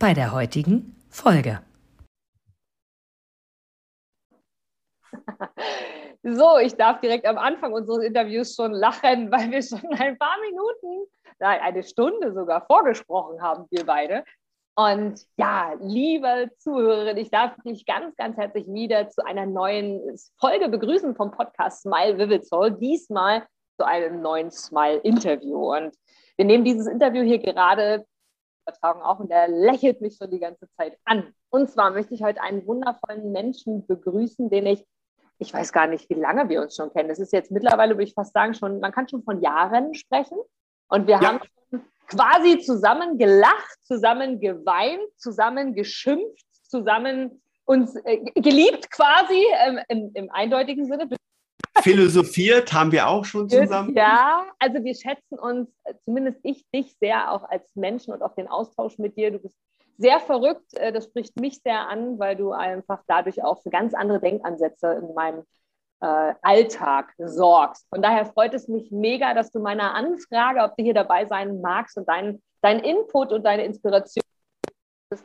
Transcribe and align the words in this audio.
bei 0.00 0.14
der 0.14 0.32
heutigen 0.32 0.96
Folge. 1.10 1.60
So, 6.22 6.58
ich 6.58 6.74
darf 6.74 7.00
direkt 7.00 7.24
am 7.24 7.38
Anfang 7.38 7.72
unseres 7.72 8.04
Interviews 8.04 8.54
schon 8.54 8.72
lachen, 8.72 9.32
weil 9.32 9.50
wir 9.50 9.62
schon 9.62 9.80
ein 9.94 10.18
paar 10.18 10.36
Minuten, 10.42 11.10
nein, 11.38 11.60
eine 11.62 11.82
Stunde 11.82 12.34
sogar 12.34 12.66
vorgesprochen 12.66 13.40
haben, 13.40 13.64
wir 13.70 13.86
beide. 13.86 14.24
Und 14.76 15.24
ja, 15.38 15.72
liebe 15.80 16.50
Zuhörerin, 16.58 17.16
ich 17.16 17.30
darf 17.30 17.54
dich 17.64 17.86
ganz, 17.86 18.14
ganz 18.16 18.36
herzlich 18.36 18.66
wieder 18.66 19.08
zu 19.08 19.24
einer 19.24 19.46
neuen 19.46 20.14
Folge 20.38 20.68
begrüßen 20.68 21.16
vom 21.16 21.30
Podcast 21.30 21.84
Smile 21.84 22.18
Vivid 22.18 22.46
Soul. 22.46 22.72
Diesmal 22.72 23.46
zu 23.78 23.86
einem 23.86 24.20
neuen 24.20 24.50
Smile-Interview. 24.50 25.74
Und 25.74 25.96
wir 26.36 26.44
nehmen 26.44 26.64
dieses 26.64 26.86
Interview 26.86 27.22
hier 27.22 27.38
gerade 27.38 28.04
Übertragung 28.70 29.02
auch 29.02 29.20
und 29.20 29.30
der 29.30 29.48
lächelt 29.48 30.00
mich 30.00 30.16
schon 30.16 30.30
die 30.30 30.38
ganze 30.38 30.68
Zeit 30.76 30.96
an. 31.04 31.32
Und 31.50 31.70
zwar 31.70 31.90
möchte 31.90 32.14
ich 32.14 32.22
heute 32.22 32.42
einen 32.42 32.66
wundervollen 32.66 33.32
Menschen 33.32 33.86
begrüßen, 33.86 34.50
den 34.50 34.66
ich, 34.66 34.84
ich 35.38 35.52
weiß 35.52 35.72
gar 35.72 35.86
nicht, 35.86 36.08
wie 36.10 36.14
lange 36.14 36.48
wir 36.48 36.62
uns 36.62 36.76
schon 36.76 36.92
kennen. 36.92 37.08
Das 37.08 37.18
ist 37.18 37.32
jetzt 37.32 37.50
mittlerweile, 37.50 37.94
würde 37.94 38.04
ich 38.04 38.14
fast 38.14 38.32
sagen, 38.32 38.54
schon, 38.54 38.80
man 38.80 38.92
kann 38.92 39.08
schon 39.08 39.22
von 39.22 39.40
Jahren 39.40 39.94
sprechen. 39.94 40.38
Und 40.88 41.06
wir 41.06 41.20
ja. 41.20 41.22
haben 41.22 41.40
schon 41.70 41.82
quasi 42.06 42.58
zusammen 42.60 43.18
gelacht, 43.18 43.78
zusammen 43.82 44.40
geweint, 44.40 45.02
zusammen 45.16 45.74
geschimpft, 45.74 46.46
zusammen 46.64 47.42
uns 47.64 47.94
äh, 48.04 48.18
geliebt 48.34 48.90
quasi 48.90 49.44
ähm, 49.64 49.78
im, 49.88 50.10
im 50.14 50.30
eindeutigen 50.30 50.86
Sinne, 50.86 51.08
Philosophiert 51.82 52.72
haben 52.72 52.92
wir 52.92 53.08
auch 53.08 53.24
schon 53.24 53.48
zusammen. 53.48 53.94
Ja, 53.96 54.44
also 54.58 54.84
wir 54.84 54.94
schätzen 54.94 55.38
uns, 55.38 55.68
zumindest 56.04 56.38
ich, 56.42 56.64
dich 56.74 56.94
sehr 57.00 57.32
auch 57.32 57.42
als 57.44 57.74
Menschen 57.74 58.12
und 58.12 58.22
auch 58.22 58.34
den 58.34 58.48
Austausch 58.48 58.98
mit 58.98 59.16
dir. 59.16 59.30
Du 59.30 59.38
bist 59.38 59.56
sehr 59.96 60.20
verrückt. 60.20 60.74
Äh, 60.74 60.92
das 60.92 61.04
spricht 61.04 61.38
mich 61.40 61.60
sehr 61.62 61.88
an, 61.88 62.18
weil 62.18 62.36
du 62.36 62.52
einfach 62.52 63.02
dadurch 63.06 63.42
auch 63.42 63.62
für 63.62 63.70
ganz 63.70 63.94
andere 63.94 64.20
Denkansätze 64.20 64.92
in 64.92 65.14
meinem 65.14 65.44
äh, 66.00 66.34
Alltag 66.42 67.14
sorgst. 67.18 67.86
Von 67.88 68.02
daher 68.02 68.26
freut 68.26 68.54
es 68.54 68.68
mich 68.68 68.90
mega, 68.90 69.34
dass 69.34 69.50
du 69.50 69.60
meiner 69.60 69.94
Anfrage, 69.94 70.60
ob 70.60 70.76
du 70.76 70.82
hier 70.82 70.94
dabei 70.94 71.26
sein 71.26 71.60
magst 71.60 71.96
und 71.96 72.08
deinen 72.08 72.42
dein 72.62 72.80
Input 72.80 73.32
und 73.32 73.44
deine 73.44 73.64
Inspiration 73.64 74.24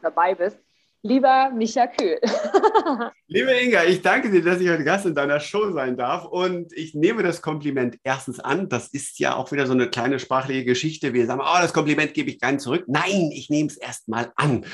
dabei 0.02 0.36
bist. 0.36 0.59
Lieber 1.06 1.52
Micha 1.52 1.86
Köhl. 1.86 2.20
Liebe 3.28 3.52
Inga, 3.52 3.84
ich 3.84 4.02
danke 4.02 4.31
dir, 4.31 4.42
dass 4.42 4.59
ich 4.59 4.67
heute 4.67 4.84
Gast 4.84 5.06
in 5.06 5.14
deiner 5.14 5.39
Show 5.39 5.72
sein 5.72 5.98
darf. 5.98 6.25
Und 6.25 6.73
ich 6.73 6.95
nehme 6.95 7.22
das 7.22 7.44
Kompliment 7.44 8.00
erstens 8.03 8.39
an. 8.39 8.70
Das 8.70 8.88
ist 8.88 9.20
ja 9.20 9.36
auch 9.36 9.52
wieder 9.52 9.67
so 9.67 9.73
eine 9.73 9.88
kleine 9.88 10.17
sprachliche 10.17 10.66
Geschichte. 10.66 11.14
Wir 11.14 11.28
sagen, 11.28 11.42
oh, 11.44 11.58
das 11.61 11.73
Kompliment 11.73 12.16
gebe 12.16 12.31
ich 12.31 12.39
gar 12.39 12.52
nicht 12.52 12.61
zurück. 12.61 12.86
Nein, 12.88 13.30
ich 13.31 13.52
nehme 13.52 13.70
es 13.70 13.78
erstmal 13.78 14.33
an. 14.36 14.66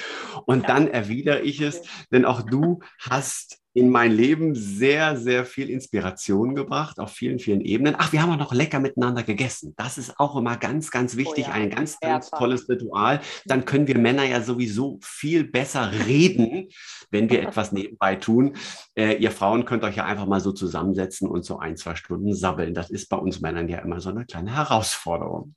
Und 0.46 0.62
ja. 0.62 0.68
dann 0.68 0.88
erwidere 0.88 1.42
ich 1.42 1.60
es, 1.60 1.82
denn 2.14 2.24
auch 2.24 2.44
du 2.44 2.80
hast 2.98 3.61
in 3.74 3.90
mein 3.90 4.12
Leben 4.12 4.54
sehr, 4.54 5.16
sehr 5.16 5.46
viel 5.46 5.70
Inspiration 5.70 6.56
gebracht 6.56 7.00
auf 7.00 7.12
vielen, 7.12 7.40
vielen 7.40 7.62
Ebenen. 7.62 7.96
Ach, 7.98 8.12
wir 8.12 8.22
haben 8.22 8.32
auch 8.32 8.38
noch 8.38 8.54
lecker 8.54 8.80
miteinander 8.80 9.24
gegessen. 9.24 9.74
Das 9.78 9.98
ist 9.98 10.20
auch 10.20 10.36
immer 10.36 10.58
ganz, 10.58 10.92
ganz 10.92 11.16
wichtig, 11.16 11.46
oh 11.48 11.52
ja, 11.52 11.56
ein 11.56 11.70
ganz, 11.70 12.00
ganz 12.00 12.30
tolles 12.32 12.68
Ritual. 12.68 13.22
Dann 13.46 13.64
können 13.64 13.88
wir 13.88 13.98
Männer 13.98 14.26
ja 14.26 14.42
sowieso 14.42 15.00
viel 15.02 15.46
besser 15.46 15.92
reden, 16.06 16.68
wenn 17.12 17.30
wir 17.30 17.42
etwas 17.42 17.72
nebenbei 17.72 18.16
tun. 18.16 18.58
Äh, 18.96 19.16
ihr 19.16 19.32
Frauen 19.32 19.64
könnt 19.64 19.84
euch 19.84 19.96
ja 19.96 20.06
einfach 20.06 20.26
mal 20.26 20.42
so 20.42 20.52
zusammensetzen 20.52 21.30
und 21.30 21.44
so 21.46 21.58
ein, 21.58 21.78
zwei 21.78 21.96
Stunden 21.96 22.36
sabbeln. 22.36 22.74
Das 22.74 22.90
ist 22.90 23.08
bei 23.08 23.18
uns 23.18 23.40
Männern 23.40 23.70
ja 23.70 23.80
immer 23.80 24.02
so 24.02 24.10
eine 24.10 24.26
kleine 24.26 24.56
Herausforderung. 24.56 25.56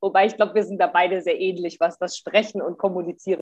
Wobei 0.00 0.26
ich 0.26 0.34
glaube, 0.34 0.56
wir 0.56 0.64
sind 0.64 0.80
da 0.80 0.88
beide 0.88 1.22
sehr 1.22 1.40
ähnlich, 1.40 1.78
was 1.78 1.96
das 1.96 2.16
Sprechen 2.16 2.60
und 2.60 2.76
Kommunizieren 2.76 3.40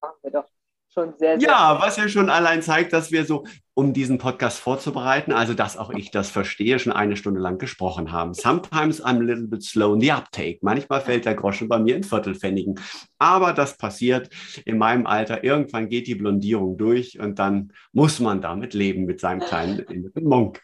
machen 0.00 0.18
wir 0.22 0.32
doch 0.32 0.48
schon 0.92 1.14
sehr, 1.16 1.38
sehr. 1.38 1.48
Ja, 1.48 1.78
was 1.80 1.96
ja 1.96 2.08
schon 2.08 2.30
allein 2.30 2.62
zeigt, 2.62 2.92
dass 2.92 3.10
wir 3.10 3.24
so, 3.24 3.44
um 3.74 3.92
diesen 3.92 4.18
Podcast 4.18 4.58
vorzubereiten, 4.58 5.32
also 5.32 5.54
dass 5.54 5.76
auch 5.78 5.90
ich 5.90 6.10
das 6.10 6.30
verstehe, 6.30 6.78
schon 6.78 6.92
eine 6.92 7.16
Stunde 7.16 7.40
lang 7.40 7.58
gesprochen 7.58 8.12
haben. 8.12 8.34
Sometimes 8.34 9.02
I'm 9.02 9.16
a 9.16 9.22
little 9.22 9.46
bit 9.46 9.62
slow 9.62 9.94
in 9.94 10.00
the 10.00 10.12
uptake. 10.12 10.58
Manchmal 10.60 11.00
fällt 11.00 11.24
der 11.24 11.34
Groschen 11.34 11.68
bei 11.68 11.78
mir 11.78 11.96
in 11.96 12.04
Viertelpfennigen. 12.04 12.78
Aber 13.18 13.52
das 13.52 13.78
passiert 13.78 14.28
in 14.66 14.78
meinem 14.78 15.06
Alter. 15.06 15.42
Irgendwann 15.42 15.88
geht 15.88 16.06
die 16.06 16.14
Blondierung 16.14 16.76
durch 16.76 17.18
und 17.18 17.38
dann 17.38 17.72
muss 17.92 18.20
man 18.20 18.42
damit 18.42 18.74
leben 18.74 19.04
mit 19.04 19.20
seinem 19.20 19.40
kleinen 19.40 19.78
inneren 19.88 20.24
Monk. 20.24 20.60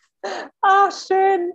Ach, 0.61 0.93
schön. 0.93 1.53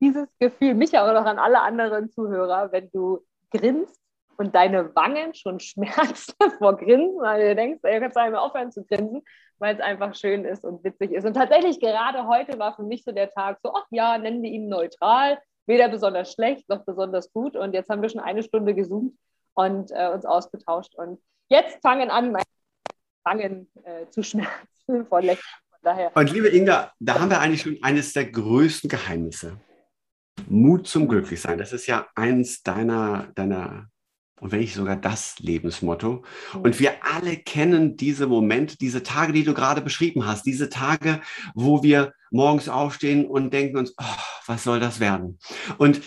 Dieses 0.00 0.26
Gefühl, 0.38 0.74
mich 0.74 0.98
auch 0.98 1.12
noch 1.12 1.24
an 1.24 1.38
alle 1.38 1.62
anderen 1.62 2.10
Zuhörer, 2.10 2.70
wenn 2.72 2.90
du 2.90 3.20
grinst 3.50 4.00
und 4.38 4.54
deine 4.54 4.94
Wangen 4.94 5.34
schon 5.34 5.60
schmerzen 5.60 6.34
vor 6.58 6.76
Grinsen, 6.76 7.20
weil 7.20 7.48
du 7.48 7.56
denkst, 7.56 7.80
ey, 7.82 7.94
du 7.94 8.00
kannst 8.00 8.16
einmal 8.16 8.40
aufhören 8.40 8.72
zu 8.72 8.84
grinsen, 8.84 9.22
weil 9.58 9.74
es 9.74 9.80
einfach 9.80 10.14
schön 10.14 10.44
ist 10.44 10.64
und 10.64 10.84
witzig 10.84 11.12
ist. 11.12 11.24
Und 11.24 11.34
tatsächlich 11.34 11.80
gerade 11.80 12.26
heute 12.26 12.58
war 12.58 12.74
für 12.76 12.82
mich 12.82 13.04
so 13.04 13.12
der 13.12 13.30
Tag 13.30 13.58
so, 13.62 13.72
ach 13.74 13.86
ja, 13.90 14.18
nennen 14.18 14.42
wir 14.42 14.50
ihn 14.50 14.68
neutral, 14.68 15.38
weder 15.66 15.88
besonders 15.88 16.32
schlecht 16.32 16.68
noch 16.68 16.84
besonders 16.84 17.32
gut. 17.32 17.56
Und 17.56 17.72
jetzt 17.72 17.88
haben 17.90 18.02
wir 18.02 18.08
schon 18.08 18.20
eine 18.20 18.42
Stunde 18.42 18.74
gesoomt 18.74 19.14
und 19.54 19.90
äh, 19.90 20.08
uns 20.08 20.24
ausgetauscht. 20.24 20.94
Und 20.94 21.20
jetzt 21.48 21.80
fangen 21.82 22.10
an, 22.10 22.32
meine 22.32 22.44
Wangen 23.24 23.70
äh, 23.84 24.08
zu 24.10 24.22
schmerzen 24.22 25.06
vor 25.08 25.20
Lächeln. 25.20 25.42
Daher. 25.82 26.10
Und 26.16 26.32
liebe 26.32 26.48
Inga, 26.48 26.92
da 26.98 27.20
haben 27.20 27.30
wir 27.30 27.40
eigentlich 27.40 27.62
schon 27.62 27.78
eines 27.80 28.12
der 28.12 28.24
größten 28.26 28.90
Geheimnisse. 28.90 29.60
Mut 30.48 30.86
zum 30.88 31.06
Glücklichsein. 31.06 31.58
Das 31.58 31.72
ist 31.72 31.86
ja 31.86 32.08
eins 32.14 32.62
deiner, 32.62 33.28
deiner 33.34 33.88
und 34.40 34.52
wenn 34.52 34.60
nicht 34.60 34.74
sogar 34.74 34.96
das 34.96 35.38
Lebensmotto. 35.38 36.24
Und 36.62 36.78
wir 36.78 37.04
alle 37.04 37.36
kennen 37.36 37.96
diese 37.96 38.26
Momente, 38.26 38.76
diese 38.76 39.02
Tage, 39.02 39.32
die 39.32 39.44
du 39.44 39.54
gerade 39.54 39.80
beschrieben 39.80 40.26
hast, 40.26 40.44
diese 40.44 40.68
Tage, 40.68 41.20
wo 41.54 41.82
wir 41.82 42.12
morgens 42.30 42.68
aufstehen 42.68 43.24
und 43.24 43.52
denken 43.52 43.78
uns, 43.78 43.94
oh, 43.98 44.04
was 44.46 44.64
soll 44.64 44.78
das 44.78 45.00
werden? 45.00 45.38
Und 45.78 46.02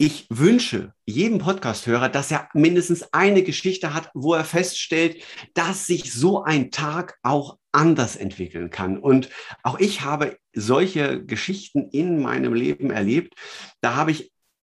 ich 0.00 0.26
wünsche 0.30 0.92
jedem 1.06 1.38
Podcasthörer, 1.38 2.08
dass 2.08 2.30
er 2.30 2.48
mindestens 2.54 3.12
eine 3.12 3.42
Geschichte 3.42 3.94
hat, 3.94 4.10
wo 4.14 4.32
er 4.34 4.44
feststellt, 4.44 5.24
dass 5.54 5.86
sich 5.86 6.12
so 6.12 6.44
ein 6.44 6.70
Tag 6.70 7.18
auch 7.24 7.58
anders 7.72 8.14
entwickeln 8.14 8.70
kann. 8.70 8.98
Und 8.98 9.28
auch 9.64 9.80
ich 9.80 10.02
habe 10.02 10.38
solche 10.52 11.24
Geschichten 11.24 11.88
in 11.90 12.22
meinem 12.22 12.54
Leben 12.54 12.92
erlebt. 12.92 13.34
Da 13.80 13.96
habe 13.96 14.12
ich 14.12 14.32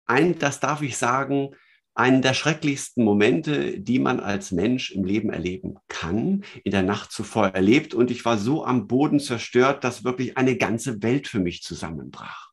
ein, 0.06 0.40
das 0.40 0.58
darf 0.58 0.82
ich 0.82 0.96
sagen, 0.96 1.50
einen 1.94 2.22
der 2.22 2.34
schrecklichsten 2.34 3.04
Momente, 3.04 3.78
die 3.78 3.98
man 3.98 4.20
als 4.20 4.50
Mensch 4.50 4.90
im 4.92 5.04
Leben 5.04 5.30
erleben 5.30 5.76
kann, 5.88 6.44
in 6.64 6.72
der 6.72 6.82
Nacht 6.82 7.12
zuvor 7.12 7.48
erlebt. 7.48 7.94
Und 7.94 8.10
ich 8.10 8.24
war 8.24 8.38
so 8.38 8.64
am 8.64 8.86
Boden 8.86 9.20
zerstört, 9.20 9.84
dass 9.84 10.04
wirklich 10.04 10.36
eine 10.36 10.56
ganze 10.56 11.02
Welt 11.02 11.28
für 11.28 11.40
mich 11.40 11.62
zusammenbrach. 11.62 12.50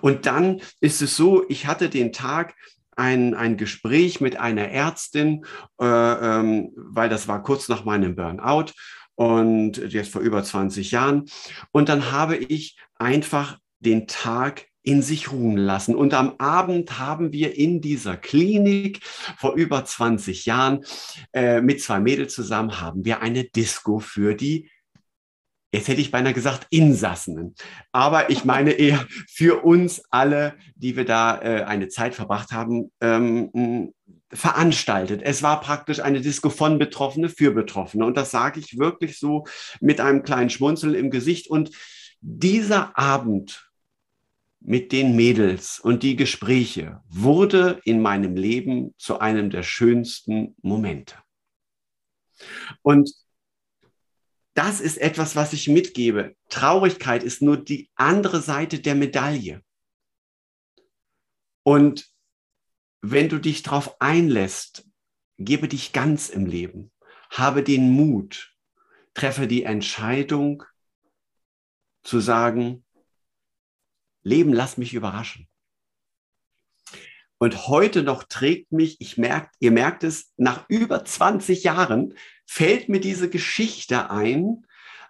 Und 0.00 0.26
dann 0.26 0.60
ist 0.80 1.02
es 1.02 1.16
so, 1.16 1.44
ich 1.48 1.66
hatte 1.66 1.88
den 1.88 2.12
Tag 2.12 2.54
ein, 2.96 3.34
ein 3.34 3.56
Gespräch 3.56 4.20
mit 4.20 4.36
einer 4.38 4.68
Ärztin, 4.68 5.44
äh, 5.80 5.84
ähm, 5.84 6.72
weil 6.76 7.08
das 7.08 7.26
war 7.26 7.42
kurz 7.42 7.68
nach 7.68 7.84
meinem 7.84 8.14
Burnout 8.14 8.72
und 9.14 9.78
jetzt 9.92 10.12
vor 10.12 10.20
über 10.20 10.44
20 10.44 10.90
Jahren. 10.90 11.24
Und 11.70 11.88
dann 11.88 12.12
habe 12.12 12.36
ich 12.36 12.76
einfach 12.94 13.58
den 13.80 14.06
Tag 14.06 14.66
in 14.82 15.02
sich 15.02 15.30
ruhen 15.30 15.56
lassen. 15.56 15.94
Und 15.94 16.14
am 16.14 16.34
Abend 16.38 16.98
haben 16.98 17.32
wir 17.32 17.56
in 17.56 17.80
dieser 17.80 18.16
Klinik 18.16 19.00
vor 19.38 19.54
über 19.54 19.84
20 19.84 20.46
Jahren 20.46 20.84
äh, 21.32 21.60
mit 21.60 21.80
zwei 21.82 22.00
Mädels 22.00 22.34
zusammen 22.34 22.80
haben 22.80 23.04
wir 23.04 23.22
eine 23.22 23.44
Disco 23.44 23.98
für 23.98 24.34
die 24.34 24.68
Jetzt 25.74 25.88
hätte 25.88 26.02
ich 26.02 26.10
beinahe 26.10 26.34
gesagt 26.34 26.66
Insassen, 26.68 27.54
aber 27.92 28.28
ich 28.28 28.44
meine 28.44 28.72
eher 28.72 29.06
für 29.26 29.64
uns 29.64 30.02
alle, 30.10 30.54
die 30.76 30.96
wir 30.96 31.06
da 31.06 31.40
äh, 31.40 31.62
eine 31.62 31.88
Zeit 31.88 32.14
verbracht 32.14 32.52
haben, 32.52 32.92
ähm, 33.00 33.94
veranstaltet. 34.30 35.22
Es 35.24 35.42
war 35.42 35.60
praktisch 35.60 36.00
eine 36.00 36.20
Disco 36.20 36.50
von 36.50 36.78
Betroffene 36.78 37.30
für 37.30 37.52
Betroffene. 37.52 38.04
Und 38.04 38.18
das 38.18 38.30
sage 38.30 38.60
ich 38.60 38.78
wirklich 38.78 39.18
so 39.18 39.46
mit 39.80 40.00
einem 40.00 40.22
kleinen 40.22 40.50
Schmunzel 40.50 40.94
im 40.94 41.10
Gesicht. 41.10 41.48
Und 41.48 41.70
dieser 42.20 42.96
Abend 42.98 43.71
mit 44.64 44.92
den 44.92 45.16
Mädels 45.16 45.80
und 45.80 46.02
die 46.02 46.16
Gespräche 46.16 47.02
wurde 47.08 47.80
in 47.84 48.00
meinem 48.00 48.36
Leben 48.36 48.94
zu 48.96 49.18
einem 49.18 49.50
der 49.50 49.62
schönsten 49.62 50.54
Momente. 50.62 51.16
Und 52.82 53.12
das 54.54 54.80
ist 54.80 54.98
etwas, 54.98 55.34
was 55.34 55.52
ich 55.52 55.68
mitgebe. 55.68 56.36
Traurigkeit 56.48 57.22
ist 57.22 57.42
nur 57.42 57.56
die 57.56 57.90
andere 57.94 58.40
Seite 58.40 58.80
der 58.80 58.94
Medaille. 58.94 59.62
Und 61.64 62.10
wenn 63.00 63.28
du 63.28 63.38
dich 63.38 63.62
darauf 63.62 64.00
einlässt, 64.00 64.86
gebe 65.38 65.68
dich 65.68 65.92
ganz 65.92 66.28
im 66.28 66.46
Leben, 66.46 66.92
habe 67.30 67.62
den 67.62 67.90
Mut, 67.90 68.54
treffe 69.14 69.46
die 69.46 69.64
Entscheidung 69.64 70.62
zu 72.02 72.20
sagen, 72.20 72.84
Leben, 74.22 74.52
lass 74.52 74.76
mich 74.76 74.94
überraschen. 74.94 75.48
Und 77.38 77.66
heute 77.66 78.04
noch 78.04 78.22
trägt 78.22 78.70
mich, 78.70 79.00
ich 79.00 79.18
merkt, 79.18 79.56
ihr 79.58 79.72
merkt 79.72 80.04
es, 80.04 80.32
nach 80.36 80.64
über 80.68 81.04
20 81.04 81.64
Jahren 81.64 82.14
fällt 82.46 82.88
mir 82.88 83.00
diese 83.00 83.28
Geschichte 83.28 84.10
ein, 84.10 84.64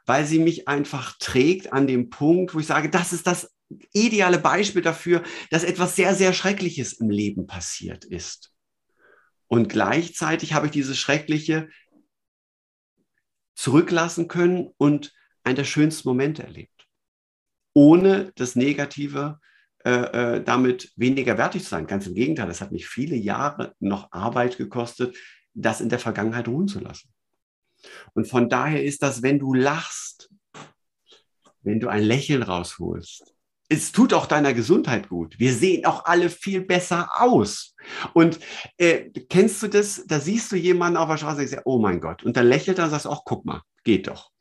weil 0.07 0.25
sie 0.25 0.39
mich 0.39 0.67
einfach 0.67 1.19
trägt 1.19 1.73
an 1.73 1.87
dem 1.87 2.09
Punkt, 2.09 2.55
wo 2.55 2.61
ich 2.61 2.67
sage, 2.67 2.89
das 2.89 3.13
ist 3.13 3.27
das 3.27 3.53
ideale 3.93 4.39
Beispiel 4.39 4.83
dafür, 4.83 5.23
dass 5.51 5.65
etwas 5.65 5.95
sehr, 5.95 6.15
sehr 6.15 6.33
Schreckliches 6.33 6.95
im 6.95 7.11
Leben 7.11 7.47
passiert 7.47 8.05
ist. 8.05 8.53
Und 9.47 9.69
gleichzeitig 9.69 10.55
habe 10.55 10.67
ich 10.67 10.73
dieses 10.73 10.99
Schreckliche 10.99 11.69
zurücklassen 13.55 14.29
können 14.29 14.71
und 14.79 15.13
einen 15.45 15.57
der 15.57 15.65
schönsten 15.65 16.09
Momente 16.09 16.43
erlebt, 16.43 16.72
ohne 17.75 18.33
das 18.37 18.57
Negative 18.57 19.39
äh, 19.85 20.37
äh, 20.37 20.45
damit 20.45 20.93
weniger 20.97 21.39
wertig 21.39 21.65
zu 21.65 21.71
sein. 21.71 21.87
Ganz 21.87 22.07
im 22.07 22.15
Gegenteil, 22.15 22.49
es 22.51 22.61
hat 22.61 22.73
mich 22.73 22.87
viele 22.87 23.17
Jahre 23.17 23.75
noch 23.81 24.13
Arbeit 24.13 24.57
gekostet, 24.57 25.17
das 25.55 25.81
in 25.81 25.89
der 25.89 25.99
Vergangenheit 25.99 26.49
ruhen 26.49 26.69
zu 26.69 26.81
lassen. 26.81 27.13
Und 28.15 28.29
von 28.29 28.49
daher 28.49 28.85
ist 28.85 29.03
das, 29.03 29.23
wenn 29.23 29.39
du 29.39 29.55
lachst, 29.55 30.31
wenn 31.63 31.81
du 31.81 31.89
ein 31.89 32.03
Lächeln 32.03 32.43
rausholst, 32.43 33.35
es 33.69 33.91
tut 33.91 34.13
auch 34.13 34.27
deiner 34.27 34.53
Gesundheit 34.53 35.09
gut. 35.09 35.39
Wir 35.39 35.55
sehen 35.55 35.87
auch 35.87 36.05
alle 36.05 36.29
viel 36.29 36.61
besser 36.61 37.09
aus. 37.21 37.75
Und 38.13 38.39
äh, 38.77 39.11
kennst 39.31 39.63
du 39.63 39.69
das? 39.69 40.05
Da 40.07 40.21
siehst 40.21 40.53
du 40.53 40.57
jemanden 40.57 40.99
auf 40.99 41.09
der 41.09 41.17
Straße 41.17 41.41
und 41.41 41.49
sagst, 41.49 41.67
oh 41.67 41.79
mein 41.79 42.01
Gott. 42.01 42.23
Und 42.23 42.37
dann 42.37 42.47
lächelt 42.47 42.79
er 42.79 42.85
und 42.85 42.91
sagst, 42.91 43.07
ach, 43.07 43.23
guck 43.25 43.47
mal, 43.47 43.63
geht 43.83 44.09
doch. 44.09 44.32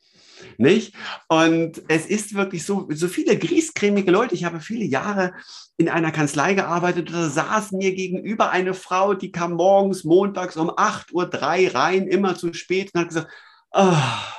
Nicht? 0.58 0.94
Und 1.28 1.82
es 1.88 2.06
ist 2.06 2.34
wirklich 2.34 2.64
so, 2.64 2.88
so 2.90 3.08
viele 3.08 3.38
griescremige 3.38 4.10
Leute. 4.10 4.34
Ich 4.34 4.44
habe 4.44 4.60
viele 4.60 4.84
Jahre 4.84 5.32
in 5.76 5.88
einer 5.88 6.12
Kanzlei 6.12 6.54
gearbeitet. 6.54 7.12
Da 7.12 7.28
saß 7.28 7.72
mir 7.72 7.94
gegenüber 7.94 8.50
eine 8.50 8.74
Frau, 8.74 9.14
die 9.14 9.32
kam 9.32 9.52
morgens, 9.52 10.04
montags 10.04 10.56
um 10.56 10.70
8.03 10.70 11.12
Uhr 11.68 11.74
rein, 11.74 12.06
immer 12.06 12.34
zu 12.36 12.52
spät 12.52 12.90
und 12.94 13.00
hat 13.00 13.08
gesagt, 13.08 13.28
oh, 13.72 13.96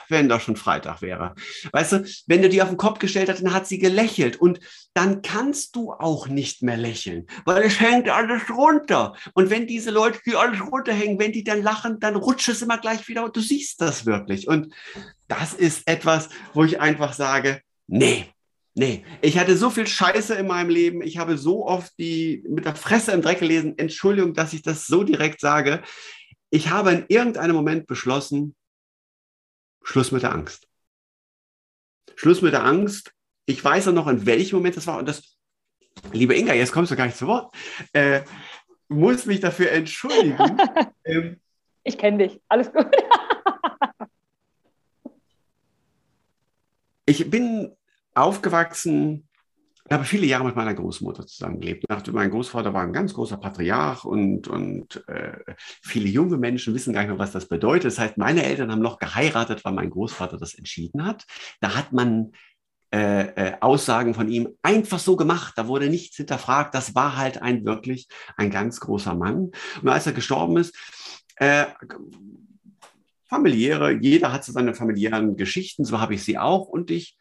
wenn 0.10 0.30
doch 0.30 0.42
schon 0.42 0.56
Freitag 0.56 1.02
wäre. 1.02 1.36
Weißt 1.72 1.92
du, 1.94 2.06
wenn 2.28 2.42
du 2.42 2.50
die 2.50 2.62
auf 2.62 2.70
den 2.70 2.78
Kopf 2.78 3.00
gestellt 3.00 3.30
hast, 3.30 3.44
dann 3.44 3.54
hat 3.54 3.68
sie 3.68 3.80
gelächelt 3.80 4.38
und 4.38 4.60
dann 4.94 5.22
kannst 5.22 5.76
du 5.76 5.92
auch 5.92 6.28
nicht 6.28 6.62
mehr 6.62 6.78
lächeln, 6.78 7.28
weil 7.46 7.64
es 7.64 7.80
hängt 7.80 8.10
alles 8.10 8.50
runter. 8.50 9.16
Und 9.34 9.50
wenn 9.50 9.68
diese 9.68 9.92
Leute, 9.92 10.20
die 10.26 10.36
alles 10.36 10.62
runterhängen, 10.62 11.20
wenn 11.20 11.32
die 11.32 11.44
dann 11.44 11.64
lachen, 11.64 12.00
dann 12.00 12.16
rutscht 12.16 12.50
es 12.50 12.62
immer 12.62 12.78
gleich 12.78 13.08
wieder 13.08 13.26
und 13.26 13.36
du 13.36 13.42
siehst 13.42 13.82
das 13.82 14.06
wirklich. 14.06 14.48
Und 14.48 14.74
das 15.28 15.54
ist 15.54 15.88
etwas, 15.88 16.30
wo 16.54 16.64
ich 16.64 16.80
einfach 16.80 17.14
sage, 17.14 17.62
nee, 17.88 18.26
Nee, 18.76 19.04
ich 19.22 19.38
hatte 19.38 19.56
so 19.56 19.70
viel 19.70 19.86
Scheiße 19.86 20.34
in 20.34 20.48
meinem 20.48 20.72
Leben. 20.72 21.04
Ich 21.04 21.20
habe 21.20 21.38
so 21.38 21.68
oft 21.68 21.94
die 22.00 22.44
mit 22.50 22.66
der 22.66 22.76
Fresse 22.76 23.12
im 23.12 23.22
Dreck 23.22 23.38
gelesen. 23.38 23.78
Entschuldigung, 23.78 24.34
dass 24.34 24.52
ich 24.54 24.64
das 24.64 24.88
so 24.88 25.04
direkt 25.04 25.40
sage. 25.40 25.84
Ich 26.50 26.72
habe 26.72 26.92
in 26.92 27.06
irgendeinem 27.08 27.56
Moment 27.56 27.86
beschlossen, 27.86 28.56
Schluss 29.84 30.12
mit 30.12 30.24
der 30.24 30.34
Angst. 30.34 30.68
Schluss 32.16 32.42
mit 32.42 32.54
der 32.54 32.64
Angst. 32.64 33.14
Ich 33.46 33.64
weiß 33.64 33.90
auch 33.90 33.94
noch, 33.94 34.08
in 34.08 34.26
welchem 34.26 34.56
Moment 34.58 34.78
das 34.78 34.88
war. 34.88 34.98
Und 34.98 35.08
das, 35.08 35.38
liebe 36.12 36.36
Inga, 36.36 36.54
jetzt 36.54 36.72
kommst 36.72 36.92
du 36.92 36.96
gar 36.96 37.06
nicht 37.06 37.18
zu 37.18 37.28
Wort. 37.28 37.54
Äh, 37.92 38.22
muss 38.88 39.26
mich 39.26 39.40
dafür 39.40 39.72
entschuldigen. 39.72 40.38
ähm, 41.04 41.42
ich 41.84 41.98
kenne 41.98 42.28
dich. 42.28 42.42
Alles 42.48 42.72
gut. 42.72 42.88
ich 47.06 47.30
bin 47.30 47.76
aufgewachsen 48.14 49.28
ich 49.86 49.94
habe 49.94 50.06
viele 50.06 50.26
Jahre 50.26 50.46
mit 50.46 50.56
meiner 50.56 50.74
Großmutter 50.74 51.28
zusammengelebt. 51.28 51.86
Mein 52.14 52.32
Großvater 52.32 52.74
war 52.74 52.84
ein 52.84 52.94
ganz 52.94 53.14
großer 53.14 53.38
Patriarch 53.38 54.06
und, 54.06 54.48
und 54.48 55.04
äh, 55.08 55.38
viele 55.82 56.08
junge 56.08 56.38
Menschen 56.38 56.74
wissen 56.74 56.94
gar 56.94 57.02
nicht 57.02 57.10
mehr, 57.10 57.20
was 57.20 57.34
das 57.34 57.50
bedeutet. 57.50 57.86
Das 57.86 58.00
heißt, 58.00 58.18
meine 58.18 58.44
Eltern 58.44 58.72
haben 58.72 58.82
noch 58.82 58.98
geheiratet, 58.98 59.66
weil 59.66 59.74
mein 59.74 59.90
Großvater 59.90 60.38
das 60.38 60.54
entschieden 60.54 61.06
hat. 61.06 61.26
Da 61.60 61.76
hat 61.76 61.92
man 61.92 62.32
äh, 62.94 63.24
äh, 63.24 63.54
Aussagen 63.60 64.14
von 64.14 64.30
ihm 64.30 64.50
einfach 64.62 65.00
so 65.00 65.18
gemacht. 65.18 65.54
Da 65.58 65.68
wurde 65.68 65.90
nichts 65.90 66.16
hinterfragt. 66.16 66.74
Das 66.74 66.96
war 66.96 67.18
halt 67.18 67.42
ein 67.42 67.66
wirklich 67.66 68.08
ein 68.38 68.52
ganz 68.52 68.80
großer 68.80 69.16
Mann. 69.16 69.52
Und 69.82 69.90
als 69.90 70.08
er 70.08 70.14
gestorben 70.14 70.58
ist, 70.58 70.76
äh, 71.38 71.66
familiäre, 73.28 73.98
jeder 74.00 74.32
hat 74.32 74.46
so 74.46 74.54
seine 74.54 74.76
familiären 74.76 75.36
Geschichten, 75.36 75.84
so 75.84 76.00
habe 76.00 76.14
ich 76.14 76.24
sie 76.24 76.38
auch. 76.38 76.68
Und 76.68 76.90
ich 76.90 77.18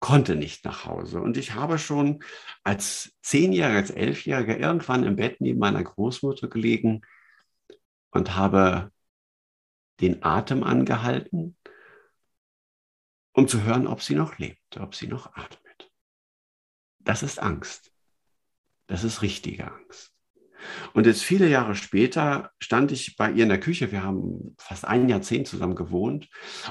konnte 0.00 0.36
nicht 0.36 0.64
nach 0.64 0.84
Hause. 0.84 1.20
Und 1.20 1.36
ich 1.36 1.54
habe 1.54 1.78
schon 1.78 2.22
als 2.62 3.14
Zehnjähriger, 3.22 3.76
als 3.76 3.90
Elfjähriger 3.90 4.58
irgendwann 4.58 5.04
im 5.04 5.16
Bett 5.16 5.40
neben 5.40 5.58
meiner 5.58 5.82
Großmutter 5.82 6.48
gelegen 6.48 7.02
und 8.10 8.36
habe 8.36 8.92
den 10.00 10.22
Atem 10.22 10.62
angehalten, 10.62 11.56
um 13.32 13.48
zu 13.48 13.62
hören, 13.62 13.86
ob 13.86 14.02
sie 14.02 14.14
noch 14.14 14.38
lebt, 14.38 14.76
ob 14.78 14.94
sie 14.94 15.06
noch 15.06 15.34
atmet. 15.34 15.90
Das 16.98 17.22
ist 17.22 17.38
Angst. 17.38 17.92
Das 18.86 19.04
ist 19.04 19.22
richtige 19.22 19.70
Angst. 19.70 20.12
Und 20.94 21.06
jetzt 21.06 21.22
viele 21.22 21.48
Jahre 21.48 21.74
später 21.74 22.50
stand 22.58 22.92
ich 22.92 23.16
bei 23.16 23.30
ihr 23.30 23.44
in 23.44 23.48
der 23.48 23.60
Küche. 23.60 23.92
Wir 23.92 24.02
haben 24.02 24.56
fast 24.58 24.84
ein 24.84 25.08
Jahrzehnt 25.08 25.46
zusammen 25.46 25.74
gewohnt. 25.74 26.28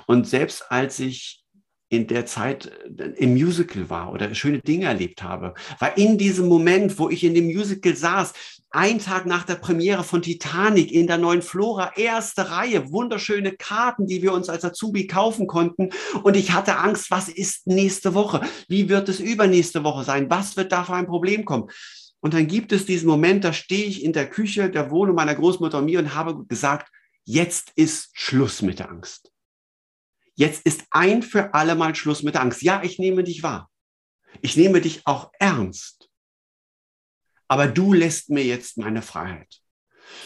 Und 0.08 0.28
selbst 0.28 0.72
als 0.72 1.00
ich 1.00 1.45
in 1.90 2.08
der 2.08 2.26
Zeit 2.26 2.72
äh, 2.98 3.04
im 3.18 3.34
Musical 3.34 3.90
war 3.90 4.12
oder 4.12 4.34
schöne 4.34 4.60
Dinge 4.60 4.86
erlebt 4.86 5.24
habe, 5.24 5.54
war 5.80 5.98
in 5.98 6.18
diesem 6.18 6.48
Moment, 6.48 6.98
wo 6.98 7.10
ich 7.10 7.24
in 7.24 7.34
dem 7.34 7.46
Musical 7.46 7.96
saß, 7.96 8.34
ein 8.72 9.00
Tag 9.00 9.26
nach 9.26 9.44
der 9.44 9.56
Premiere 9.56 10.04
von 10.04 10.22
Titanic 10.22 10.92
in 10.92 11.08
der 11.08 11.18
neuen 11.18 11.42
Flora, 11.42 11.94
erste 11.96 12.50
Reihe, 12.50 12.92
wunderschöne 12.92 13.54
Karten, 13.54 14.06
die 14.06 14.22
wir 14.22 14.34
uns 14.34 14.50
als 14.50 14.66
Azubi 14.66 15.08
kaufen 15.08 15.48
konnten. 15.48 15.92
Und 16.24 16.36
ich 16.36 16.52
hatte 16.52 16.78
Angst, 16.78 17.10
was 17.10 17.30
ist 17.30 17.68
nächste 17.68 18.14
Woche? 18.14 18.42
Wie 18.68 18.90
wird 18.90 19.08
es 19.08 19.22
übernächste 19.22 19.84
Woche 19.84 20.04
sein? 20.04 20.30
Was 20.30 20.58
wird 20.58 20.74
da 20.74 20.84
für 20.84 20.96
ein 20.96 21.08
Problem 21.08 21.46
kommen? 21.46 21.70
Und 22.20 22.34
dann 22.34 22.48
gibt 22.48 22.72
es 22.72 22.86
diesen 22.86 23.08
Moment, 23.08 23.44
da 23.44 23.54
stehe 23.54 23.86
ich 23.86 24.04
in 24.04 24.12
der 24.12 24.30
Küche 24.30 24.70
der 24.70 24.92
Wohnung 24.92 25.16
meiner 25.16 25.36
Großmutter 25.36 25.78
und 25.78 25.86
mir 25.86 26.00
und 26.00 26.16
habe 26.16 26.44
gesagt, 26.46 26.92
jetzt 27.24 27.72
ist 27.76 28.10
Schluss 28.14 28.62
mit 28.62 28.80
der 28.80 28.90
Angst. 28.90 29.32
Jetzt 30.36 30.66
ist 30.66 30.86
ein 30.92 31.24
für 31.24 31.54
alle 31.54 31.76
Mal 31.76 31.96
Schluss 31.96 32.24
mit 32.24 32.36
der 32.36 32.42
Angst. 32.42 32.62
Ja, 32.62 32.84
ich 32.84 33.00
nehme 33.00 33.24
dich 33.24 33.42
wahr. 33.42 33.70
Ich 34.42 34.58
nehme 34.58 34.82
dich 34.82 35.06
auch 35.06 35.32
ernst. 35.40 36.10
Aber 37.48 37.68
du 37.68 37.94
lässt 37.94 38.30
mir 38.30 38.44
jetzt 38.44 38.78
meine 38.78 39.02
Freiheit. 39.02 39.62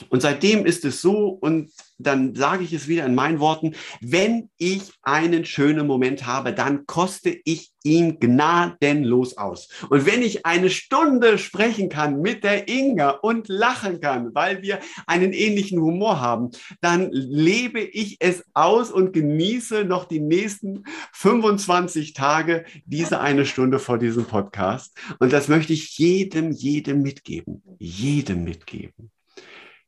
Und 0.09 0.21
seitdem 0.21 0.65
ist 0.65 0.85
es 0.85 1.01
so, 1.01 1.27
und 1.29 1.71
dann 1.99 2.33
sage 2.33 2.63
ich 2.63 2.73
es 2.73 2.87
wieder 2.87 3.05
in 3.05 3.13
meinen 3.13 3.39
Worten, 3.39 3.75
wenn 4.01 4.49
ich 4.57 4.93
einen 5.01 5.45
schönen 5.45 5.85
Moment 5.85 6.25
habe, 6.25 6.53
dann 6.53 6.85
koste 6.85 7.37
ich 7.43 7.71
ihn 7.83 8.19
gnadenlos 8.19 9.37
aus. 9.37 9.69
Und 9.89 10.05
wenn 10.05 10.21
ich 10.21 10.45
eine 10.45 10.69
Stunde 10.69 11.37
sprechen 11.37 11.89
kann 11.89 12.21
mit 12.21 12.43
der 12.43 12.67
Inga 12.67 13.09
und 13.09 13.47
lachen 13.47 13.99
kann, 13.99 14.33
weil 14.33 14.61
wir 14.61 14.79
einen 15.07 15.33
ähnlichen 15.33 15.81
Humor 15.81 16.19
haben, 16.19 16.51
dann 16.81 17.09
lebe 17.11 17.81
ich 17.81 18.17
es 18.19 18.43
aus 18.53 18.91
und 18.91 19.13
genieße 19.13 19.83
noch 19.85 20.05
die 20.05 20.19
nächsten 20.19 20.83
25 21.13 22.13
Tage 22.13 22.65
diese 22.85 23.19
eine 23.19 23.45
Stunde 23.45 23.79
vor 23.79 23.97
diesem 23.97 24.25
Podcast. 24.25 24.97
Und 25.19 25.33
das 25.33 25.47
möchte 25.47 25.73
ich 25.73 25.97
jedem, 25.97 26.51
jedem 26.51 27.01
mitgeben. 27.01 27.61
Jedem 27.77 28.43
mitgeben. 28.43 29.11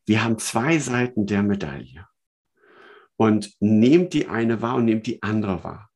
Wir 0.05 0.23
haben 0.23 0.39
zwei 0.39 0.79
Seiten 0.79 1.25
der 1.25 1.43
Medaille. 1.43 2.07
Und 3.17 3.51
nehmt 3.59 4.13
die 4.13 4.27
eine 4.27 4.61
wahr 4.61 4.75
und 4.75 4.85
nehmt 4.85 5.05
die 5.05 5.21
andere 5.21 5.63
wahr. 5.63 5.91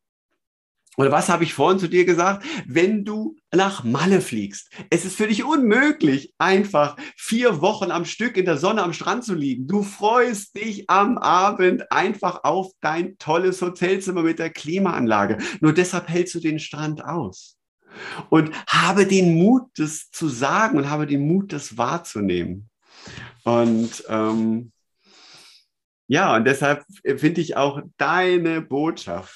Oder 0.98 1.12
was 1.12 1.30
habe 1.30 1.44
ich 1.44 1.54
vorhin 1.54 1.80
zu 1.80 1.90
dir 1.90 2.06
gesagt? 2.06 2.46
Wenn 2.66 3.04
du 3.04 3.36
nach 3.54 3.84
Malle 3.84 4.22
fliegst, 4.22 4.72
es 4.90 5.04
ist 5.04 5.18
für 5.18 5.28
dich 5.28 5.44
unmöglich, 5.44 6.34
einfach 6.38 6.96
vier 7.18 7.62
Wochen 7.62 7.92
am 7.92 8.06
Stück 8.06 8.38
in 8.38 8.46
der 8.46 8.58
Sonne 8.58 8.84
am 8.84 8.94
Strand 8.94 9.26
zu 9.26 9.34
liegen. 9.34 9.68
Du 9.68 9.84
freust 9.84 10.56
dich 10.56 10.90
am 10.90 11.18
Abend 11.18 11.92
einfach 11.92 12.44
auf 12.44 12.72
dein 12.82 13.18
tolles 13.18 13.62
Hotelzimmer 13.62 14.24
mit 14.24 14.40
der 14.40 14.52
Klimaanlage. 14.52 15.38
Nur 15.60 15.74
deshalb 15.74 16.08
hältst 16.08 16.36
du 16.36 16.40
den 16.40 16.60
Strand 16.60 17.04
aus. 17.04 17.58
Und 18.30 18.52
habe 18.68 19.06
den 19.06 19.36
Mut, 19.36 19.64
das 19.78 20.10
zu 20.12 20.28
sagen 20.28 20.78
und 20.78 20.90
habe 20.90 21.08
den 21.08 21.28
Mut, 21.28 21.54
das 21.54 21.78
wahrzunehmen. 21.78 22.70
Und 23.44 24.04
ähm, 24.08 24.72
ja, 26.08 26.36
und 26.36 26.46
deshalb 26.46 26.86
finde 27.04 27.42
ich 27.42 27.58
auch 27.58 27.82
deine 27.98 28.62
Botschaft. 28.62 29.36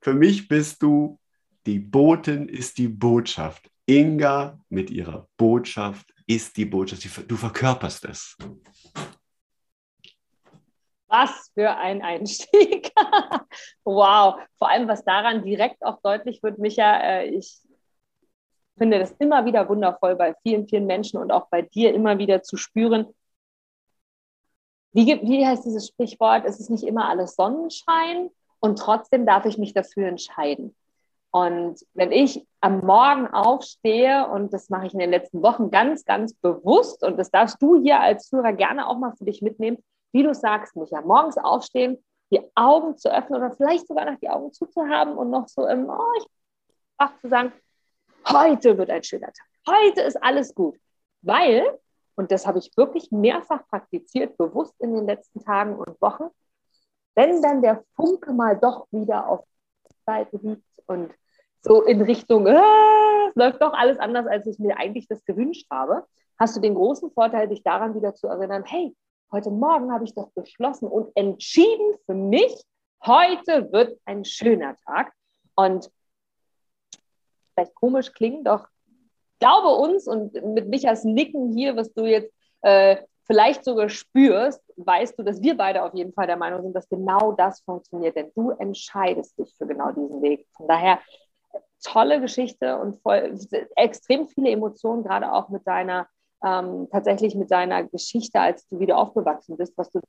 Für 0.00 0.14
mich 0.14 0.48
bist 0.48 0.82
du 0.82 1.18
die 1.66 1.78
Botin, 1.78 2.48
ist 2.48 2.78
die 2.78 2.88
Botschaft. 2.88 3.70
Inga 3.86 4.58
mit 4.68 4.90
ihrer 4.90 5.28
Botschaft 5.36 6.12
ist 6.26 6.56
die 6.56 6.64
Botschaft. 6.64 7.30
Du 7.30 7.36
verkörperst 7.36 8.04
es. 8.06 8.36
Was 11.08 11.50
für 11.54 11.76
ein 11.76 12.02
Einstieg. 12.02 12.92
wow. 13.84 14.40
Vor 14.58 14.70
allem, 14.70 14.88
was 14.88 15.04
daran 15.04 15.44
direkt 15.44 15.82
auch 15.82 16.00
deutlich 16.02 16.42
wird, 16.42 16.58
Micha, 16.58 17.00
äh, 17.00 17.26
ich 17.26 17.58
finde 18.80 18.98
das 18.98 19.10
immer 19.18 19.44
wieder 19.44 19.68
wundervoll 19.68 20.16
bei 20.16 20.34
vielen, 20.42 20.66
vielen 20.66 20.86
Menschen 20.86 21.20
und 21.20 21.30
auch 21.30 21.48
bei 21.50 21.60
dir 21.60 21.92
immer 21.92 22.16
wieder 22.16 22.42
zu 22.42 22.56
spüren. 22.56 23.06
Wie, 24.92 25.06
wie 25.06 25.46
heißt 25.46 25.66
dieses 25.66 25.88
Sprichwort? 25.88 26.44
Es 26.46 26.58
ist 26.58 26.70
nicht 26.70 26.84
immer 26.84 27.06
alles 27.08 27.36
Sonnenschein 27.36 28.30
und 28.58 28.78
trotzdem 28.78 29.26
darf 29.26 29.44
ich 29.44 29.58
mich 29.58 29.74
dafür 29.74 30.08
entscheiden. 30.08 30.74
Und 31.30 31.84
wenn 31.92 32.10
ich 32.10 32.46
am 32.60 32.80
Morgen 32.80 33.28
aufstehe, 33.28 34.26
und 34.28 34.52
das 34.52 34.70
mache 34.70 34.86
ich 34.86 34.94
in 34.94 34.98
den 34.98 35.10
letzten 35.10 35.42
Wochen 35.42 35.70
ganz, 35.70 36.06
ganz 36.06 36.32
bewusst, 36.34 37.04
und 37.04 37.18
das 37.18 37.30
darfst 37.30 37.60
du 37.62 37.80
hier 37.80 38.00
als 38.00 38.28
Führer 38.28 38.54
gerne 38.54 38.88
auch 38.88 38.98
mal 38.98 39.14
für 39.14 39.26
dich 39.26 39.42
mitnehmen, 39.42 39.76
wie 40.12 40.22
du 40.22 40.34
sagst, 40.34 40.74
Micha, 40.74 41.02
morgens 41.02 41.36
aufstehen, 41.36 42.02
die 42.32 42.40
Augen 42.54 42.96
zu 42.96 43.14
öffnen 43.14 43.38
oder 43.38 43.52
vielleicht 43.52 43.86
sogar 43.86 44.10
noch 44.10 44.18
die 44.18 44.30
Augen 44.30 44.52
zuzuhaben 44.54 45.18
und 45.18 45.30
noch 45.30 45.48
so 45.48 45.66
im, 45.66 45.88
oh, 45.88 46.12
ich 46.18 46.24
wach 46.98 47.16
zu 47.18 47.28
sagen, 47.28 47.52
heute 48.32 48.78
wird 48.78 48.90
ein 48.90 49.02
schöner 49.02 49.32
Tag, 49.32 49.46
heute 49.68 50.02
ist 50.02 50.22
alles 50.22 50.54
gut. 50.54 50.78
Weil, 51.22 51.78
und 52.16 52.30
das 52.32 52.46
habe 52.46 52.58
ich 52.58 52.70
wirklich 52.76 53.10
mehrfach 53.10 53.66
praktiziert, 53.68 54.36
bewusst 54.38 54.74
in 54.78 54.94
den 54.94 55.06
letzten 55.06 55.44
Tagen 55.44 55.76
und 55.76 56.00
Wochen, 56.00 56.24
wenn 57.14 57.42
dann 57.42 57.62
der 57.62 57.84
Funke 57.94 58.32
mal 58.32 58.58
doch 58.58 58.86
wieder 58.90 59.28
auf 59.28 59.44
der 59.84 60.14
Seite 60.14 60.38
liegt 60.42 60.64
und 60.86 61.12
so 61.62 61.82
in 61.82 62.00
Richtung, 62.00 62.46
äh, 62.46 62.58
es 63.28 63.34
läuft 63.34 63.60
doch 63.60 63.74
alles 63.74 63.98
anders, 63.98 64.26
als 64.26 64.46
ich 64.46 64.58
mir 64.58 64.78
eigentlich 64.78 65.08
das 65.08 65.24
gewünscht 65.24 65.66
habe, 65.70 66.06
hast 66.38 66.56
du 66.56 66.60
den 66.60 66.74
großen 66.74 67.10
Vorteil, 67.10 67.48
dich 67.48 67.62
daran 67.62 67.94
wieder 67.94 68.14
zu 68.14 68.28
erinnern, 68.28 68.64
hey, 68.64 68.96
heute 69.30 69.50
Morgen 69.50 69.92
habe 69.92 70.04
ich 70.04 70.14
doch 70.14 70.30
beschlossen 70.32 70.88
und 70.88 71.14
entschieden 71.14 71.94
für 72.06 72.14
mich, 72.14 72.64
heute 73.04 73.70
wird 73.72 74.00
ein 74.06 74.24
schöner 74.24 74.76
Tag. 74.86 75.12
Und 75.54 75.90
vielleicht 77.52 77.74
komisch 77.74 78.12
klingt, 78.12 78.46
doch 78.46 78.66
glaube 79.40 79.68
uns 79.68 80.06
und 80.06 80.34
mit 80.54 80.68
Michas 80.68 81.04
Nicken 81.04 81.52
hier, 81.52 81.76
was 81.76 81.92
du 81.92 82.04
jetzt 82.04 82.32
äh, 82.62 82.96
vielleicht 83.24 83.64
sogar 83.64 83.88
spürst, 83.88 84.62
weißt 84.76 85.18
du, 85.18 85.22
dass 85.22 85.40
wir 85.40 85.56
beide 85.56 85.84
auf 85.84 85.94
jeden 85.94 86.12
Fall 86.12 86.26
der 86.26 86.36
Meinung 86.36 86.62
sind, 86.62 86.74
dass 86.74 86.88
genau 86.88 87.32
das 87.32 87.60
funktioniert, 87.60 88.16
denn 88.16 88.30
du 88.34 88.50
entscheidest 88.50 89.38
dich 89.38 89.54
für 89.56 89.66
genau 89.66 89.92
diesen 89.92 90.20
Weg. 90.20 90.46
Von 90.56 90.68
daher 90.68 90.98
tolle 91.82 92.20
Geschichte 92.20 92.76
und 92.78 93.00
voll, 93.02 93.38
extrem 93.76 94.28
viele 94.28 94.50
Emotionen, 94.50 95.02
gerade 95.02 95.32
auch 95.32 95.48
mit 95.48 95.66
deiner, 95.66 96.08
ähm, 96.44 96.88
tatsächlich 96.90 97.34
mit 97.34 97.50
deiner 97.50 97.84
Geschichte, 97.84 98.40
als 98.40 98.66
du 98.68 98.80
wieder 98.80 98.98
aufgewachsen 98.98 99.56
bist, 99.56 99.76
was 99.76 99.90
du 99.90 100.00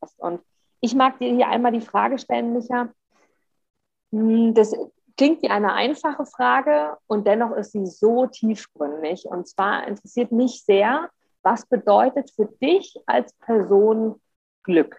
hast. 0.00 0.18
Und 0.18 0.40
ich 0.80 0.94
mag 0.94 1.18
dir 1.18 1.32
hier 1.32 1.48
einmal 1.48 1.72
die 1.72 1.80
Frage 1.80 2.18
stellen, 2.18 2.52
Micha. 2.52 2.88
Hm, 4.10 4.54
das 4.54 4.74
klingt 5.16 5.42
wie 5.42 5.50
eine 5.50 5.72
einfache 5.72 6.26
Frage 6.26 6.96
und 7.06 7.26
dennoch 7.26 7.52
ist 7.56 7.72
sie 7.72 7.86
so 7.86 8.26
tiefgründig. 8.26 9.24
Und 9.26 9.48
zwar 9.48 9.86
interessiert 9.86 10.32
mich 10.32 10.62
sehr, 10.64 11.10
was 11.42 11.66
bedeutet 11.66 12.30
für 12.30 12.46
dich 12.60 12.96
als 13.06 13.32
Person 13.34 14.20
Glück? 14.62 14.96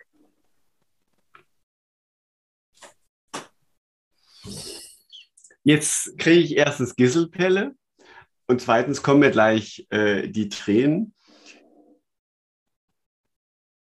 Jetzt 5.64 6.18
kriege 6.20 6.42
ich 6.42 6.56
erstens 6.56 6.96
Gisselpelle 6.96 7.74
und 8.46 8.62
zweitens 8.62 9.02
kommen 9.02 9.22
mir 9.22 9.32
gleich 9.32 9.88
äh, 9.90 10.28
die 10.28 10.50
Tränen. 10.50 11.16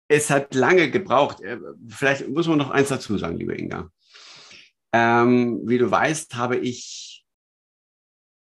Es 0.06 0.30
hat 0.30 0.54
lange 0.54 0.90
gebraucht. 0.92 1.40
Äh, 1.40 1.58
vielleicht 1.88 2.28
muss 2.28 2.46
man 2.46 2.58
noch 2.58 2.70
eins 2.70 2.88
dazu 2.88 3.18
sagen, 3.18 3.36
liebe 3.36 3.56
Inga. 3.56 3.90
Ähm, 4.92 5.60
wie 5.64 5.78
du 5.78 5.90
weißt, 5.90 6.34
habe 6.34 6.56
ich 6.56 7.24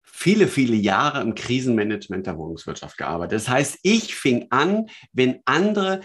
viele, 0.04 0.48
viele 0.48 0.76
Jahre 0.76 1.22
im 1.22 1.34
Krisenmanagement 1.34 2.28
der 2.28 2.38
Wohnungswirtschaft 2.38 2.98
gearbeitet. 2.98 3.34
Das 3.34 3.48
heißt, 3.48 3.80
ich 3.84 4.16
fing 4.16 4.48
an, 4.50 4.90
wenn 5.14 5.40
andere 5.46 6.02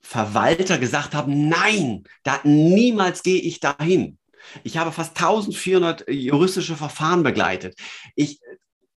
Verwalter 0.00 0.78
gesagt 0.78 1.14
haben, 1.14 1.48
nein, 1.48 2.04
da 2.22 2.40
niemals 2.44 3.22
gehe 3.24 3.40
ich 3.40 3.58
dahin. 3.58 4.18
Ich 4.62 4.76
habe 4.76 4.92
fast 4.92 5.16
1400 5.16 6.08
juristische 6.08 6.76
Verfahren 6.76 7.22
begleitet. 7.24 7.76
Ich, 8.14 8.40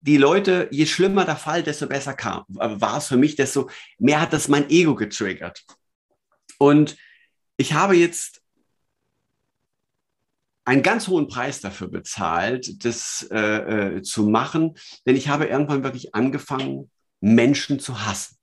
die 0.00 0.18
Leute, 0.18 0.68
je 0.70 0.84
schlimmer 0.84 1.24
der 1.24 1.36
Fall, 1.36 1.62
desto 1.62 1.86
besser 1.86 2.12
kam, 2.12 2.44
war 2.48 2.98
es 2.98 3.06
für 3.06 3.16
mich, 3.16 3.36
desto 3.36 3.70
mehr 3.98 4.20
hat 4.20 4.34
das 4.34 4.48
mein 4.48 4.68
Ego 4.68 4.94
getriggert. 4.94 5.64
Und 6.58 6.96
ich 7.56 7.72
habe 7.72 7.96
jetzt 7.96 8.41
einen 10.64 10.82
ganz 10.82 11.08
hohen 11.08 11.28
Preis 11.28 11.60
dafür 11.60 11.88
bezahlt, 11.88 12.84
das 12.84 13.26
äh, 13.30 13.96
äh, 13.96 14.02
zu 14.02 14.28
machen, 14.28 14.74
denn 15.06 15.16
ich 15.16 15.28
habe 15.28 15.46
irgendwann 15.46 15.82
wirklich 15.82 16.14
angefangen, 16.14 16.90
Menschen 17.20 17.78
zu 17.78 18.04
hassen 18.04 18.36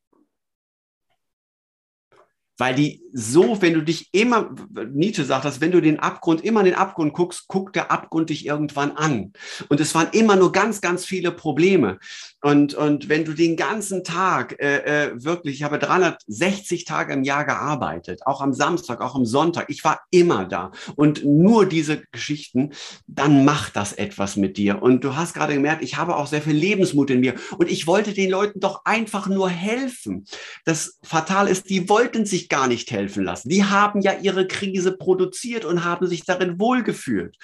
weil 2.60 2.76
die 2.76 3.02
so, 3.14 3.62
wenn 3.62 3.74
du 3.74 3.82
dich 3.82 4.10
immer, 4.12 4.54
Nietzsche 4.92 5.24
sagt 5.24 5.46
das, 5.46 5.62
wenn 5.62 5.72
du 5.72 5.82
den 5.82 6.00
Abgrund, 6.00 6.44
immer 6.44 6.60
in 6.60 6.68
den 6.68 6.76
Abgrund 6.76 7.14
guckst, 7.14 7.48
guckt 7.48 7.76
der 7.76 7.90
Abgrund 7.90 8.30
dich 8.30 8.46
irgendwann 8.46 8.92
an. 8.92 9.32
Und 9.70 9.80
es 9.80 9.96
waren 9.96 10.10
immer 10.12 10.36
nur 10.36 10.52
ganz, 10.52 10.82
ganz 10.82 11.06
viele 11.06 11.32
Probleme. 11.32 12.00
Und, 12.42 12.74
und 12.74 13.10
wenn 13.10 13.26
du 13.26 13.34
den 13.34 13.56
ganzen 13.56 14.04
Tag 14.04 14.60
äh, 14.62 15.08
äh 15.08 15.24
wirklich, 15.24 15.56
ich 15.56 15.64
habe 15.64 15.80
360 15.80 16.86
Tage 16.86 17.14
im 17.14 17.24
Jahr 17.24 17.46
gearbeitet, 17.46 18.22
auch 18.26 18.42
am 18.42 18.54
Samstag, 18.54 19.02
auch 19.02 19.16
am 19.16 19.26
Sonntag, 19.26 19.66
ich 19.70 19.84
war 19.84 20.02
immer 20.12 20.46
da. 20.46 20.72
Und 20.96 21.26
nur 21.26 21.66
diese 21.66 22.04
Geschichten, 22.12 22.72
dann 23.08 23.46
macht 23.46 23.76
das 23.76 23.94
etwas 23.94 24.36
mit 24.36 24.58
dir. 24.58 24.82
Und 24.82 25.04
du 25.04 25.16
hast 25.16 25.34
gerade 25.34 25.54
gemerkt, 25.54 25.84
ich 25.84 25.98
habe 25.98 26.16
auch 26.16 26.28
sehr 26.28 26.42
viel 26.42 26.56
Lebensmut 26.56 27.10
in 27.10 27.22
mir. 27.22 27.36
Und 27.58 27.72
ich 27.72 27.88
wollte 27.88 28.14
den 28.14 28.30
Leuten 28.30 28.60
doch 28.60 28.82
einfach 28.84 29.28
nur 29.28 29.50
helfen. 29.50 30.26
Das 30.66 31.00
Fatal 31.04 31.48
ist, 31.48 31.70
die 31.70 31.88
wollten 31.88 32.26
sich 32.26 32.49
gar 32.50 32.68
nicht 32.68 32.92
helfen 32.92 33.24
lassen. 33.24 33.50
Die 33.50 33.64
haben 33.64 34.02
ja 34.02 34.14
ihre 34.14 34.48
Krise 34.48 34.98
produziert 34.98 35.66
und 35.66 35.84
haben 35.84 36.08
sich 36.08 36.26
darin 36.26 36.60
wohlgefühlt. 36.60 37.38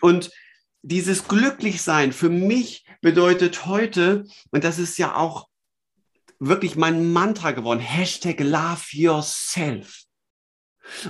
Und 0.00 0.30
dieses 0.82 1.28
Glücklichsein 1.28 2.12
für 2.12 2.30
mich 2.30 2.84
bedeutet 3.00 3.66
heute, 3.66 4.24
und 4.50 4.64
das 4.64 4.78
ist 4.78 4.96
ja 4.98 5.16
auch 5.16 5.48
wirklich 6.38 6.76
mein 6.76 7.12
Mantra 7.12 7.50
geworden, 7.50 7.80
Hashtag 7.80 8.40
Love 8.40 8.84
Yourself. 8.92 10.04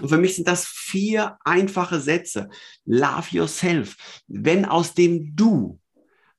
Und 0.00 0.08
für 0.08 0.18
mich 0.18 0.36
sind 0.36 0.48
das 0.48 0.66
vier 0.66 1.38
einfache 1.44 2.00
Sätze. 2.00 2.48
Love 2.84 3.28
yourself. 3.30 3.96
Wenn 4.26 4.64
aus 4.64 4.94
dem 4.94 5.36
Du 5.36 5.78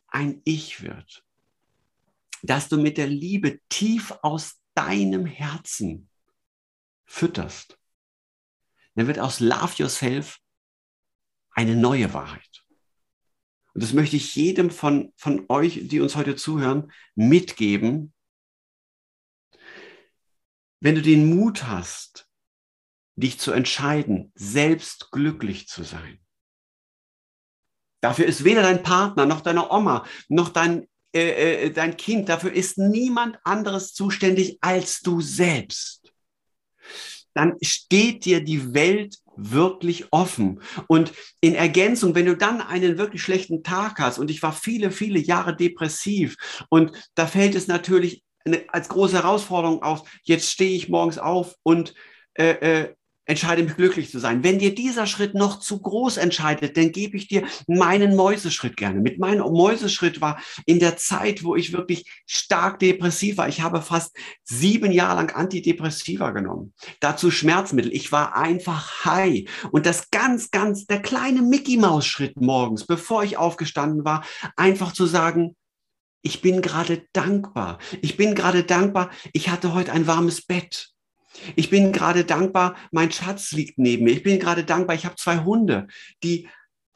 ein 0.08 0.42
Ich 0.44 0.82
wird, 0.84 1.24
dass 2.42 2.68
du 2.68 2.78
mit 2.78 2.98
der 2.98 3.08
Liebe 3.08 3.60
tief 3.70 4.14
aus 4.22 4.56
deinem 4.74 5.26
Herzen 5.26 6.09
fütterst, 7.10 7.78
dann 8.96 9.08
wird 9.08 9.20
aus 9.20 9.40
Love 9.40 9.74
Yourself 9.78 10.40
eine 11.52 11.76
neue 11.76 12.14
Wahrheit. 12.14 12.64
Und 13.74 13.84
das 13.84 13.94
möchte 13.94 14.16
ich 14.16 14.36
jedem 14.36 14.70
von, 14.70 15.12
von 15.18 15.46
euch, 15.50 15.88
die 15.88 16.00
uns 16.00 16.16
heute 16.16 16.36
zuhören, 16.36 16.92
mitgeben. 17.16 18.14
Wenn 20.80 20.96
du 20.96 21.02
den 21.02 21.36
Mut 21.36 21.64
hast, 21.64 22.30
dich 23.16 23.40
zu 23.40 23.52
entscheiden, 23.52 24.32
selbst 24.36 25.12
glücklich 25.12 25.68
zu 25.68 25.84
sein. 25.84 26.20
Dafür 28.02 28.28
ist 28.28 28.44
weder 28.44 28.62
dein 28.62 28.82
Partner 28.82 29.26
noch 29.26 29.42
deine 29.42 29.72
Oma 29.72 30.06
noch 30.30 30.50
dein, 30.50 30.88
äh, 31.14 31.66
äh, 31.66 31.72
dein 31.72 31.98
Kind, 31.98 32.30
dafür 32.30 32.54
ist 32.54 32.78
niemand 32.78 33.40
anderes 33.44 33.94
zuständig 33.94 34.58
als 34.62 35.02
du 35.02 35.20
selbst 35.20 35.99
dann 37.40 37.56
steht 37.62 38.26
dir 38.26 38.44
die 38.44 38.74
Welt 38.74 39.16
wirklich 39.38 40.08
offen. 40.12 40.62
Und 40.88 41.14
in 41.40 41.56
Ergänzung, 41.56 42.14
wenn 42.14 42.26
du 42.26 42.36
dann 42.36 42.60
einen 42.60 42.98
wirklich 42.98 43.24
schlechten 43.24 43.64
Tag 43.64 43.98
hast, 44.00 44.20
und 44.20 44.30
ich 44.30 44.44
war 44.44 44.52
viele, 44.52 44.92
viele 44.92 45.20
Jahre 45.20 45.56
depressiv, 45.56 46.36
und 46.68 46.92
da 47.16 47.28
fällt 47.28 47.56
es 47.56 47.68
natürlich 47.68 48.24
als 48.68 48.90
große 48.90 49.16
Herausforderung 49.16 49.84
auf, 49.84 50.04
jetzt 50.24 50.52
stehe 50.52 50.76
ich 50.76 50.90
morgens 50.90 51.18
auf 51.18 51.56
und 51.64 51.94
äh, 52.34 52.82
äh, 52.82 52.96
entscheide 53.30 53.62
mich 53.62 53.76
glücklich 53.76 54.10
zu 54.10 54.20
sein. 54.20 54.44
Wenn 54.44 54.58
dir 54.58 54.74
dieser 54.74 55.06
Schritt 55.06 55.36
noch 55.36 55.60
zu 55.60 55.80
groß 55.80 56.18
entscheidet, 56.18 56.76
dann 56.76 56.92
gebe 56.92 57.16
ich 57.16 57.28
dir 57.28 57.44
meinen 57.68 58.16
Mäuseschritt 58.16 58.76
gerne. 58.76 59.02
Mit 59.02 59.20
meinem 59.20 59.52
Mäuseschritt 59.52 60.20
war 60.20 60.42
in 60.66 60.80
der 60.80 60.98
Zeit, 60.98 61.44
wo 61.44 61.56
ich 61.56 61.72
wirklich 61.72 62.10
stark 62.26 62.80
depressiv 62.80 63.38
war. 63.38 63.48
Ich 63.48 63.62
habe 63.62 63.84
fast 63.84 64.18
sieben 64.44 64.92
Jahre 64.92 65.18
lang 65.18 65.32
Antidepressiva 65.36 66.32
genommen. 66.32 66.74
Dazu 67.02 67.30
Schmerzmittel. 67.30 67.94
Ich 67.94 68.12
war 68.12 68.36
einfach 68.36 69.06
high. 69.06 69.48
Und 69.72 69.86
das 69.86 70.10
ganz, 70.10 70.50
ganz, 70.50 70.88
der 70.88 71.02
kleine 71.02 71.44
Mickey 71.44 71.78
Maus 71.78 72.08
Schritt 72.08 72.42
morgens, 72.42 72.88
bevor 72.88 73.24
ich 73.24 73.38
aufgestanden 73.38 74.06
war, 74.06 74.26
einfach 74.56 74.92
zu 74.92 75.06
sagen, 75.06 75.56
ich 76.24 76.42
bin 76.42 76.64
gerade 76.64 77.06
dankbar. 77.14 77.78
Ich 78.02 78.18
bin 78.18 78.34
gerade 78.34 78.64
dankbar. 78.64 79.12
Ich 79.34 79.50
hatte 79.50 79.76
heute 79.76 79.92
ein 79.92 80.08
warmes 80.08 80.42
Bett. 80.42 80.90
Ich 81.56 81.70
bin 81.70 81.92
gerade 81.92 82.26
dankbar, 82.26 82.76
mein 82.92 83.12
Schatz 83.12 83.52
liegt 83.52 83.78
neben 83.78 84.06
mir. 84.06 84.14
Ich 84.14 84.24
bin 84.24 84.40
gerade 84.40 84.64
dankbar, 84.64 84.96
ich 84.96 85.06
habe 85.06 85.16
zwei 85.16 85.40
Hunde, 85.40 85.88
die 86.24 86.48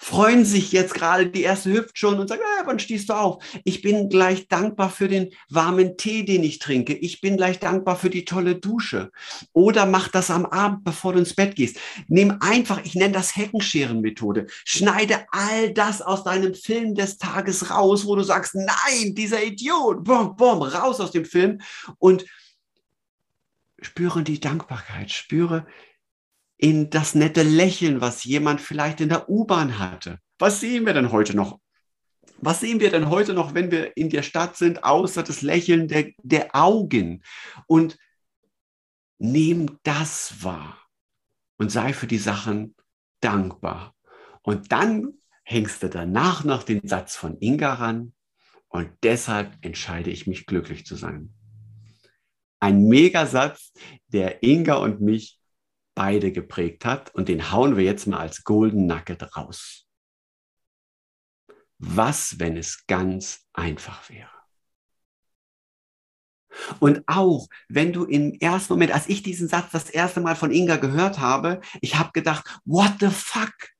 freuen 0.04 0.44
sich 0.44 0.74
jetzt 0.74 0.94
gerade, 0.94 1.28
die 1.28 1.44
erste 1.44 1.72
hüpft 1.72 1.98
schon 1.98 2.20
und 2.20 2.28
sagt, 2.28 2.42
ah, 2.44 2.64
wann 2.66 2.78
stehst 2.78 3.08
du 3.08 3.14
auf? 3.14 3.42
Ich 3.64 3.82
bin 3.82 4.10
gleich 4.10 4.50
dankbar 4.50 4.90
für 4.90 5.08
den 5.08 5.30
warmen 5.50 5.96
Tee, 5.96 6.26
den 6.26 6.44
ich 6.44 6.60
trinke. 6.60 6.94
Ich 6.94 7.22
bin 7.22 7.38
gleich 7.38 7.60
dankbar 7.60 7.96
für 7.96 8.10
die 8.10 8.26
tolle 8.26 8.56
Dusche. 8.56 9.12
Oder 9.54 9.86
mach 9.86 10.10
das 10.10 10.30
am 10.30 10.46
Abend, 10.46 10.84
bevor 10.84 11.14
du 11.14 11.20
ins 11.20 11.36
Bett 11.36 11.56
gehst. 11.56 11.78
Nimm 12.10 12.38
einfach, 12.42 12.82
ich 12.84 12.96
nenne 12.96 13.14
das 13.14 13.38
Heckenscheren-Methode. 13.38 14.48
Schneide 14.66 15.26
all 15.32 15.74
das 15.74 16.02
aus 16.02 16.26
deinem 16.26 16.54
Film 16.54 16.96
des 16.96 17.18
Tages 17.18 17.70
raus, 17.70 18.06
wo 18.06 18.18
du 18.18 18.24
sagst, 18.24 18.56
nein, 18.56 19.16
dieser 19.16 19.42
Idiot, 19.42 20.04
bom, 20.04 20.36
bom, 20.36 20.64
raus 20.64 21.00
aus 21.00 21.12
dem 21.12 21.24
Film 21.24 21.62
und 21.98 22.26
spüre 23.86 24.24
die 24.24 24.40
Dankbarkeit, 24.40 25.12
spüre 25.12 25.66
in 26.58 26.90
das 26.90 27.16
nette 27.16 27.44
Lächeln, 27.44 28.02
was 28.02 28.24
jemand 28.24 28.62
vielleicht 28.62 29.02
in 29.02 29.10
der 29.10 29.30
U-Bahn 29.30 29.80
hatte. 29.80 30.20
Was 30.40 30.60
sehen 30.60 30.86
wir 30.86 30.94
denn 30.94 31.12
heute 31.12 31.36
noch? 31.36 31.60
Was 32.38 32.60
sehen 32.60 32.80
wir 32.80 32.92
denn 32.92 33.10
heute 33.10 33.34
noch, 33.34 33.54
wenn 33.54 33.72
wir 33.72 33.96
in 33.98 34.10
der 34.10 34.24
Stadt 34.24 34.58
sind, 34.58 34.84
außer 34.84 35.24
das 35.24 35.42
Lächeln 35.42 35.88
der, 35.88 36.12
der 36.22 36.56
Augen? 36.56 37.24
Und 37.68 37.98
nimm 39.18 39.80
das 39.84 40.44
wahr 40.44 40.78
und 41.58 41.72
sei 41.72 41.94
für 41.94 42.08
die 42.08 42.18
Sachen 42.18 42.76
dankbar. 43.22 43.96
Und 44.42 44.72
dann 44.72 45.14
hängst 45.44 45.84
du 45.84 45.90
danach 45.90 46.44
noch 46.44 46.64
den 46.64 46.88
Satz 46.88 47.16
von 47.16 47.38
Inga 47.40 47.74
ran 47.76 48.14
und 48.68 48.90
deshalb 49.04 49.58
entscheide 49.62 50.10
ich 50.10 50.28
mich 50.28 50.46
glücklich 50.46 50.86
zu 50.86 50.96
sein 50.96 51.34
ein 52.64 52.88
Megasatz, 52.88 53.74
der 54.08 54.42
Inga 54.42 54.76
und 54.76 55.02
mich 55.02 55.38
beide 55.96 56.32
geprägt 56.32 56.86
hat 56.86 57.14
und 57.14 57.28
den 57.28 57.52
hauen 57.52 57.76
wir 57.76 57.84
jetzt 57.84 58.08
mal 58.08 58.20
als 58.20 58.46
Golden 58.46 58.86
Nugget 58.86 59.36
raus. 59.36 59.86
Was, 61.78 62.40
wenn 62.40 62.56
es 62.56 62.86
ganz 62.88 63.46
einfach 63.52 64.10
wäre? 64.10 64.30
Und 66.80 67.04
auch, 67.06 67.50
wenn 67.68 67.92
du 67.92 68.06
im 68.06 68.40
ersten 68.40 68.74
Moment, 68.74 68.94
als 68.94 69.10
ich 69.10 69.24
diesen 69.24 69.50
Satz 69.50 69.72
das 69.72 69.90
erste 69.90 70.22
Mal 70.22 70.38
von 70.38 70.52
Inga 70.52 70.78
gehört 70.78 71.20
habe, 71.20 71.60
ich 71.82 71.98
habe 71.98 72.12
gedacht, 72.14 72.62
what 72.64 72.94
the 73.02 73.10
fuck? 73.10 73.73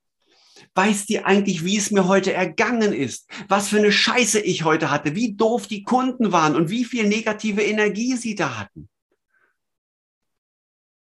Weiß 0.76 1.06
die 1.06 1.24
eigentlich, 1.24 1.64
wie 1.64 1.78
es 1.78 1.92
mir 1.92 2.08
heute 2.08 2.34
ergangen 2.34 2.94
ist? 2.94 3.30
Was 3.48 3.70
für 3.70 3.78
eine 3.78 3.92
Scheiße 3.92 4.40
ich 4.40 4.64
heute 4.64 4.90
hatte? 4.90 5.16
Wie 5.16 5.36
doof 5.36 5.68
die 5.68 5.84
Kunden 5.84 6.32
waren 6.32 6.56
und 6.56 6.70
wie 6.70 6.84
viel 6.84 7.08
negative 7.08 7.62
Energie 7.62 8.16
sie 8.16 8.34
da 8.34 8.58
hatten? 8.58 8.90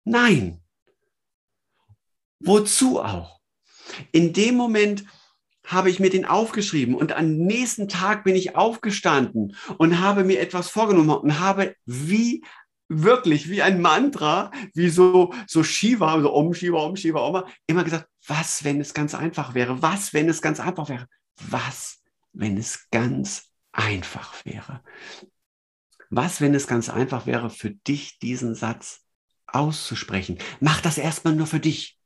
Nein. 0.05 0.61
Wozu 2.39 3.01
auch? 3.01 3.39
In 4.11 4.31
dem 4.33 4.55
Moment 4.55 5.03
habe 5.65 5.89
ich 5.89 5.99
mir 5.99 6.09
den 6.09 6.25
aufgeschrieben 6.25 6.95
und 6.95 7.11
am 7.11 7.37
nächsten 7.37 7.87
Tag 7.87 8.23
bin 8.23 8.35
ich 8.35 8.55
aufgestanden 8.55 9.55
und 9.77 9.99
habe 9.99 10.23
mir 10.23 10.39
etwas 10.39 10.69
vorgenommen 10.69 11.11
und 11.11 11.39
habe 11.39 11.75
wie 11.85 12.43
wirklich 12.89 13.49
wie 13.49 13.61
ein 13.61 13.81
Mantra, 13.81 14.51
wie 14.73 14.89
so, 14.89 15.33
so 15.47 15.63
Shiva, 15.63 16.19
so 16.21 16.33
Om 16.33 16.53
Shiva, 16.53 16.79
Om 16.79 16.95
Shiva, 16.95 17.21
Om, 17.21 17.43
immer 17.67 17.83
gesagt, 17.83 18.09
was, 18.27 18.63
wenn 18.63 18.81
es 18.81 18.93
ganz 18.93 19.15
einfach 19.15 19.53
wäre? 19.53 19.81
Was, 19.81 20.13
wenn 20.13 20.27
es 20.27 20.41
ganz 20.41 20.59
einfach 20.59 20.89
wäre? 20.89 21.07
Was, 21.39 22.01
wenn 22.33 22.57
es 22.57 22.89
ganz 22.91 23.51
einfach 23.71 24.33
wäre? 24.43 24.81
Was, 26.09 26.41
wenn 26.41 26.55
es 26.55 26.67
ganz 26.67 26.89
einfach 26.89 27.27
wäre, 27.27 27.49
für 27.49 27.69
dich 27.71 28.17
diesen 28.19 28.55
Satz 28.55 29.05
auszusprechen? 29.45 30.39
Mach 30.59 30.81
das 30.81 30.97
erstmal 30.97 31.35
nur 31.35 31.47
für 31.47 31.59
dich. 31.59 31.97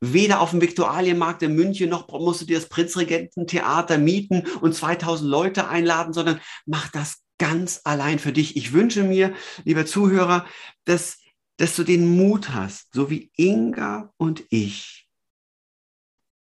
Weder 0.00 0.40
auf 0.40 0.50
dem 0.50 0.60
Viktualienmarkt 0.60 1.42
in 1.42 1.56
München 1.56 1.90
noch 1.90 2.06
musst 2.08 2.42
du 2.42 2.44
dir 2.44 2.58
das 2.58 2.68
Prinzregententheater 2.68 3.98
mieten 3.98 4.46
und 4.60 4.74
2000 4.74 5.28
Leute 5.28 5.68
einladen, 5.68 6.12
sondern 6.12 6.40
mach 6.66 6.88
das 6.88 7.22
ganz 7.38 7.80
allein 7.84 8.18
für 8.18 8.32
dich. 8.32 8.56
Ich 8.56 8.72
wünsche 8.72 9.02
mir, 9.02 9.34
lieber 9.64 9.86
Zuhörer, 9.86 10.46
dass, 10.84 11.20
dass 11.56 11.76
du 11.76 11.84
den 11.84 12.16
Mut 12.16 12.50
hast, 12.50 12.92
so 12.92 13.10
wie 13.10 13.30
Inga 13.36 14.12
und 14.16 14.44
ich, 14.50 15.08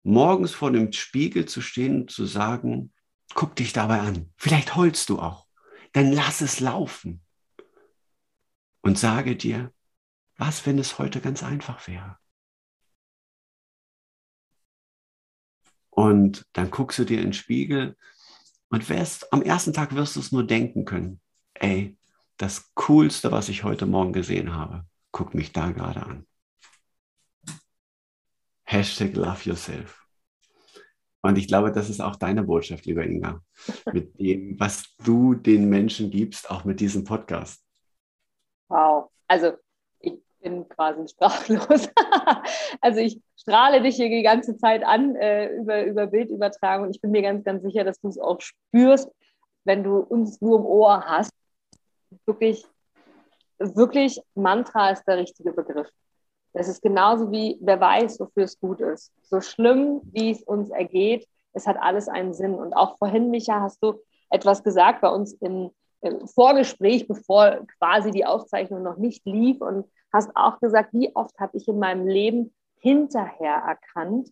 morgens 0.03 0.53
vor 0.53 0.71
dem 0.71 0.91
Spiegel 0.93 1.45
zu 1.45 1.61
stehen 1.61 2.01
und 2.01 2.11
zu 2.11 2.25
sagen, 2.25 2.93
guck 3.33 3.55
dich 3.55 3.73
dabei 3.73 3.99
an. 3.99 4.33
Vielleicht 4.37 4.75
heulst 4.75 5.09
du 5.09 5.19
auch. 5.19 5.45
Dann 5.91 6.11
lass 6.11 6.41
es 6.41 6.59
laufen. 6.59 7.21
Und 8.81 8.97
sage 8.97 9.35
dir, 9.35 9.73
was, 10.37 10.65
wenn 10.65 10.79
es 10.79 10.97
heute 10.97 11.19
ganz 11.19 11.43
einfach 11.43 11.87
wäre? 11.87 12.17
Und 15.89 16.45
dann 16.53 16.69
guckst 16.69 16.99
du 16.99 17.03
dir 17.03 17.17
in 17.17 17.27
den 17.27 17.33
Spiegel 17.33 17.97
und 18.69 18.89
wirst, 18.89 19.31
am 19.31 19.41
ersten 19.41 19.73
Tag 19.73 19.95
wirst 19.95 20.15
du 20.15 20.19
es 20.19 20.31
nur 20.31 20.45
denken 20.45 20.85
können. 20.85 21.21
Ey, 21.53 21.97
das 22.37 22.71
Coolste, 22.75 23.31
was 23.31 23.49
ich 23.49 23.63
heute 23.63 23.85
Morgen 23.85 24.13
gesehen 24.13 24.55
habe, 24.55 24.85
guck 25.11 25.33
mich 25.33 25.51
da 25.51 25.71
gerade 25.71 26.03
an. 26.03 26.27
Hashtag 28.63 29.15
Love 29.15 29.43
Yourself. 29.43 30.03
Und 31.21 31.37
ich 31.37 31.47
glaube, 31.47 31.71
das 31.71 31.89
ist 31.89 32.01
auch 32.01 32.15
deine 32.15 32.43
Botschaft, 32.43 32.85
lieber 32.85 33.03
Inga, 33.03 33.41
mit 33.91 34.19
dem, 34.19 34.59
was 34.59 34.95
du 35.03 35.33
den 35.33 35.67
Menschen 35.69 36.11
gibst, 36.11 36.49
auch 36.49 36.63
mit 36.63 36.79
diesem 36.79 37.03
Podcast. 37.03 37.63
Wow. 38.69 39.09
Also 39.27 39.53
bin 40.47 40.67
quasi 40.69 41.07
sprachlos. 41.07 41.89
also 42.81 42.99
ich 42.99 43.19
strahle 43.35 43.81
dich 43.81 43.95
hier 43.95 44.09
die 44.09 44.23
ganze 44.23 44.57
Zeit 44.57 44.83
an 44.83 45.15
äh, 45.15 45.49
über, 45.55 45.83
über 45.83 46.07
Bildübertragung. 46.07 46.89
Ich 46.89 47.01
bin 47.01 47.11
mir 47.11 47.21
ganz, 47.21 47.43
ganz 47.43 47.63
sicher, 47.63 47.83
dass 47.83 47.99
du 47.99 48.07
es 48.07 48.19
auch 48.19 48.39
spürst, 48.41 49.09
wenn 49.65 49.83
du 49.83 49.97
uns 49.97 50.41
nur 50.41 50.59
im 50.59 50.65
Ohr 50.65 51.03
hast. 51.05 51.31
Wirklich, 52.25 52.65
wirklich 53.59 54.21
Mantra 54.35 54.91
ist 54.91 55.03
der 55.07 55.17
richtige 55.17 55.51
Begriff. 55.51 55.89
Das 56.53 56.67
ist 56.67 56.81
genauso 56.81 57.31
wie, 57.31 57.57
wer 57.61 57.79
weiß, 57.79 58.19
wofür 58.19 58.43
es 58.43 58.59
gut 58.59 58.81
ist. 58.81 59.11
So 59.23 59.41
schlimm, 59.41 60.01
wie 60.11 60.31
es 60.31 60.41
uns 60.43 60.69
ergeht, 60.69 61.27
es 61.53 61.67
hat 61.67 61.77
alles 61.79 62.07
einen 62.07 62.33
Sinn. 62.33 62.55
Und 62.55 62.73
auch 62.73 62.97
vorhin, 62.97 63.29
Micha, 63.29 63.61
hast 63.61 63.83
du 63.83 63.99
etwas 64.29 64.63
gesagt 64.63 65.01
bei 65.01 65.09
uns 65.09 65.33
im, 65.33 65.71
im 66.01 66.27
Vorgespräch, 66.27 67.07
bevor 67.07 67.65
quasi 67.77 68.11
die 68.11 68.25
Aufzeichnung 68.25 68.83
noch 68.83 68.97
nicht 68.97 69.25
lief 69.25 69.61
und 69.61 69.85
hast 70.17 70.35
auch 70.35 70.59
gesagt, 70.59 70.93
wie 70.93 71.15
oft 71.15 71.39
habe 71.39 71.55
ich 71.55 71.67
in 71.67 71.79
meinem 71.79 72.07
Leben 72.07 72.53
hinterher 72.79 73.55
erkannt, 73.55 74.29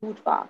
gut 0.00 0.24
war. 0.24 0.48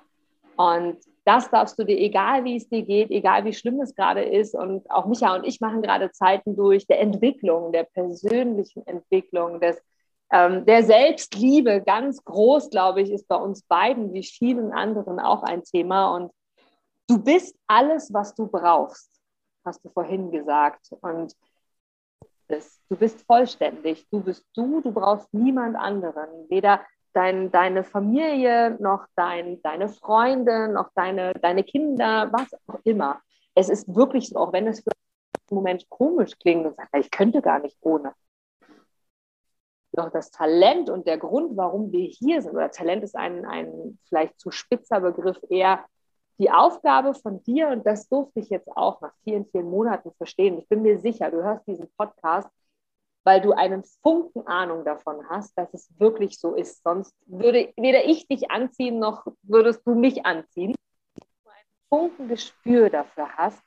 Und 0.56 0.98
das 1.24 1.50
darfst 1.50 1.78
du 1.78 1.84
dir, 1.84 1.98
egal 1.98 2.44
wie 2.44 2.56
es 2.56 2.68
dir 2.68 2.82
geht, 2.82 3.10
egal 3.10 3.44
wie 3.44 3.52
schlimm 3.52 3.80
es 3.80 3.94
gerade 3.94 4.22
ist, 4.22 4.54
und 4.54 4.88
auch 4.90 5.06
Micha 5.06 5.34
und 5.34 5.44
ich 5.44 5.60
machen 5.60 5.82
gerade 5.82 6.10
Zeiten 6.12 6.54
durch 6.54 6.86
der 6.86 7.00
Entwicklung, 7.00 7.72
der 7.72 7.84
persönlichen 7.84 8.86
Entwicklung, 8.86 9.60
des, 9.60 9.82
ähm, 10.30 10.64
der 10.64 10.84
Selbstliebe, 10.84 11.82
ganz 11.82 12.22
groß, 12.24 12.70
glaube 12.70 13.02
ich, 13.02 13.10
ist 13.10 13.26
bei 13.26 13.36
uns 13.36 13.62
beiden 13.62 14.12
wie 14.12 14.22
vielen 14.22 14.72
anderen 14.72 15.18
auch 15.18 15.42
ein 15.42 15.64
Thema. 15.64 16.14
Und 16.14 16.30
du 17.08 17.18
bist 17.18 17.56
alles, 17.66 18.12
was 18.12 18.34
du 18.34 18.46
brauchst, 18.46 19.10
hast 19.64 19.84
du 19.84 19.88
vorhin 19.90 20.30
gesagt. 20.30 20.92
Und 21.00 21.34
das, 22.54 22.80
du 22.88 22.96
bist 22.96 23.22
vollständig. 23.26 24.06
Du 24.10 24.20
bist 24.20 24.44
du, 24.54 24.80
du 24.80 24.92
brauchst 24.92 25.32
niemand 25.32 25.76
anderen. 25.76 26.48
Weder 26.48 26.80
dein, 27.12 27.50
deine 27.50 27.84
Familie, 27.84 28.76
noch 28.80 29.06
dein, 29.16 29.60
deine 29.62 29.88
Freunde, 29.88 30.68
noch 30.68 30.90
deine, 30.94 31.32
deine 31.34 31.64
Kinder, 31.64 32.30
was 32.32 32.52
auch 32.66 32.80
immer. 32.84 33.20
Es 33.54 33.68
ist 33.68 33.94
wirklich 33.94 34.28
so, 34.28 34.38
auch 34.38 34.52
wenn 34.52 34.66
es 34.66 34.80
für 34.80 34.90
einen 34.90 35.56
Moment 35.56 35.88
komisch 35.88 36.38
klingt 36.38 36.66
und 36.66 36.76
sagt, 36.76 36.96
ich 36.96 37.10
könnte 37.10 37.40
gar 37.40 37.60
nicht 37.60 37.76
ohne. 37.80 38.12
Doch 39.92 40.10
das 40.10 40.32
Talent 40.32 40.90
und 40.90 41.06
der 41.06 41.18
Grund, 41.18 41.56
warum 41.56 41.92
wir 41.92 42.04
hier 42.06 42.42
sind, 42.42 42.54
oder 42.54 42.70
Talent 42.70 43.04
ist 43.04 43.14
ein, 43.14 43.46
ein 43.46 43.98
vielleicht 44.08 44.40
zu 44.40 44.50
spitzer 44.50 45.00
Begriff, 45.00 45.38
eher 45.48 45.84
die 46.38 46.50
Aufgabe 46.50 47.14
von 47.14 47.42
dir, 47.44 47.68
und 47.68 47.86
das 47.86 48.08
durfte 48.08 48.40
ich 48.40 48.48
jetzt 48.48 48.68
auch 48.76 49.00
nach 49.00 49.14
vielen, 49.22 49.46
vielen 49.46 49.70
Monaten 49.70 50.12
verstehen. 50.12 50.58
Ich 50.58 50.68
bin 50.68 50.82
mir 50.82 50.98
sicher, 50.98 51.30
du 51.30 51.42
hörst 51.42 51.66
diesen 51.66 51.88
Podcast, 51.96 52.48
weil 53.24 53.40
du 53.40 53.52
einen 53.52 53.84
Funken 54.02 54.46
Ahnung 54.46 54.84
davon 54.84 55.28
hast, 55.28 55.56
dass 55.56 55.72
es 55.72 55.88
wirklich 55.98 56.38
so 56.38 56.54
ist. 56.54 56.82
Sonst 56.82 57.14
würde 57.26 57.72
weder 57.76 58.04
ich 58.04 58.26
dich 58.26 58.50
anziehen, 58.50 58.98
noch 58.98 59.26
würdest 59.42 59.86
du 59.86 59.94
mich 59.94 60.26
anziehen. 60.26 60.74
Du 61.14 61.50
ein 61.50 61.64
Funken 61.88 62.28
Gespür 62.28 62.90
dafür 62.90 63.28
hast, 63.36 63.62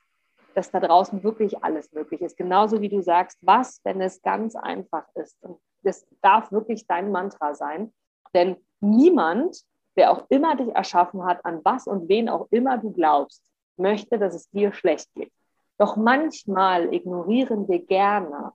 dass 0.54 0.70
da 0.70 0.80
draußen 0.80 1.24
wirklich 1.24 1.64
alles 1.64 1.92
möglich 1.92 2.22
ist. 2.22 2.38
Genauso 2.38 2.82
wie 2.82 2.90
du 2.90 3.02
sagst, 3.02 3.38
was, 3.42 3.80
wenn 3.84 4.02
es 4.02 4.22
ganz 4.22 4.56
einfach 4.56 5.06
ist. 5.16 5.38
Und 5.42 5.60
das 5.84 6.06
darf 6.22 6.52
wirklich 6.52 6.86
dein 6.86 7.12
Mantra 7.12 7.56
sein. 7.56 7.94
Denn 8.34 8.58
niemand, 8.80 9.62
wer 9.98 10.12
auch 10.12 10.26
immer 10.30 10.56
dich 10.56 10.74
erschaffen 10.74 11.26
hat, 11.26 11.44
an 11.44 11.60
was 11.66 11.88
und 11.88 12.08
wen 12.08 12.30
auch 12.30 12.48
immer 12.52 12.78
du 12.78 12.92
glaubst, 12.92 13.44
möchte, 13.76 14.18
dass 14.18 14.34
es 14.34 14.50
dir 14.52 14.72
schlecht 14.72 15.14
geht. 15.16 15.32
Doch 15.78 15.98
manchmal 15.98 16.94
ignorieren 16.94 17.68
wir 17.68 17.80
gerne 17.80 18.54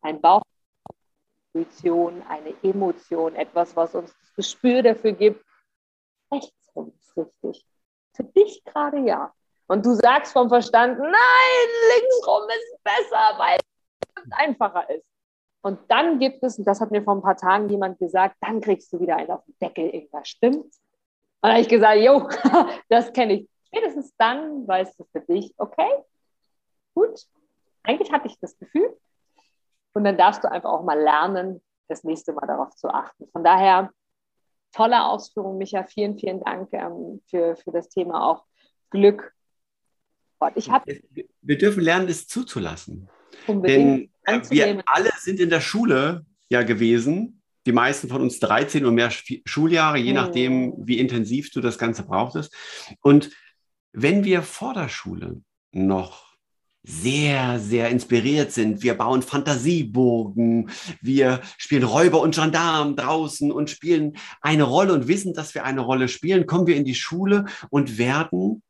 ein 0.00 0.20
Bauch, 0.20 0.42
eine 2.28 2.54
Emotion, 2.62 3.34
etwas, 3.34 3.74
was 3.74 3.94
uns 3.94 4.14
das 4.20 4.34
Gespür 4.34 4.82
dafür 4.82 5.12
gibt. 5.12 5.44
Rechtsrum 6.32 6.92
ist 7.00 7.16
richtig. 7.16 7.66
Für 8.14 8.24
dich 8.24 8.62
gerade 8.64 8.98
ja. 8.98 9.32
Und 9.66 9.84
du 9.84 9.94
sagst 9.94 10.32
vom 10.32 10.48
Verstand, 10.48 10.98
nein, 10.98 11.68
linksrum 11.96 12.48
ist 12.48 12.82
besser, 12.84 13.38
weil 13.38 13.58
es 14.14 14.32
einfacher 14.32 14.88
ist. 14.90 15.04
Und 15.62 15.80
dann 15.90 16.18
gibt 16.18 16.42
es, 16.44 16.58
und 16.58 16.64
das 16.66 16.80
hat 16.80 16.90
mir 16.90 17.02
vor 17.02 17.14
ein 17.14 17.22
paar 17.22 17.36
Tagen 17.36 17.68
jemand 17.68 17.98
gesagt, 17.98 18.36
dann 18.40 18.60
kriegst 18.60 18.92
du 18.92 19.00
wieder 19.00 19.16
einen 19.16 19.30
auf 19.30 19.44
den 19.44 19.56
Deckel, 19.60 19.90
irgendwas 19.90 20.28
stimmt. 20.28 20.72
Und 21.40 21.48
dann 21.48 21.52
habe 21.52 21.60
ich 21.62 21.68
gesagt, 21.68 22.00
jo, 22.00 22.28
das 22.88 23.12
kenne 23.12 23.34
ich. 23.34 23.48
Spätestens 23.66 24.14
dann 24.16 24.66
weißt 24.66 24.98
du 24.98 25.04
für 25.12 25.20
dich, 25.20 25.54
okay, 25.58 25.90
gut, 26.94 27.20
eigentlich 27.82 28.10
hatte 28.10 28.28
ich 28.28 28.38
das 28.40 28.58
Gefühl. 28.58 28.96
Und 29.92 30.04
dann 30.04 30.16
darfst 30.16 30.42
du 30.44 30.50
einfach 30.50 30.70
auch 30.70 30.84
mal 30.84 30.98
lernen, 30.98 31.62
das 31.88 32.04
nächste 32.04 32.32
Mal 32.32 32.46
darauf 32.46 32.74
zu 32.76 32.88
achten. 32.88 33.28
Von 33.32 33.44
daher, 33.44 33.90
tolle 34.72 35.04
Ausführung, 35.04 35.58
Micha. 35.58 35.84
Vielen, 35.84 36.18
vielen 36.18 36.40
Dank 36.40 36.72
ähm, 36.72 37.20
für, 37.28 37.56
für 37.56 37.72
das 37.72 37.88
Thema 37.88 38.28
auch 38.28 38.44
Glück 38.90 39.34
ich 40.54 40.70
hab, 40.70 40.86
wir 41.42 41.58
dürfen 41.58 41.82
lernen, 41.82 42.08
es 42.08 42.26
zuzulassen. 42.26 43.08
Denn 43.46 44.10
äh, 44.24 44.40
wir 44.50 44.82
alle 44.86 45.10
sind 45.18 45.40
in 45.40 45.50
der 45.50 45.60
Schule 45.60 46.24
ja 46.48 46.62
gewesen, 46.62 47.37
die 47.68 47.72
meisten 47.72 48.08
von 48.08 48.22
uns 48.22 48.40
13 48.40 48.84
und 48.84 48.94
mehr 48.94 49.10
Schuljahre, 49.44 49.98
je 49.98 50.12
nachdem, 50.12 50.74
wie 50.78 50.98
intensiv 50.98 51.50
du 51.50 51.60
das 51.60 51.78
Ganze 51.78 52.02
brauchtest. 52.02 52.54
Und 53.02 53.30
wenn 53.92 54.24
wir 54.24 54.42
vor 54.42 54.74
der 54.74 54.88
Schule 54.88 55.40
noch 55.72 56.28
sehr, 56.82 57.58
sehr 57.58 57.90
inspiriert 57.90 58.50
sind. 58.52 58.82
Wir 58.82 58.94
bauen 58.94 59.20
Fantasieburgen, 59.20 60.70
wir 61.02 61.42
spielen 61.58 61.82
Räuber 61.82 62.20
und 62.20 62.34
Gendarmen 62.34 62.96
draußen 62.96 63.52
und 63.52 63.68
spielen 63.68 64.16
eine 64.40 64.62
Rolle 64.62 64.94
und 64.94 65.06
wissen, 65.06 65.34
dass 65.34 65.54
wir 65.54 65.64
eine 65.64 65.82
Rolle 65.82 66.08
spielen, 66.08 66.46
kommen 66.46 66.66
wir 66.66 66.76
in 66.76 66.86
die 66.86 66.94
Schule 66.94 67.44
und 67.68 67.98
werden 67.98 68.62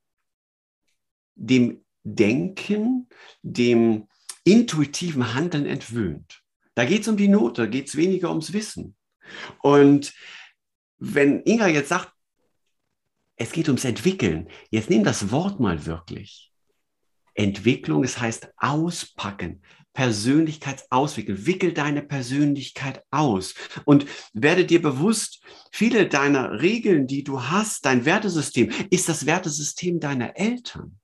dem 1.37 1.85
Denken, 2.03 3.09
dem 3.43 4.09
intuitiven 4.43 5.35
Handeln 5.35 5.67
entwöhnt. 5.67 6.38
Da 6.79 6.85
geht 6.85 7.03
es 7.03 7.09
um 7.09 7.17
die 7.17 7.27
Note, 7.27 7.63
da 7.63 7.67
geht 7.67 7.89
es 7.89 7.97
weniger 7.97 8.31
ums 8.31 8.53
Wissen. 8.53 8.95
Und 9.63 10.15
wenn 10.99 11.43
Inga 11.43 11.67
jetzt 11.67 11.89
sagt, 11.89 12.13
es 13.35 13.51
geht 13.51 13.67
ums 13.67 13.85
Entwickeln, 13.85 14.49
jetzt 14.71 14.89
nimm 14.89 15.03
das 15.03 15.33
Wort 15.33 15.59
mal 15.59 15.87
wirklich. 15.87 16.53
Entwicklung, 17.35 18.05
es 18.05 18.21
heißt 18.21 18.53
auspacken, 18.59 19.61
Persönlichkeitsauswickeln. 19.93 21.47
Wickel 21.47 21.73
deine 21.73 22.01
Persönlichkeit 22.01 23.03
aus 23.11 23.55
und 23.85 24.07
werde 24.33 24.65
dir 24.65 24.81
bewusst, 24.81 25.43
viele 25.73 26.09
deiner 26.09 26.63
Regeln, 26.63 27.09
die 27.09 27.25
du 27.25 27.43
hast, 27.43 27.87
dein 27.87 28.05
Wertesystem, 28.05 28.71
ist 28.91 29.09
das 29.09 29.27
Wertesystem 29.27 29.99
deiner 29.99 30.37
Eltern. 30.37 30.98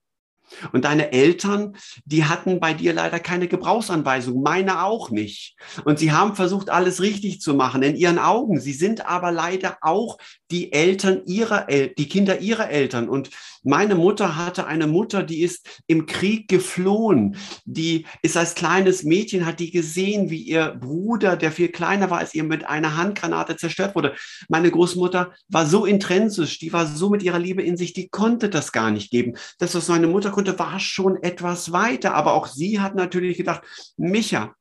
Und 0.71 0.85
deine 0.85 1.11
Eltern, 1.11 1.75
die 2.05 2.25
hatten 2.25 2.59
bei 2.59 2.73
dir 2.73 2.93
leider 2.93 3.19
keine 3.19 3.47
Gebrauchsanweisung, 3.47 4.41
meine 4.41 4.83
auch 4.83 5.09
nicht. 5.09 5.55
Und 5.83 5.99
sie 5.99 6.11
haben 6.11 6.35
versucht, 6.35 6.69
alles 6.69 7.01
richtig 7.01 7.41
zu 7.41 7.53
machen 7.53 7.83
in 7.83 7.95
ihren 7.95 8.19
Augen. 8.19 8.59
Sie 8.59 8.73
sind 8.73 9.05
aber 9.05 9.31
leider 9.31 9.77
auch 9.81 10.17
die 10.51 10.71
Eltern 10.71 11.21
ihrer, 11.25 11.69
El 11.69 11.93
die 11.97 12.07
Kinder 12.07 12.39
ihrer 12.39 12.69
Eltern. 12.69 13.09
Und 13.09 13.29
meine 13.63 13.95
Mutter 13.95 14.35
hatte 14.35 14.67
eine 14.67 14.85
Mutter, 14.85 15.23
die 15.23 15.41
ist 15.41 15.81
im 15.87 16.05
Krieg 16.05 16.47
geflohen. 16.47 17.35
Die 17.65 18.05
ist 18.21 18.37
als 18.37 18.53
kleines 18.53 19.03
Mädchen, 19.03 19.45
hat 19.45 19.59
die 19.59 19.71
gesehen, 19.71 20.29
wie 20.29 20.41
ihr 20.41 20.77
Bruder, 20.79 21.35
der 21.35 21.51
viel 21.51 21.69
kleiner 21.69 22.11
war 22.11 22.19
als 22.19 22.35
ihr, 22.35 22.43
mit 22.43 22.67
einer 22.67 22.95
Handgranate 22.95 23.57
zerstört 23.57 23.95
wurde. 23.95 24.13
Meine 24.49 24.69
Großmutter 24.69 25.33
war 25.49 25.65
so 25.65 25.85
intrinsisch, 25.85 26.59
die 26.59 26.73
war 26.73 26.85
so 26.85 27.09
mit 27.09 27.23
ihrer 27.23 27.39
Liebe 27.39 27.63
in 27.63 27.75
sich, 27.75 27.93
die 27.93 28.07
konnte 28.09 28.49
das 28.49 28.71
gar 28.71 28.91
nicht 28.91 29.09
geben. 29.09 29.33
Das, 29.57 29.73
was 29.73 29.87
meine 29.87 30.07
Mutter 30.07 30.31
konnte, 30.35 30.59
war 30.59 30.79
schon 30.79 31.21
etwas 31.23 31.71
weiter. 31.71 32.13
Aber 32.13 32.33
auch 32.33 32.47
sie 32.47 32.79
hat 32.79 32.95
natürlich 32.95 33.37
gedacht, 33.37 33.61
Micha, 33.97 34.53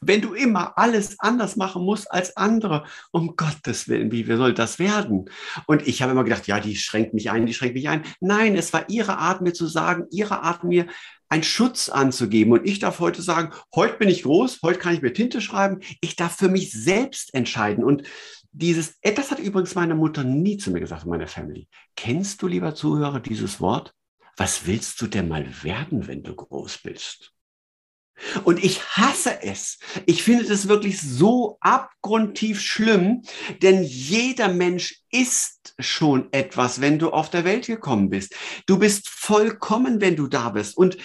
wenn 0.00 0.20
du 0.20 0.34
immer 0.34 0.78
alles 0.78 1.18
anders 1.18 1.56
machen 1.56 1.84
musst 1.84 2.10
als 2.10 2.36
andere, 2.36 2.84
um 3.10 3.36
Gottes 3.36 3.88
Willen, 3.88 4.12
wie 4.12 4.24
soll 4.24 4.54
das 4.54 4.78
werden? 4.78 5.30
Und 5.66 5.86
ich 5.86 6.02
habe 6.02 6.12
immer 6.12 6.24
gedacht, 6.24 6.46
ja, 6.46 6.60
die 6.60 6.76
schränkt 6.76 7.14
mich 7.14 7.30
ein, 7.30 7.46
die 7.46 7.54
schränkt 7.54 7.74
mich 7.74 7.88
ein. 7.88 8.04
Nein, 8.20 8.56
es 8.56 8.72
war 8.72 8.88
ihre 8.88 9.18
Art, 9.18 9.40
mir 9.40 9.52
zu 9.52 9.66
sagen, 9.66 10.06
ihre 10.10 10.42
Art, 10.42 10.64
mir 10.64 10.86
einen 11.28 11.42
Schutz 11.42 11.88
anzugeben. 11.88 12.52
Und 12.52 12.66
ich 12.66 12.78
darf 12.78 13.00
heute 13.00 13.22
sagen, 13.22 13.52
heute 13.74 13.98
bin 13.98 14.08
ich 14.08 14.22
groß, 14.22 14.60
heute 14.62 14.78
kann 14.78 14.94
ich 14.94 15.02
mir 15.02 15.12
Tinte 15.12 15.40
schreiben. 15.40 15.80
Ich 16.00 16.16
darf 16.16 16.36
für 16.36 16.48
mich 16.48 16.72
selbst 16.72 17.34
entscheiden. 17.34 17.84
Und 17.84 18.04
dieses, 18.52 18.98
das 19.02 19.30
hat 19.30 19.38
übrigens 19.40 19.74
meine 19.74 19.94
Mutter 19.94 20.24
nie 20.24 20.56
zu 20.56 20.70
mir 20.70 20.80
gesagt, 20.80 21.06
meine 21.06 21.26
Family. 21.26 21.68
Kennst 21.96 22.40
du, 22.40 22.46
lieber 22.46 22.74
Zuhörer, 22.74 23.20
dieses 23.20 23.60
Wort? 23.60 23.94
Was 24.38 24.66
willst 24.66 25.00
du 25.02 25.08
denn 25.08 25.28
mal 25.28 25.62
werden, 25.64 26.06
wenn 26.06 26.22
du 26.22 26.34
groß 26.34 26.78
bist? 26.78 27.32
Und 28.44 28.62
ich 28.62 28.82
hasse 28.96 29.42
es. 29.42 29.78
Ich 30.06 30.22
finde 30.22 30.44
das 30.44 30.68
wirklich 30.68 31.00
so 31.00 31.58
abgrundtief 31.60 32.60
schlimm, 32.60 33.22
denn 33.62 33.82
jeder 33.82 34.48
Mensch 34.48 35.02
ist 35.10 35.74
schon 35.80 36.32
etwas, 36.32 36.80
wenn 36.80 37.00
du 37.00 37.10
auf 37.10 37.30
der 37.30 37.44
Welt 37.44 37.66
gekommen 37.66 38.10
bist. 38.10 38.34
Du 38.66 38.78
bist 38.78 39.08
vollkommen, 39.08 40.00
wenn 40.00 40.14
du 40.14 40.28
da 40.28 40.50
bist. 40.50 40.76
Und 40.76 40.98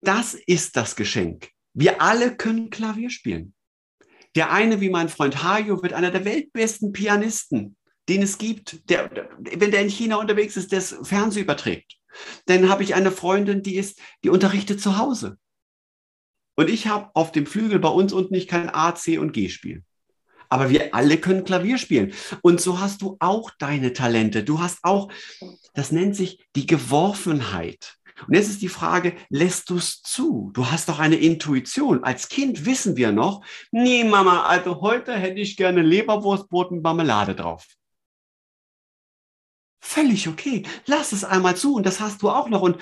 das 0.00 0.34
ist 0.34 0.76
das 0.76 0.94
Geschenk. 0.94 1.50
Wir 1.74 2.00
alle 2.00 2.36
können 2.36 2.70
Klavier 2.70 3.10
spielen. 3.10 3.54
Der 4.36 4.52
eine, 4.52 4.80
wie 4.80 4.90
mein 4.90 5.08
Freund 5.08 5.42
Hajo, 5.42 5.82
wird 5.82 5.94
einer 5.94 6.12
der 6.12 6.24
weltbesten 6.24 6.92
Pianisten, 6.92 7.76
den 8.10 8.22
es 8.22 8.38
gibt. 8.38 8.90
Der, 8.90 9.08
wenn 9.38 9.70
der 9.70 9.80
in 9.80 9.88
China 9.88 10.16
unterwegs 10.16 10.56
ist, 10.56 10.72
der 10.72 10.80
das 10.80 10.96
Fernsehen 11.02 11.44
überträgt. 11.44 11.96
Dann 12.46 12.68
habe 12.68 12.82
ich 12.82 12.94
eine 12.94 13.12
Freundin, 13.12 13.62
die 13.62 13.76
ist, 13.76 14.00
die 14.24 14.30
unterrichtet 14.30 14.80
zu 14.80 14.98
Hause. 14.98 15.38
Und 16.56 16.68
ich 16.68 16.88
habe 16.88 17.10
auf 17.14 17.32
dem 17.32 17.46
Flügel 17.46 17.78
bei 17.78 17.88
uns 17.88 18.12
unten 18.12 18.34
nicht 18.34 18.50
kein 18.50 18.68
A, 18.68 18.94
C 18.94 19.18
und 19.18 19.32
G 19.32 19.48
spielen. 19.48 19.84
Aber 20.48 20.68
wir 20.68 20.94
alle 20.94 21.16
können 21.16 21.44
Klavier 21.44 21.78
spielen. 21.78 22.12
Und 22.42 22.60
so 22.60 22.80
hast 22.80 23.00
du 23.02 23.16
auch 23.20 23.52
deine 23.58 23.92
Talente. 23.92 24.42
Du 24.42 24.60
hast 24.60 24.80
auch, 24.82 25.12
das 25.74 25.92
nennt 25.92 26.16
sich 26.16 26.44
die 26.56 26.66
Geworfenheit. 26.66 27.96
Und 28.26 28.34
jetzt 28.34 28.48
ist 28.48 28.60
die 28.60 28.68
Frage, 28.68 29.14
lässt 29.30 29.70
du 29.70 29.76
es 29.76 30.02
zu? 30.02 30.50
Du 30.52 30.66
hast 30.66 30.88
doch 30.88 30.98
eine 30.98 31.16
Intuition. 31.16 32.02
Als 32.02 32.28
Kind 32.28 32.66
wissen 32.66 32.96
wir 32.96 33.12
noch, 33.12 33.44
nee, 33.70 34.02
Mama, 34.02 34.42
also 34.42 34.80
heute 34.80 35.14
hätte 35.14 35.40
ich 35.40 35.56
gerne 35.56 35.82
Leberwurstbrot 35.82 36.72
mit 36.72 36.82
Marmelade 36.82 37.36
drauf. 37.36 37.66
Völlig 39.80 40.28
okay. 40.28 40.64
Lass 40.86 41.12
es 41.12 41.24
einmal 41.24 41.56
zu 41.56 41.74
und 41.74 41.86
das 41.86 42.00
hast 42.00 42.22
du 42.22 42.30
auch 42.30 42.48
noch. 42.48 42.62
Und 42.62 42.76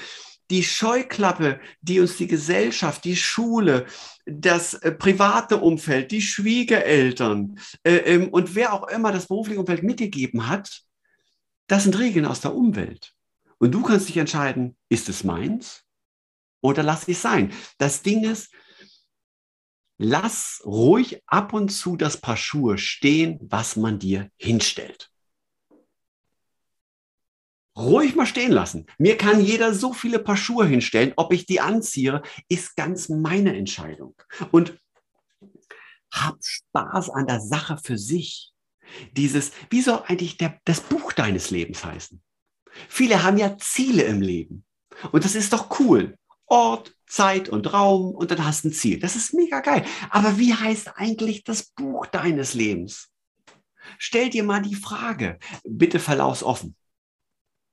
die 0.50 0.62
Scheuklappe, 0.62 1.60
die 1.80 2.00
uns 2.00 2.16
die 2.16 2.26
Gesellschaft, 2.26 3.04
die 3.04 3.16
Schule, 3.16 3.86
das 4.24 4.74
äh, 4.74 4.92
private 4.92 5.58
Umfeld, 5.58 6.10
die 6.10 6.22
Schwiegereltern 6.22 7.58
äh, 7.84 7.96
ähm, 7.96 8.30
und 8.30 8.54
wer 8.54 8.72
auch 8.72 8.88
immer 8.88 9.12
das 9.12 9.26
berufliche 9.26 9.60
Umfeld 9.60 9.82
mitgegeben 9.82 10.48
hat, 10.48 10.82
das 11.66 11.84
sind 11.84 11.98
Regeln 11.98 12.24
aus 12.24 12.40
der 12.40 12.54
Umwelt. 12.54 13.14
Und 13.58 13.72
du 13.72 13.82
kannst 13.82 14.08
dich 14.08 14.16
entscheiden, 14.16 14.76
ist 14.88 15.08
es 15.08 15.22
meins 15.22 15.84
oder 16.62 16.82
lass 16.82 17.06
ich 17.08 17.18
sein. 17.18 17.52
Das 17.76 18.02
Ding 18.02 18.24
ist, 18.24 18.50
lass 19.98 20.62
ruhig 20.64 21.22
ab 21.26 21.52
und 21.52 21.68
zu 21.68 21.96
das 21.96 22.20
Paar 22.20 22.36
Schuhe 22.36 22.78
stehen, 22.78 23.38
was 23.42 23.76
man 23.76 23.98
dir 23.98 24.30
hinstellt 24.36 25.10
ruhig 27.78 28.16
mal 28.16 28.26
stehen 28.26 28.52
lassen. 28.52 28.86
Mir 28.98 29.16
kann 29.16 29.40
jeder 29.40 29.74
so 29.74 29.92
viele 29.92 30.18
Paar 30.18 30.36
Schuhe 30.36 30.66
hinstellen. 30.66 31.12
Ob 31.16 31.32
ich 31.32 31.46
die 31.46 31.60
anziehe, 31.60 32.22
ist 32.48 32.76
ganz 32.76 33.08
meine 33.08 33.56
Entscheidung. 33.56 34.14
Und 34.50 34.78
hab 36.12 36.36
Spaß 36.42 37.10
an 37.10 37.26
der 37.26 37.40
Sache 37.40 37.78
für 37.82 37.98
sich. 37.98 38.52
Dieses, 39.12 39.52
wie 39.70 39.82
soll 39.82 40.02
eigentlich 40.06 40.38
der, 40.38 40.58
das 40.64 40.80
Buch 40.80 41.12
deines 41.12 41.50
Lebens 41.50 41.84
heißen? 41.84 42.22
Viele 42.88 43.22
haben 43.22 43.38
ja 43.38 43.56
Ziele 43.58 44.02
im 44.04 44.20
Leben. 44.20 44.64
Und 45.12 45.24
das 45.24 45.34
ist 45.34 45.52
doch 45.52 45.78
cool. 45.80 46.16
Ort, 46.46 46.94
Zeit 47.06 47.48
und 47.48 47.72
Raum 47.72 48.14
und 48.14 48.30
dann 48.30 48.44
hast 48.44 48.64
du 48.64 48.68
ein 48.68 48.72
Ziel. 48.72 48.98
Das 48.98 49.16
ist 49.16 49.34
mega 49.34 49.60
geil. 49.60 49.84
Aber 50.10 50.38
wie 50.38 50.54
heißt 50.54 50.92
eigentlich 50.96 51.44
das 51.44 51.64
Buch 51.64 52.06
deines 52.06 52.54
Lebens? 52.54 53.10
Stell 53.98 54.30
dir 54.30 54.44
mal 54.44 54.62
die 54.62 54.74
Frage. 54.74 55.38
Bitte 55.64 55.98
verlaufsoffen. 55.98 56.74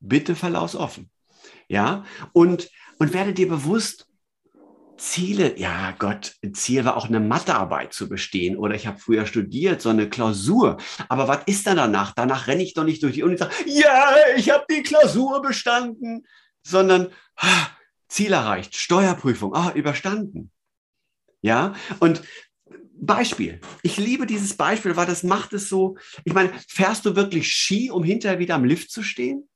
Bitte 0.07 0.35
verlaufsoffen. 0.35 1.09
Ja, 1.67 2.05
und, 2.33 2.69
und 2.99 3.13
werde 3.13 3.33
dir 3.33 3.47
bewusst, 3.47 4.07
Ziele, 4.97 5.59
ja 5.59 5.91
Gott, 5.97 6.35
Ziel 6.53 6.85
war 6.85 6.95
auch 6.95 7.07
eine 7.07 7.19
Mathearbeit 7.19 7.93
zu 7.93 8.07
bestehen 8.07 8.55
oder 8.55 8.75
ich 8.75 8.87
habe 8.87 8.97
früher 8.97 9.25
studiert, 9.25 9.81
so 9.81 9.89
eine 9.89 10.09
Klausur. 10.09 10.77
Aber 11.09 11.27
was 11.27 11.39
ist 11.47 11.67
dann 11.67 11.77
danach? 11.77 12.13
Danach 12.13 12.47
renne 12.47 12.63
ich 12.63 12.73
doch 12.73 12.83
nicht 12.83 13.03
durch 13.03 13.15
die 13.15 13.23
Uni 13.23 13.33
und 13.33 13.39
sage, 13.39 13.53
ja, 13.65 14.15
ich 14.35 14.49
habe 14.49 14.65
die 14.69 14.83
Klausur 14.83 15.41
bestanden, 15.41 16.25
sondern 16.63 17.09
ah, 17.35 17.67
Ziel 18.07 18.31
erreicht, 18.31 18.75
Steuerprüfung, 18.75 19.53
ah, 19.53 19.71
überstanden. 19.73 20.51
Ja, 21.41 21.73
und 21.99 22.23
Beispiel. 22.97 23.59
Ich 23.83 23.97
liebe 23.97 24.25
dieses 24.25 24.55
Beispiel, 24.55 24.95
weil 24.95 25.05
das 25.05 25.23
macht 25.23 25.53
es 25.53 25.67
so. 25.67 25.97
Ich 26.23 26.33
meine, 26.33 26.51
fährst 26.67 27.05
du 27.05 27.15
wirklich 27.15 27.51
Ski, 27.51 27.91
um 27.91 28.03
hinterher 28.03 28.39
wieder 28.39 28.55
am 28.55 28.65
Lift 28.65 28.89
zu 28.89 29.03
stehen? 29.03 29.47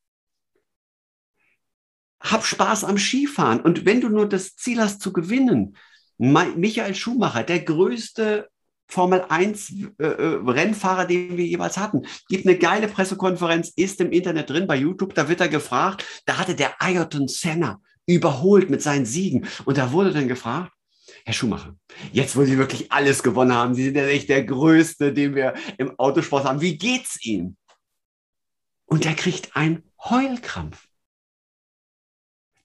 Hab 2.19 2.45
Spaß 2.45 2.83
am 2.83 2.97
Skifahren. 2.97 3.61
Und 3.61 3.85
wenn 3.85 4.01
du 4.01 4.09
nur 4.09 4.27
das 4.27 4.55
Ziel 4.55 4.79
hast 4.79 5.01
zu 5.01 5.13
gewinnen, 5.13 5.75
Michael 6.17 6.95
Schumacher, 6.95 7.43
der 7.43 7.61
größte 7.61 8.49
Formel 8.89 9.23
1 9.29 9.73
äh, 9.99 10.03
äh, 10.03 10.39
Rennfahrer, 10.45 11.05
den 11.05 11.37
wir 11.37 11.45
jeweils 11.45 11.77
hatten, 11.77 12.05
gibt 12.27 12.45
eine 12.45 12.57
geile 12.57 12.87
Pressekonferenz, 12.87 13.71
ist 13.75 14.01
im 14.01 14.11
Internet 14.11 14.49
drin 14.49 14.67
bei 14.67 14.75
YouTube, 14.75 15.13
da 15.13 15.29
wird 15.29 15.41
er 15.41 15.47
gefragt, 15.47 16.03
da 16.25 16.37
hatte 16.37 16.55
der 16.55 16.81
Ayrton 16.81 17.27
Senna 17.27 17.79
überholt 18.07 18.69
mit 18.69 18.81
seinen 18.81 19.05
Siegen. 19.05 19.47
Und 19.65 19.77
da 19.77 19.91
wurde 19.91 20.11
dann 20.11 20.27
gefragt, 20.27 20.73
Herr 21.23 21.33
Schumacher, 21.33 21.75
jetzt 22.11 22.35
wo 22.35 22.43
Sie 22.43 22.57
wirklich 22.57 22.91
alles 22.91 23.21
gewonnen 23.21 23.53
haben, 23.53 23.75
Sie 23.75 23.83
sind 23.83 23.95
ja 23.95 24.07
echt 24.07 24.29
der 24.29 24.43
Größte, 24.43 25.13
den 25.13 25.35
wir 25.35 25.53
im 25.77 25.97
Autosport 25.99 26.45
haben, 26.45 26.61
wie 26.61 26.77
geht's 26.77 27.23
Ihnen? 27.23 27.57
Und 28.85 29.05
er 29.05 29.13
kriegt 29.13 29.55
einen 29.55 29.83
Heulkrampf 30.03 30.88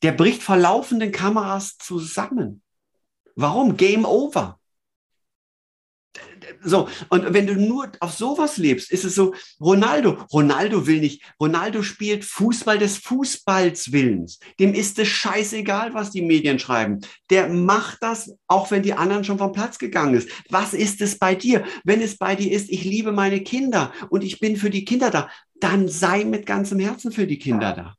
der 0.04 0.12
bricht 0.12 0.42
vor 0.42 0.58
laufenden 0.58 1.12
Kameras 1.12 1.78
zusammen. 1.78 2.60
Warum? 3.36 3.78
Game 3.78 4.04
over. 4.04 4.60
So, 6.62 6.88
und 7.08 7.32
wenn 7.32 7.46
du 7.46 7.54
nur 7.54 7.90
auf 8.00 8.12
sowas 8.12 8.58
lebst, 8.58 8.90
ist 8.92 9.04
es 9.04 9.14
so, 9.14 9.34
Ronaldo, 9.58 10.18
Ronaldo 10.30 10.86
will 10.86 11.00
nicht, 11.00 11.22
Ronaldo 11.40 11.82
spielt 11.82 12.22
Fußball 12.22 12.76
des 12.76 12.98
Fußballs 12.98 13.92
Willens. 13.92 14.40
Dem 14.60 14.74
ist 14.74 14.98
es 14.98 15.08
scheißegal, 15.08 15.94
was 15.94 16.10
die 16.10 16.20
Medien 16.20 16.58
schreiben. 16.58 17.00
Der 17.30 17.48
macht 17.48 18.02
das, 18.02 18.36
auch 18.46 18.70
wenn 18.70 18.82
die 18.82 18.92
anderen 18.92 19.24
schon 19.24 19.38
vom 19.38 19.52
Platz 19.52 19.78
gegangen 19.78 20.16
ist. 20.16 20.28
Was 20.50 20.74
ist 20.74 21.00
es 21.00 21.18
bei 21.18 21.34
dir? 21.34 21.64
Wenn 21.82 22.02
es 22.02 22.18
bei 22.18 22.36
dir 22.36 22.52
ist, 22.52 22.68
ich 22.68 22.84
liebe 22.84 23.10
meine 23.10 23.42
Kinder 23.42 23.90
und 24.10 24.22
ich 24.22 24.38
bin 24.38 24.56
für 24.56 24.70
die 24.70 24.84
Kinder 24.84 25.10
da, 25.10 25.30
dann 25.60 25.88
sei 25.88 26.24
mit 26.24 26.44
ganzem 26.44 26.78
Herzen 26.78 27.10
für 27.10 27.26
die 27.26 27.38
Kinder 27.38 27.72
da. 27.72 27.94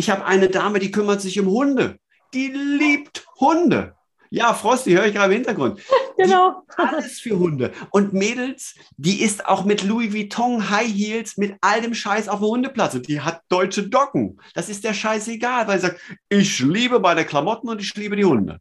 Ich 0.00 0.10
habe 0.10 0.24
eine 0.24 0.48
Dame, 0.48 0.78
die 0.78 0.92
kümmert 0.92 1.20
sich 1.20 1.40
um 1.40 1.48
Hunde. 1.48 1.98
Die 2.32 2.46
liebt 2.46 3.26
Hunde. 3.40 3.96
Ja, 4.30 4.54
Frosty, 4.54 4.92
höre 4.92 5.06
ich 5.06 5.14
gerade 5.14 5.34
im 5.34 5.40
Hintergrund. 5.40 5.80
Genau. 6.20 6.64
alles 6.76 7.20
für 7.20 7.38
Hunde. 7.38 7.70
Und 7.92 8.12
Mädels, 8.12 8.74
die 8.96 9.22
ist 9.22 9.46
auch 9.46 9.64
mit 9.64 9.84
Louis 9.84 10.12
Vuitton 10.12 10.68
High 10.68 10.92
Heels 10.92 11.36
mit 11.36 11.56
all 11.60 11.80
dem 11.80 11.94
Scheiß 11.94 12.28
auf 12.28 12.40
dem 12.40 12.48
Hundeplatz. 12.48 12.94
Und 12.94 13.06
die 13.06 13.20
hat 13.20 13.42
deutsche 13.48 13.88
Docken. 13.88 14.40
Das 14.52 14.68
ist 14.68 14.82
der 14.82 14.94
Scheiß 14.94 15.28
egal, 15.28 15.68
weil 15.68 15.78
sie 15.78 15.86
sagt, 15.86 16.00
ich 16.28 16.58
liebe 16.58 16.98
meine 16.98 17.24
Klamotten 17.24 17.68
und 17.68 17.80
ich 17.80 17.94
liebe 17.94 18.16
die 18.16 18.24
Hunde. 18.24 18.60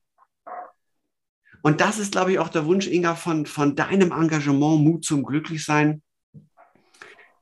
Und 1.63 1.81
das 1.81 1.97
ist, 1.97 2.11
glaube 2.11 2.31
ich, 2.31 2.37
auch 2.37 2.49
der 2.49 2.67
Wunsch, 2.67 2.85
Inga, 2.85 3.15
von, 3.15 3.47
von 3.47 3.75
deinem 3.75 4.11
Engagement, 4.11 4.83
Mut 4.83 5.03
zum 5.03 5.23
Glücklichsein. 5.23 6.03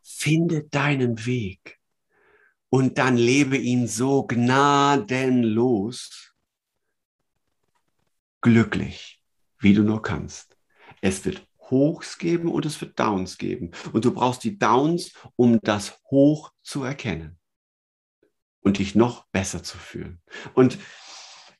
Finde 0.02 0.64
deinen 0.64 1.26
Weg 1.26 1.78
und 2.76 2.98
dann 2.98 3.16
lebe 3.16 3.56
ihn 3.56 3.88
so 3.88 4.28
gnadenlos 4.28 5.64
glücklich, 8.42 9.24
wie 9.60 9.74
du 9.74 9.84
nur 9.84 10.02
kannst. 10.02 10.58
Es 11.00 11.24
wird 11.24 11.48
Hochs 11.58 12.18
geben 12.18 12.52
und 12.52 12.66
es 12.66 12.82
wird 12.82 13.00
Downs 13.00 13.38
geben. 13.38 13.72
Und 13.94 14.04
du 14.04 14.14
brauchst 14.14 14.44
die 14.44 14.60
Downs, 14.60 15.14
um 15.38 15.62
das 15.62 16.02
Hoch 16.12 16.52
zu 16.64 16.84
erkennen 16.84 17.40
und 18.60 18.80
dich 18.80 18.94
noch 18.94 19.26
besser 19.28 19.64
zu 19.64 19.78
fühlen. 19.78 20.22
Und 20.54 20.78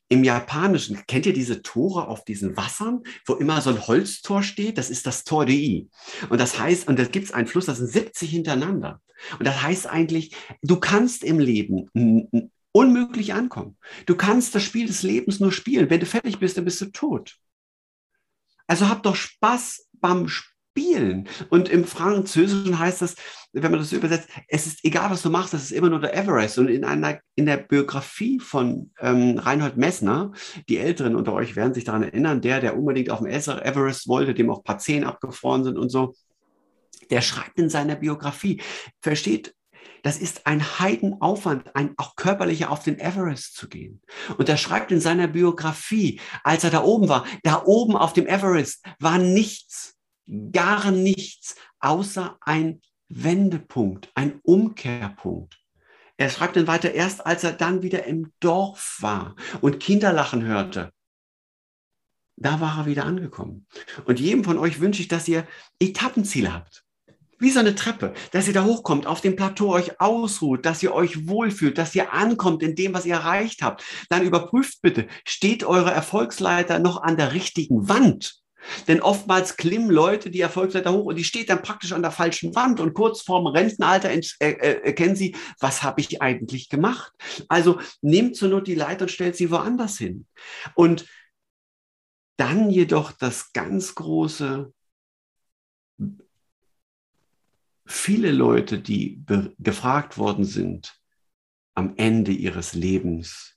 im 0.08 0.24
Japanischen, 0.24 1.02
kennt 1.06 1.26
ihr 1.26 1.32
diese 1.32 1.62
Tore 1.62 2.08
auf 2.08 2.24
diesen 2.24 2.56
Wassern, 2.56 3.02
wo 3.26 3.34
immer 3.34 3.60
so 3.60 3.70
ein 3.70 3.86
Holztor 3.86 4.42
steht? 4.42 4.78
Das 4.78 4.90
ist 4.90 5.06
das 5.06 5.24
Tor 5.24 5.46
de 5.46 5.56
I. 5.56 5.90
Und 6.28 6.40
das 6.40 6.58
heißt, 6.58 6.86
und 6.88 6.98
da 6.98 7.04
gibt 7.04 7.26
es 7.26 7.32
einen 7.32 7.48
Fluss, 7.48 7.66
das 7.66 7.78
sind 7.78 7.90
70 7.90 8.30
hintereinander. 8.30 9.00
Und 9.38 9.46
das 9.46 9.62
heißt 9.62 9.86
eigentlich, 9.88 10.36
du 10.62 10.78
kannst 10.78 11.24
im 11.24 11.38
Leben 11.38 11.90
unmöglich 12.72 13.34
ankommen. 13.34 13.76
Du 14.04 14.16
kannst 14.16 14.54
das 14.54 14.62
Spiel 14.62 14.86
des 14.86 15.02
Lebens 15.02 15.40
nur 15.40 15.52
spielen. 15.52 15.90
Wenn 15.90 16.00
du 16.00 16.06
fertig 16.06 16.38
bist, 16.38 16.56
dann 16.56 16.64
bist 16.64 16.80
du 16.80 16.86
tot. 16.86 17.36
Also 18.66 18.88
hab 18.88 19.02
doch 19.02 19.16
Spaß 19.16 19.88
beim 19.92 20.28
Spielen 20.28 20.55
spielen. 20.76 21.28
Und 21.48 21.68
im 21.68 21.84
Französischen 21.84 22.78
heißt 22.78 23.02
das, 23.02 23.14
wenn 23.52 23.70
man 23.70 23.80
das 23.80 23.92
übersetzt, 23.92 24.28
es 24.48 24.66
ist 24.66 24.84
egal, 24.84 25.10
was 25.10 25.22
du 25.22 25.30
machst, 25.30 25.54
das 25.54 25.62
ist 25.62 25.72
immer 25.72 25.88
nur 25.88 26.00
der 26.00 26.14
Everest. 26.14 26.58
Und 26.58 26.68
in 26.68 26.84
einer, 26.84 27.18
in 27.34 27.46
der 27.46 27.56
Biografie 27.56 28.38
von 28.38 28.90
ähm, 29.00 29.38
Reinhold 29.38 29.78
Messner, 29.78 30.32
die 30.68 30.78
Älteren 30.78 31.16
unter 31.16 31.32
euch 31.32 31.56
werden 31.56 31.72
sich 31.72 31.84
daran 31.84 32.02
erinnern, 32.02 32.42
der, 32.42 32.60
der 32.60 32.76
unbedingt 32.76 33.10
auf 33.10 33.20
dem 33.20 33.26
Everest 33.26 34.08
wollte, 34.08 34.34
dem 34.34 34.50
auch 34.50 34.62
paar 34.62 34.78
Zehen 34.78 35.04
abgefroren 35.04 35.64
sind 35.64 35.78
und 35.78 35.88
so, 35.88 36.14
der 37.10 37.22
schreibt 37.22 37.58
in 37.58 37.70
seiner 37.70 37.94
Biografie, 37.94 38.60
versteht, 39.00 39.54
das 40.02 40.18
ist 40.18 40.46
ein 40.46 40.62
Heidenaufwand, 40.78 41.74
ein 41.74 41.94
auch 41.96 42.14
körperlicher 42.16 42.70
auf 42.70 42.82
den 42.82 42.98
Everest 42.98 43.56
zu 43.56 43.68
gehen. 43.68 44.02
Und 44.36 44.48
er 44.48 44.56
schreibt 44.56 44.92
in 44.92 45.00
seiner 45.00 45.26
Biografie, 45.26 46.20
als 46.44 46.62
er 46.62 46.70
da 46.70 46.84
oben 46.84 47.08
war, 47.08 47.24
da 47.42 47.62
oben 47.64 47.96
auf 47.96 48.12
dem 48.12 48.26
Everest 48.26 48.84
war 49.00 49.18
nichts 49.18 49.95
gar 50.52 50.90
nichts 50.90 51.56
außer 51.80 52.38
ein 52.40 52.80
Wendepunkt, 53.08 54.10
ein 54.14 54.40
Umkehrpunkt. 54.42 55.58
Er 56.16 56.30
schreibt 56.30 56.56
dann 56.56 56.66
weiter, 56.66 56.92
erst 56.92 57.26
als 57.26 57.44
er 57.44 57.52
dann 57.52 57.82
wieder 57.82 58.04
im 58.04 58.32
Dorf 58.40 58.98
war 59.00 59.36
und 59.60 59.80
Kinderlachen 59.80 60.42
hörte, 60.42 60.92
da 62.36 62.60
war 62.60 62.80
er 62.80 62.86
wieder 62.86 63.04
angekommen. 63.04 63.66
Und 64.04 64.20
jedem 64.20 64.44
von 64.44 64.58
euch 64.58 64.80
wünsche 64.80 65.00
ich, 65.00 65.08
dass 65.08 65.28
ihr 65.28 65.46
Etappenziele 65.80 66.52
habt. 66.52 66.84
Wie 67.38 67.50
so 67.50 67.60
eine 67.60 67.74
Treppe, 67.74 68.14
dass 68.32 68.46
ihr 68.46 68.54
da 68.54 68.64
hochkommt, 68.64 69.06
auf 69.06 69.20
dem 69.20 69.36
Plateau 69.36 69.72
euch 69.72 70.00
ausruht, 70.00 70.64
dass 70.64 70.82
ihr 70.82 70.94
euch 70.94 71.28
wohlfühlt, 71.28 71.76
dass 71.76 71.94
ihr 71.94 72.14
ankommt 72.14 72.62
in 72.62 72.74
dem, 72.74 72.94
was 72.94 73.04
ihr 73.04 73.14
erreicht 73.14 73.60
habt. 73.60 73.84
Dann 74.08 74.24
überprüft 74.24 74.80
bitte, 74.80 75.06
steht 75.26 75.62
eure 75.64 75.90
Erfolgsleiter 75.90 76.78
noch 76.78 77.02
an 77.02 77.18
der 77.18 77.34
richtigen 77.34 77.90
Wand? 77.90 78.40
Denn 78.88 79.00
oftmals 79.00 79.56
klimmen 79.56 79.90
Leute 79.90 80.30
die 80.30 80.40
Erfolgsleiter 80.40 80.92
hoch 80.92 81.06
und 81.06 81.16
die 81.16 81.24
steht 81.24 81.50
dann 81.50 81.62
praktisch 81.62 81.92
an 81.92 82.02
der 82.02 82.10
falschen 82.10 82.54
Wand 82.54 82.80
und 82.80 82.94
kurz 82.94 83.22
vorm 83.22 83.46
Rentenalter 83.46 84.10
äh, 84.10 84.20
äh, 84.40 84.82
erkennen 84.84 85.16
sie, 85.16 85.36
was 85.60 85.82
habe 85.82 86.00
ich 86.00 86.22
eigentlich 86.22 86.68
gemacht? 86.68 87.12
Also 87.48 87.80
nehmt 88.00 88.36
zur 88.36 88.48
Not 88.48 88.66
die 88.66 88.74
Leiter 88.74 89.02
und 89.02 89.10
stellt 89.10 89.36
sie 89.36 89.50
woanders 89.50 89.98
hin. 89.98 90.26
Und 90.74 91.06
dann 92.36 92.70
jedoch 92.70 93.12
das 93.12 93.52
ganz 93.52 93.94
große, 93.94 94.72
viele 97.86 98.32
Leute, 98.32 98.78
die 98.78 99.24
gefragt 99.58 100.18
worden 100.18 100.44
sind 100.44 101.00
am 101.74 101.94
Ende 101.96 102.32
ihres 102.32 102.74
Lebens, 102.74 103.56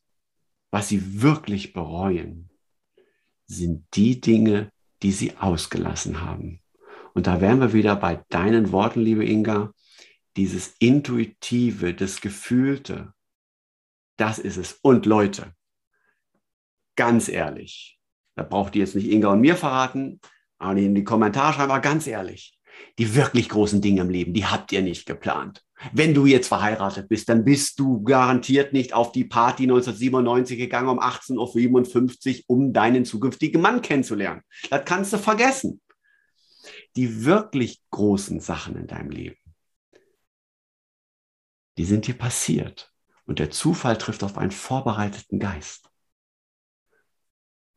was 0.71 0.89
sie 0.89 1.21
wirklich 1.21 1.73
bereuen, 1.73 2.49
sind 3.45 3.85
die 3.95 4.21
Dinge, 4.21 4.71
die 5.01 5.11
sie 5.11 5.37
ausgelassen 5.37 6.21
haben. 6.21 6.61
Und 7.13 7.27
da 7.27 7.41
wären 7.41 7.59
wir 7.59 7.73
wieder 7.73 7.95
bei 7.95 8.23
deinen 8.29 8.71
Worten, 8.71 9.01
liebe 9.01 9.25
Inga, 9.25 9.73
dieses 10.35 10.75
Intuitive, 10.79 11.93
das 11.93 12.21
Gefühlte, 12.21 13.13
das 14.17 14.39
ist 14.39 14.57
es. 14.57 14.73
Und 14.81 15.05
Leute, 15.05 15.53
ganz 16.95 17.29
ehrlich, 17.29 17.99
da 18.35 18.43
braucht 18.43 18.75
ihr 18.75 18.81
jetzt 18.81 18.95
nicht 18.95 19.09
Inga 19.09 19.29
und 19.29 19.41
mir 19.41 19.55
verraten, 19.55 20.19
aber 20.57 20.77
in 20.77 20.95
die 20.95 21.03
Kommentare 21.03 21.53
schreiben, 21.53 21.71
aber 21.71 21.81
ganz 21.81 22.05
ehrlich, 22.05 22.58
die 22.97 23.15
wirklich 23.15 23.49
großen 23.49 23.81
Dinge 23.81 24.01
im 24.01 24.09
Leben, 24.09 24.33
die 24.33 24.45
habt 24.45 24.71
ihr 24.71 24.81
nicht 24.81 25.05
geplant. 25.05 25.63
Wenn 25.93 26.13
du 26.13 26.25
jetzt 26.25 26.47
verheiratet 26.47 27.07
bist, 27.07 27.29
dann 27.29 27.45
bist 27.45 27.79
du 27.79 28.03
garantiert 28.03 28.73
nicht 28.73 28.93
auf 28.93 29.11
die 29.11 29.23
Party 29.23 29.63
1997 29.63 30.57
gegangen 30.57 30.89
um 30.89 30.99
18.55 30.99 32.39
Uhr, 32.39 32.43
um 32.47 32.73
deinen 32.73 33.05
zukünftigen 33.05 33.61
Mann 33.61 33.81
kennenzulernen. 33.81 34.41
Das 34.69 34.83
kannst 34.85 35.13
du 35.13 35.17
vergessen. 35.17 35.81
Die 36.95 37.23
wirklich 37.23 37.81
großen 37.91 38.41
Sachen 38.41 38.75
in 38.75 38.87
deinem 38.87 39.11
Leben, 39.11 39.37
die 41.77 41.85
sind 41.85 42.07
dir 42.07 42.15
passiert. 42.15 42.91
Und 43.25 43.39
der 43.39 43.51
Zufall 43.51 43.97
trifft 43.97 44.23
auf 44.23 44.37
einen 44.37 44.51
vorbereiteten 44.51 45.39
Geist. 45.39 45.88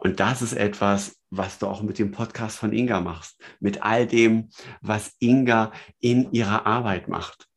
Und 0.05 0.19
das 0.19 0.43
ist 0.43 0.55
etwas, 0.55 1.17
was 1.31 1.61
du 1.61 1.69
auch 1.69 1.81
mit 1.81 2.01
dem 2.01 2.11
Podcast 2.11 2.59
von 2.59 2.73
Inga 2.73 3.01
machst, 3.01 3.41
mit 3.61 3.85
all 3.85 4.05
dem, 4.05 4.51
was 4.81 5.15
Inga 5.21 5.71
in 6.01 6.33
ihrer 6.33 6.67
Arbeit 6.67 7.07
macht. 7.07 7.49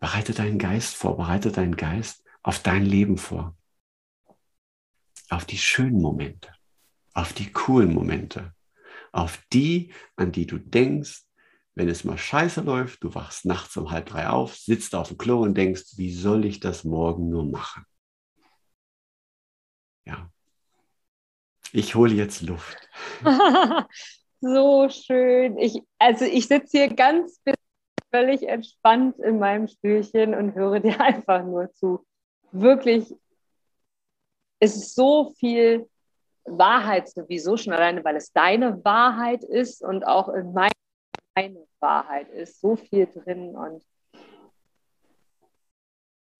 Bereite 0.00 0.34
deinen 0.34 0.58
Geist 0.58 0.94
vor, 0.94 1.16
bereite 1.16 1.50
deinen 1.50 1.76
Geist 1.76 2.22
auf 2.42 2.62
dein 2.62 2.84
Leben 2.84 3.16
vor. 3.16 3.56
Auf 5.30 5.46
die 5.46 5.56
schönen 5.56 6.02
Momente, 6.02 6.52
auf 7.14 7.32
die 7.32 7.50
coolen 7.50 7.94
Momente, 7.94 8.54
auf 9.12 9.42
die, 9.54 9.94
an 10.16 10.30
die 10.30 10.46
du 10.46 10.58
denkst, 10.58 11.22
wenn 11.74 11.88
es 11.88 12.04
mal 12.04 12.18
scheiße 12.18 12.60
läuft, 12.60 13.02
du 13.02 13.14
wachst 13.14 13.46
nachts 13.46 13.78
um 13.78 13.90
halb 13.90 14.10
drei 14.10 14.28
auf, 14.28 14.54
sitzt 14.54 14.94
auf 14.94 15.08
dem 15.08 15.16
Klo 15.16 15.40
und 15.40 15.54
denkst, 15.54 15.96
wie 15.96 16.12
soll 16.12 16.44
ich 16.44 16.60
das 16.60 16.84
morgen 16.84 17.30
nur 17.30 17.46
machen? 17.46 17.86
Ja. 20.04 20.30
Ich 21.72 21.94
hole 21.94 22.14
jetzt 22.14 22.42
Luft. 22.42 22.88
so 24.40 24.88
schön. 24.88 25.58
Ich, 25.58 25.80
also 25.98 26.24
ich 26.24 26.46
sitze 26.46 26.78
hier 26.78 26.94
ganz 26.94 27.40
völlig 28.10 28.48
entspannt 28.48 29.18
in 29.18 29.38
meinem 29.38 29.68
Stühlchen 29.68 30.34
und 30.34 30.54
höre 30.54 30.80
dir 30.80 31.00
einfach 31.00 31.42
nur 31.42 31.72
zu. 31.74 32.04
Wirklich, 32.52 33.14
es 34.60 34.76
ist 34.76 34.94
so 34.94 35.34
viel 35.38 35.88
Wahrheit 36.44 37.08
sowieso 37.08 37.56
schon 37.56 37.72
alleine, 37.72 38.04
weil 38.04 38.16
es 38.16 38.32
deine 38.32 38.84
Wahrheit 38.84 39.42
ist 39.44 39.82
und 39.82 40.06
auch 40.06 40.28
in 40.28 40.52
meiner 40.52 40.70
Wahrheit 41.80 42.30
ist. 42.30 42.60
So 42.60 42.76
viel 42.76 43.06
drin 43.06 43.54
und 43.56 43.82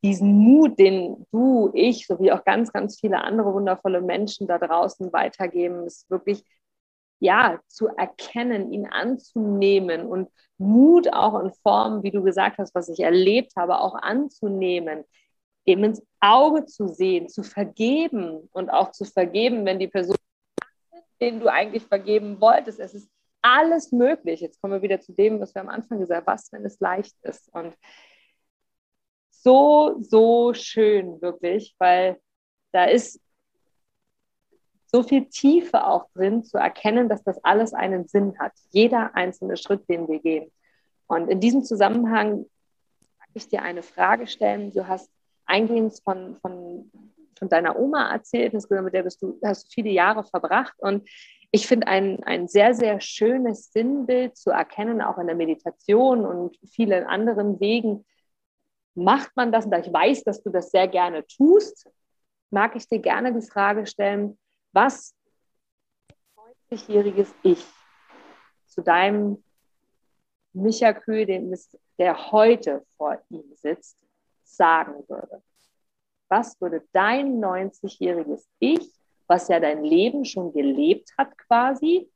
diesen 0.03 0.37
Mut, 0.37 0.79
den 0.79 1.27
du, 1.33 1.71
ich, 1.75 2.07
sowie 2.07 2.33
auch 2.33 2.45
ganz, 2.45 2.73
ganz 2.73 3.01
viele 3.01 3.23
andere 3.23 3.53
wundervolle 3.53 4.01
Menschen 4.01 4.47
da 4.47 4.59
draußen 4.59 5.13
weitergeben, 5.13 5.87
ist 5.87 6.09
wirklich, 6.11 6.45
ja, 7.19 7.59
zu 7.67 7.89
erkennen, 7.89 8.73
ihn 8.73 8.87
anzunehmen 8.87 10.07
und 10.07 10.29
Mut 10.59 11.13
auch 11.13 11.41
in 11.41 11.53
Form, 11.63 12.03
wie 12.03 12.11
du 12.11 12.23
gesagt 12.23 12.59
hast, 12.59 12.75
was 12.75 12.89
ich 12.89 13.01
erlebt 13.01 13.53
habe, 13.57 13.81
auch 13.81 13.95
anzunehmen, 13.95 15.05
eben 15.65 15.85
ins 15.85 16.03
Auge 16.21 16.67
zu 16.67 16.89
sehen, 16.89 17.29
zu 17.29 17.43
vergeben 17.43 18.49
und 18.53 18.71
auch 18.71 18.93
zu 18.93 19.05
vergeben, 19.05 19.65
wenn 19.65 19.79
die 19.79 19.89
Person, 19.89 20.17
den 21.21 21.41
du 21.41 21.51
eigentlich 21.51 21.85
vergeben 21.85 22.41
wolltest, 22.41 22.81
es 22.81 22.95
ist 22.95 23.11
alles 23.43 23.93
möglich. 23.93 24.41
Jetzt 24.41 24.61
kommen 24.61 24.75
wir 24.75 24.83
wieder 24.83 25.01
zu 25.01 25.13
dem, 25.13 25.41
was 25.41 25.55
wir 25.55 25.63
am 25.63 25.69
Anfang 25.69 26.01
gesagt 26.01 26.27
haben, 26.27 26.35
was, 26.35 26.53
wenn 26.53 26.65
es 26.65 26.81
leicht 26.81 27.15
ist. 27.23 27.49
Und 27.53 27.75
so, 29.47 29.95
so 30.01 30.55
schön, 30.55 31.23
wirklich, 31.23 31.77
weil 31.79 32.21
da 32.73 32.87
ist 32.87 33.21
so 34.87 35.05
viel 35.05 35.27
Tiefe 35.27 35.87
auch 35.87 36.09
drin, 36.15 36.43
zu 36.43 36.59
erkennen, 36.59 37.09
dass 37.09 37.23
das 37.23 37.39
alles 37.45 37.73
einen 37.73 38.09
Sinn 38.09 38.37
hat. 38.41 38.51
Jeder 38.71 39.15
einzelne 39.15 39.57
Schritt, 39.57 39.89
den 39.89 40.09
wir 40.09 40.19
gehen. 40.19 40.51
Und 41.07 41.29
in 41.29 41.39
diesem 41.39 41.63
Zusammenhang 41.63 42.39
mag 43.19 43.29
ich 43.35 43.47
dir 43.47 43.63
eine 43.63 43.85
Frage 43.85 44.27
stellen. 44.27 44.73
Du 44.73 44.89
hast 44.89 45.09
eingehend 45.45 46.01
von, 46.03 46.35
von, 46.39 46.91
von 47.39 47.49
deiner 47.49 47.79
Oma 47.79 48.11
erzählt, 48.11 48.53
mit 48.53 48.95
der 48.95 49.05
bist 49.05 49.23
du, 49.23 49.39
hast 49.45 49.67
du 49.67 49.71
viele 49.71 49.91
Jahre 49.91 50.25
verbracht. 50.25 50.75
Und 50.79 51.09
ich 51.53 51.69
finde 51.69 51.87
ein, 51.87 52.21
ein 52.25 52.49
sehr, 52.49 52.75
sehr 52.75 53.01
schönes 53.01 53.71
Sinnbild 53.71 54.37
zu 54.37 54.51
erkennen, 54.51 55.01
auch 55.03 55.19
in 55.19 55.29
der 55.29 55.37
Meditation 55.37 56.27
und 56.27 56.59
vielen 56.69 57.05
anderen 57.05 57.61
Wegen. 57.61 58.05
Macht 58.97 59.31
man 59.37 59.53
das, 59.53 59.69
da 59.69 59.79
ich 59.79 59.93
weiß, 59.93 60.25
dass 60.25 60.43
du 60.43 60.51
das 60.51 60.71
sehr 60.71 60.89
gerne 60.89 61.27
tust, 61.27 61.89
mag 62.51 62.75
ich 62.77 62.89
dir 62.89 62.99
gerne 62.99 63.33
die 63.33 63.47
Frage 63.47 63.87
stellen, 63.87 64.39
was 64.73 65.15
90-jähriges 66.71 67.33
Ich 67.43 67.65
zu 68.67 68.83
deinem 68.83 69.43
Micha 70.53 70.93
Kühl, 70.93 71.27
der 71.99 72.33
heute 72.33 72.85
vor 72.97 73.23
ihm 73.29 73.55
sitzt, 73.55 74.03
sagen 74.43 75.05
würde. 75.09 75.43
Was 76.29 76.61
würde 76.61 76.83
dein 76.93 77.39
90-jähriges 77.39 78.47
Ich 78.59 78.97
was 79.27 79.49
ja 79.49 79.61
dein 79.61 79.85
Leben 79.85 80.25
schon 80.25 80.53
gelebt 80.53 81.13
hat 81.19 81.37
quasi, 81.39 82.11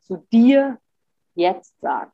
zu 0.00 0.16
dir 0.32 0.78
jetzt 1.34 1.78
sagen? 1.80 2.12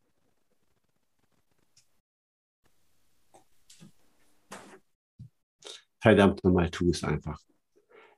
Verdammt 6.03 6.43
nochmal, 6.43 6.69
tu 6.69 6.91
es 6.91 7.05
einfach. 7.05 7.39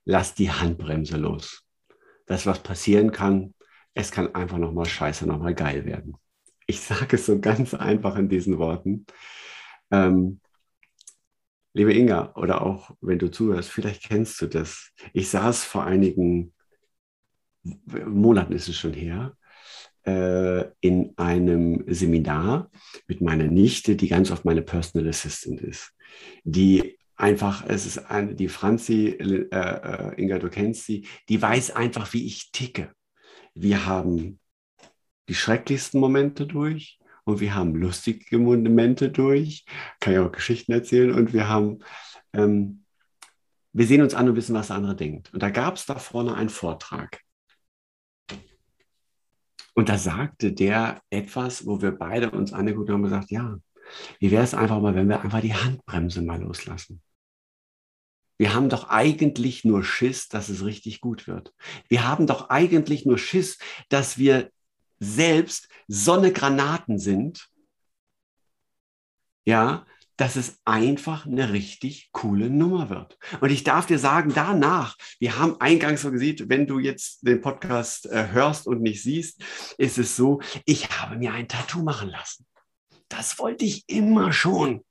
Lass 0.07 0.35
die 0.35 0.51
Handbremse 0.51 1.18
los. 1.18 1.64
Das, 2.27 2.47
was 2.47 2.62
passieren 2.62 3.12
kann, 3.12 3.55
es 3.92 4.11
kann 4.11 4.35
einfach 4.35 4.57
nochmal 4.57 4.87
scheiße, 4.87 5.27
nochmal 5.27 5.55
geil 5.55 5.85
werden. 5.85 6.16
Ich 6.66 6.81
sage 6.81 7.16
es 7.16 7.27
so 7.27 7.38
ganz 7.40 7.75
einfach 7.75 8.16
in 8.16 8.31
diesen 8.31 8.59
Worten. 8.59 9.05
Ähm, 9.90 10.40
Liebe 11.77 11.92
Inga, 11.92 12.33
oder 12.37 12.62
auch 12.62 12.92
wenn 13.01 13.18
du 13.18 13.31
zuhörst, 13.31 13.68
vielleicht 13.68 14.05
kennst 14.05 14.40
du 14.40 14.47
das. 14.47 14.92
Ich 15.12 15.29
saß 15.29 15.64
vor 15.64 15.85
einigen 15.85 16.55
Monaten, 17.62 18.53
ist 18.53 18.68
es 18.68 18.77
schon 18.77 18.94
her, 18.94 19.37
äh, 20.07 20.66
in 20.81 21.12
einem 21.16 21.85
Seminar 21.88 22.70
mit 23.09 23.20
meiner 23.20 23.49
Nichte, 23.49 23.97
die 23.97 24.07
ganz 24.07 24.31
oft 24.31 24.44
meine 24.44 24.62
Personal 24.62 25.09
Assistant 25.09 25.61
ist. 25.62 25.92
Die 26.44 26.97
einfach, 27.16 27.64
es 27.66 27.87
ist 27.87 27.98
eine, 28.11 28.35
die 28.35 28.48
Franzi, 28.48 29.09
äh, 29.09 29.46
äh, 29.50 30.20
Inga, 30.20 30.38
du 30.38 30.48
kennst 30.50 30.85
sie, 30.87 31.07
die 31.29 31.40
weiß 31.40 31.72
einfach, 31.72 32.12
wie 32.12 32.27
ich 32.27 32.50
ticke. 32.53 32.92
Wir 33.55 33.87
haben 33.87 34.40
die 35.29 35.35
schrecklichsten 35.35 36.00
Momente 36.00 36.46
durch 36.46 36.98
und 37.24 37.40
wir 37.40 37.55
haben 37.55 37.74
lustige 37.74 38.38
Momente 38.38 39.11
durch, 39.11 39.64
kann 40.00 40.12
ich 40.12 40.18
auch 40.18 40.33
Geschichten 40.33 40.72
erzählen 40.72 41.12
und 41.12 41.33
wir 41.33 41.48
haben, 41.48 41.79
ähm, 42.33 42.85
wir 43.72 43.87
sehen 43.87 44.03
uns 44.03 44.14
an 44.14 44.29
und 44.29 44.37
wissen, 44.37 44.55
was 44.55 44.68
der 44.68 44.77
andere 44.77 44.96
denkt. 44.96 45.33
Und 45.33 45.42
da 45.42 45.50
gab 45.50 45.77
es 45.77 45.87
da 45.87 45.98
vorne 45.98 46.35
einen 46.35 46.48
Vortrag. 46.48 47.20
Und 49.74 49.88
da 49.88 49.98
sagte 49.98 50.53
der 50.53 51.00
etwas, 51.11 51.66
wo 51.66 51.83
wir 51.83 51.90
beide 51.90 52.31
uns 52.31 52.53
angeguckt 52.53 52.90
haben 52.90 52.96
und 52.96 53.11
gesagt, 53.11 53.31
ja, 53.31 53.59
wie 54.20 54.31
wäre 54.31 54.44
es 54.44 54.55
einfach 54.55 54.81
mal, 54.81 54.94
wenn 54.94 55.09
wir 55.09 55.20
einfach 55.20 55.40
die 55.40 55.55
Handbremse 55.55 56.22
mal 56.22 56.40
loslassen? 56.40 57.03
Wir 58.37 58.55
haben 58.55 58.68
doch 58.68 58.88
eigentlich 58.88 59.64
nur 59.64 59.85
Schiss, 59.85 60.29
dass 60.29 60.49
es 60.49 60.64
richtig 60.64 61.01
gut 61.01 61.27
wird. 61.27 61.55
Wir 61.88 62.07
haben 62.07 62.27
doch 62.27 62.51
eigentlich 62.51 63.07
nur 63.07 63.18
Schiss, 63.18 63.59
dass 63.88 64.18
wir 64.18 64.51
selbst 64.99 65.68
Sonnegranaten 65.88 66.99
sind, 66.99 67.49
ja, 69.44 69.87
dass 70.16 70.37
es 70.37 70.61
einfach 70.64 71.27
eine 71.27 71.53
richtig 71.53 72.11
coole 72.12 72.49
Nummer 72.49 72.88
wird. 72.88 73.18
Und 73.40 73.51
ich 73.51 73.64
darf 73.64 73.87
dir 73.87 73.99
sagen, 73.99 74.33
danach, 74.35 74.97
wir 75.18 75.38
haben 75.38 75.61
eingangs 75.61 76.03
so 76.03 76.11
gesehen, 76.11 76.49
wenn 76.49 76.66
du 76.66 76.79
jetzt 76.79 77.27
den 77.27 77.40
Podcast 77.40 78.07
äh, 78.07 78.29
hörst 78.31 78.66
und 78.66 78.81
nicht 78.81 79.03
siehst, 79.03 79.42
ist 79.77 79.99
es 79.99 80.16
so, 80.16 80.40
ich 80.66 80.88
habe 80.90 81.16
mir 81.16 81.33
ein 81.33 81.49
Tattoo 81.49 81.83
machen 81.83 82.11
lassen. 82.11 82.47
Das 83.09 83.38
wollte 83.38 83.64
ich 83.64 83.85
immer 83.88 84.33
schon. 84.33 84.85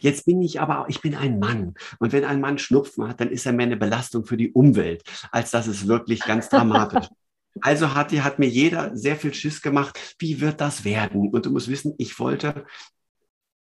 Jetzt 0.00 0.26
bin 0.26 0.42
ich 0.42 0.60
aber, 0.60 0.86
ich 0.88 1.00
bin 1.00 1.14
ein 1.14 1.38
Mann. 1.38 1.74
Und 1.98 2.12
wenn 2.12 2.24
ein 2.24 2.40
Mann 2.40 2.58
Schnupfen 2.58 3.08
hat, 3.08 3.20
dann 3.20 3.30
ist 3.30 3.46
er 3.46 3.52
mehr 3.52 3.66
eine 3.66 3.76
Belastung 3.76 4.24
für 4.24 4.36
die 4.36 4.52
Umwelt, 4.52 5.02
als 5.30 5.50
dass 5.50 5.66
es 5.66 5.86
wirklich 5.86 6.20
ganz 6.20 6.48
dramatisch 6.48 7.08
also 7.62 7.94
hat, 7.94 8.12
hat 8.12 8.38
mir 8.38 8.48
jeder 8.48 8.96
sehr 8.96 9.16
viel 9.16 9.34
Schiss 9.34 9.62
gemacht. 9.62 10.16
Wie 10.18 10.40
wird 10.40 10.60
das 10.60 10.84
werden? 10.84 11.28
Und 11.30 11.46
du 11.46 11.50
musst 11.50 11.68
wissen, 11.68 11.94
ich 11.98 12.18
wollte 12.18 12.64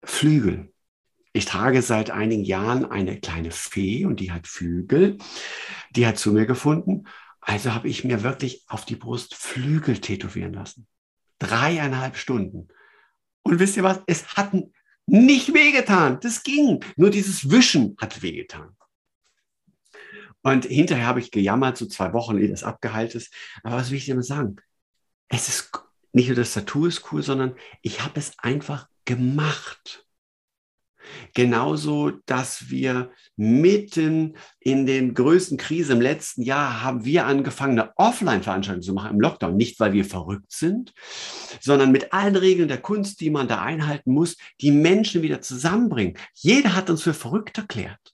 Flügel. 0.03 0.71
Ich 1.33 1.45
trage 1.45 1.81
seit 1.81 2.11
einigen 2.11 2.43
Jahren 2.43 2.85
eine 2.85 3.19
kleine 3.19 3.51
Fee 3.51 4.05
und 4.05 4.19
die 4.19 4.31
hat 4.31 4.47
Flügel. 4.47 5.17
Die 5.95 6.05
hat 6.05 6.19
zu 6.19 6.31
mir 6.31 6.45
gefunden. 6.45 7.05
Also 7.41 7.73
habe 7.73 7.87
ich 7.87 8.03
mir 8.03 8.23
wirklich 8.23 8.63
auf 8.67 8.85
die 8.85 8.95
Brust 8.95 9.35
Flügel 9.35 9.99
tätowieren 9.99 10.53
lassen. 10.53 10.87
Dreieinhalb 11.39 12.17
Stunden. 12.17 12.67
Und 13.41 13.59
wisst 13.59 13.75
ihr 13.75 13.83
was? 13.83 14.01
Es 14.05 14.35
hat 14.35 14.53
nicht 15.05 15.53
wehgetan. 15.53 16.19
Das 16.21 16.43
ging. 16.43 16.83
Nur 16.95 17.09
dieses 17.09 17.49
Wischen 17.49 17.95
hat 17.99 18.21
wehgetan. 18.21 18.75
Und 20.41 20.65
hinterher 20.65 21.07
habe 21.07 21.21
ich 21.21 21.31
gejammert, 21.31 21.77
so 21.77 21.85
zwei 21.85 22.11
Wochen, 22.13 22.37
ehe 22.37 22.49
das 22.49 22.63
abgeheilt 22.63 23.15
ist. 23.15 23.33
Aber 23.63 23.77
was 23.77 23.89
will 23.89 23.97
ich 23.97 24.05
dir 24.05 24.15
mal 24.15 24.23
sagen? 24.23 24.57
Es 25.29 25.47
ist 25.47 25.71
nicht 26.11 26.27
nur 26.27 26.35
das 26.35 26.53
Tattoo 26.53 26.85
ist 26.85 27.11
cool, 27.11 27.23
sondern 27.23 27.55
ich 27.81 28.01
habe 28.03 28.19
es 28.19 28.37
einfach 28.39 28.87
gemacht. 29.05 30.05
Genauso, 31.33 32.11
dass 32.25 32.69
wir 32.69 33.11
mitten 33.35 34.35
in 34.59 34.85
den 34.85 35.13
größten 35.13 35.57
Krise 35.57 35.93
im 35.93 36.01
letzten 36.01 36.43
Jahr 36.43 36.83
haben 36.83 37.05
wir 37.05 37.25
angefangen, 37.25 37.79
eine 37.79 37.91
Offline-Veranstaltung 37.95 38.81
zu 38.83 38.93
machen 38.93 39.11
im 39.11 39.19
Lockdown. 39.19 39.55
Nicht, 39.55 39.79
weil 39.79 39.93
wir 39.93 40.05
verrückt 40.05 40.51
sind, 40.51 40.93
sondern 41.59 41.91
mit 41.91 42.13
allen 42.13 42.35
Regeln 42.35 42.67
der 42.67 42.81
Kunst, 42.81 43.21
die 43.21 43.29
man 43.29 43.47
da 43.47 43.61
einhalten 43.61 44.13
muss, 44.13 44.37
die 44.61 44.71
Menschen 44.71 45.21
wieder 45.21 45.41
zusammenbringen. 45.41 46.17
Jeder 46.33 46.75
hat 46.75 46.89
uns 46.89 47.03
für 47.03 47.13
verrückt 47.13 47.57
erklärt. 47.57 48.13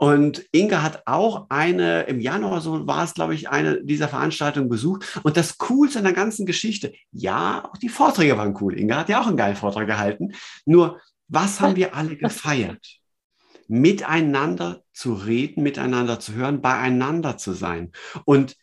Und 0.00 0.44
Inga 0.52 0.82
hat 0.82 1.02
auch 1.06 1.46
eine, 1.48 2.02
im 2.02 2.20
Januar 2.20 2.60
so 2.60 2.86
war 2.86 3.02
es, 3.02 3.14
glaube 3.14 3.34
ich, 3.34 3.48
eine 3.50 3.82
dieser 3.82 4.06
Veranstaltungen 4.06 4.68
besucht. 4.68 5.20
Und 5.24 5.36
das 5.36 5.58
Coolste 5.58 5.98
an 5.98 6.04
der 6.04 6.14
ganzen 6.14 6.46
Geschichte, 6.46 6.92
ja, 7.10 7.68
auch 7.68 7.76
die 7.78 7.88
Vorträge 7.88 8.38
waren 8.38 8.56
cool. 8.60 8.78
Inga 8.78 8.96
hat 8.96 9.08
ja 9.08 9.20
auch 9.20 9.26
einen 9.26 9.36
geilen 9.36 9.56
Vortrag 9.56 9.88
gehalten. 9.88 10.34
Nur, 10.64 11.00
was 11.28 11.60
haben 11.60 11.76
wir 11.76 11.94
alle 11.94 12.16
gefeiert? 12.18 13.00
Miteinander 13.68 14.82
zu 14.92 15.14
reden, 15.14 15.62
miteinander 15.62 16.18
zu 16.18 16.32
hören, 16.32 16.62
beieinander 16.62 17.36
zu 17.36 17.52
sein. 17.52 17.92
Und 18.24 18.56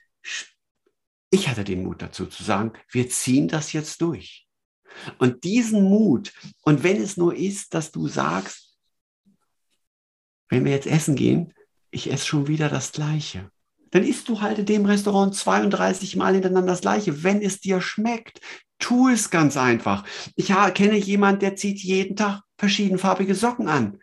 ich 1.29 1.47
hatte 1.47 1.63
den 1.63 1.83
Mut 1.83 2.01
dazu 2.01 2.25
zu 2.25 2.43
sagen, 2.43 2.73
wir 2.89 3.09
ziehen 3.09 3.47
das 3.47 3.73
jetzt 3.73 4.01
durch. 4.01 4.47
Und 5.17 5.43
diesen 5.43 5.83
Mut, 5.83 6.33
und 6.61 6.83
wenn 6.83 7.01
es 7.01 7.17
nur 7.17 7.35
ist, 7.35 7.73
dass 7.73 7.91
du 7.91 8.07
sagst, 8.07 8.77
wenn 10.49 10.63
wir 10.63 10.71
jetzt 10.71 10.87
essen 10.87 11.15
gehen, 11.15 11.53
ich 11.91 12.11
esse 12.11 12.25
schon 12.25 12.47
wieder 12.47 12.69
das 12.69 12.91
Gleiche. 12.91 13.49
Dann 13.91 14.03
isst 14.03 14.27
du 14.27 14.41
halt 14.41 14.59
in 14.59 14.65
dem 14.65 14.85
Restaurant 14.85 15.35
32 15.35 16.15
Mal 16.15 16.33
hintereinander 16.33 16.73
das 16.73 16.81
Gleiche, 16.81 17.23
wenn 17.23 17.41
es 17.41 17.59
dir 17.59 17.81
schmeckt. 17.81 18.41
Tu 18.79 19.09
es 19.09 19.29
ganz 19.29 19.57
einfach. 19.57 20.03
Ich 20.35 20.53
kenne 20.73 20.97
jemanden, 20.97 21.39
der 21.39 21.55
zieht 21.55 21.79
jeden 21.79 22.15
Tag 22.15 22.41
verschiedenfarbige 22.57 23.35
Socken 23.35 23.67
an. 23.67 23.99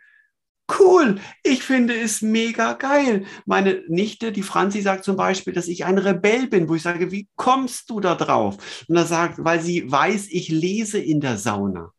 Cool, 0.79 1.19
ich 1.43 1.61
finde 1.61 1.93
es 1.93 2.21
mega 2.21 2.73
geil. 2.73 3.25
Meine 3.45 3.83
Nichte, 3.89 4.31
die 4.31 4.43
Franzi, 4.43 4.81
sagt 4.81 5.03
zum 5.03 5.17
Beispiel, 5.17 5.53
dass 5.53 5.67
ich 5.67 5.83
ein 5.83 5.97
Rebell 5.97 6.47
bin, 6.47 6.69
wo 6.69 6.75
ich 6.75 6.81
sage, 6.81 7.11
wie 7.11 7.27
kommst 7.35 7.89
du 7.89 7.99
da 7.99 8.15
drauf? 8.15 8.85
Und 8.87 8.95
er 8.95 9.05
sagt, 9.05 9.43
weil 9.43 9.59
sie 9.59 9.91
weiß, 9.91 10.27
ich 10.29 10.49
lese 10.49 10.99
in 10.99 11.19
der 11.19 11.37
Sauna. 11.37 11.91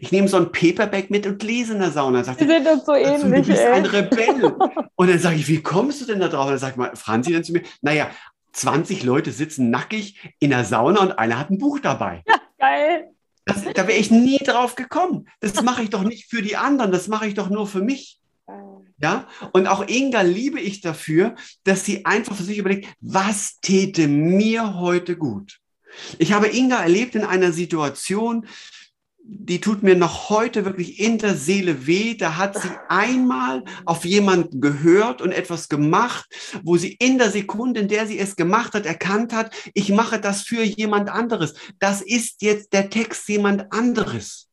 Ich 0.00 0.10
nehme 0.10 0.26
so 0.26 0.38
ein 0.38 0.50
Paperback 0.50 1.10
mit 1.10 1.26
und 1.26 1.42
lese 1.42 1.74
in 1.74 1.80
der 1.80 1.92
Sauna. 1.92 2.24
Sagt, 2.24 2.40
Wir 2.40 2.48
sind 2.48 2.66
uns 2.66 2.84
so 2.84 2.94
ähnlich. 2.94 3.42
Du 3.42 3.48
bist 3.52 3.62
ey. 3.62 3.72
ein 3.72 3.86
Rebell. 3.86 4.56
und 4.96 5.10
dann 5.10 5.18
sage 5.18 5.36
ich, 5.36 5.46
wie 5.48 5.62
kommst 5.62 6.00
du 6.00 6.06
denn 6.06 6.20
da 6.20 6.28
drauf? 6.28 6.46
Und 6.46 6.52
dann 6.52 6.58
sagt 6.58 6.76
mal 6.76 6.96
Franzi 6.96 7.32
dann 7.32 7.44
zu 7.44 7.52
mir, 7.52 7.62
naja, 7.80 8.10
20 8.56 9.02
Leute 9.02 9.32
sitzen 9.32 9.70
nackig 9.70 10.34
in 10.38 10.50
der 10.50 10.64
Sauna 10.64 11.00
und 11.00 11.18
einer 11.18 11.38
hat 11.38 11.50
ein 11.50 11.58
Buch 11.58 11.78
dabei. 11.80 12.22
Ja, 12.26 12.40
geil. 12.58 13.10
Das, 13.44 13.62
da 13.62 13.86
wäre 13.86 13.98
ich 13.98 14.10
nie 14.10 14.38
drauf 14.38 14.74
gekommen. 14.74 15.28
Das 15.40 15.62
mache 15.62 15.82
ich 15.82 15.90
doch 15.90 16.02
nicht 16.02 16.28
für 16.28 16.42
die 16.42 16.56
anderen, 16.56 16.90
das 16.90 17.06
mache 17.06 17.28
ich 17.28 17.34
doch 17.34 17.48
nur 17.48 17.66
für 17.66 17.82
mich. 17.82 18.18
Ja, 18.98 19.28
und 19.52 19.66
auch 19.66 19.86
Inga 19.86 20.22
liebe 20.22 20.58
ich 20.58 20.80
dafür, 20.80 21.34
dass 21.64 21.84
sie 21.84 22.06
einfach 22.06 22.34
für 22.34 22.42
sich 22.42 22.56
überlegt, 22.56 22.88
was 23.00 23.60
täte 23.60 24.08
mir 24.08 24.78
heute 24.78 25.18
gut? 25.18 25.60
Ich 26.18 26.32
habe 26.32 26.48
Inga 26.48 26.82
erlebt 26.82 27.14
in 27.14 27.24
einer 27.24 27.52
Situation, 27.52 28.46
die 29.28 29.60
tut 29.60 29.82
mir 29.82 29.96
noch 29.96 30.30
heute 30.30 30.64
wirklich 30.64 31.00
in 31.00 31.18
der 31.18 31.34
Seele 31.34 31.86
weh. 31.86 32.14
Da 32.14 32.36
hat 32.36 32.60
sie 32.60 32.70
einmal 32.88 33.64
auf 33.84 34.04
jemanden 34.04 34.60
gehört 34.60 35.20
und 35.20 35.32
etwas 35.32 35.68
gemacht, 35.68 36.26
wo 36.62 36.76
sie 36.76 36.92
in 36.94 37.18
der 37.18 37.30
Sekunde, 37.30 37.80
in 37.80 37.88
der 37.88 38.06
sie 38.06 38.18
es 38.18 38.36
gemacht 38.36 38.74
hat, 38.74 38.86
erkannt 38.86 39.32
hat, 39.32 39.54
ich 39.74 39.90
mache 39.90 40.20
das 40.20 40.42
für 40.42 40.62
jemand 40.62 41.08
anderes. 41.08 41.54
Das 41.80 42.02
ist 42.02 42.42
jetzt 42.42 42.72
der 42.72 42.88
Text 42.88 43.28
jemand 43.28 43.72
anderes. 43.72 44.48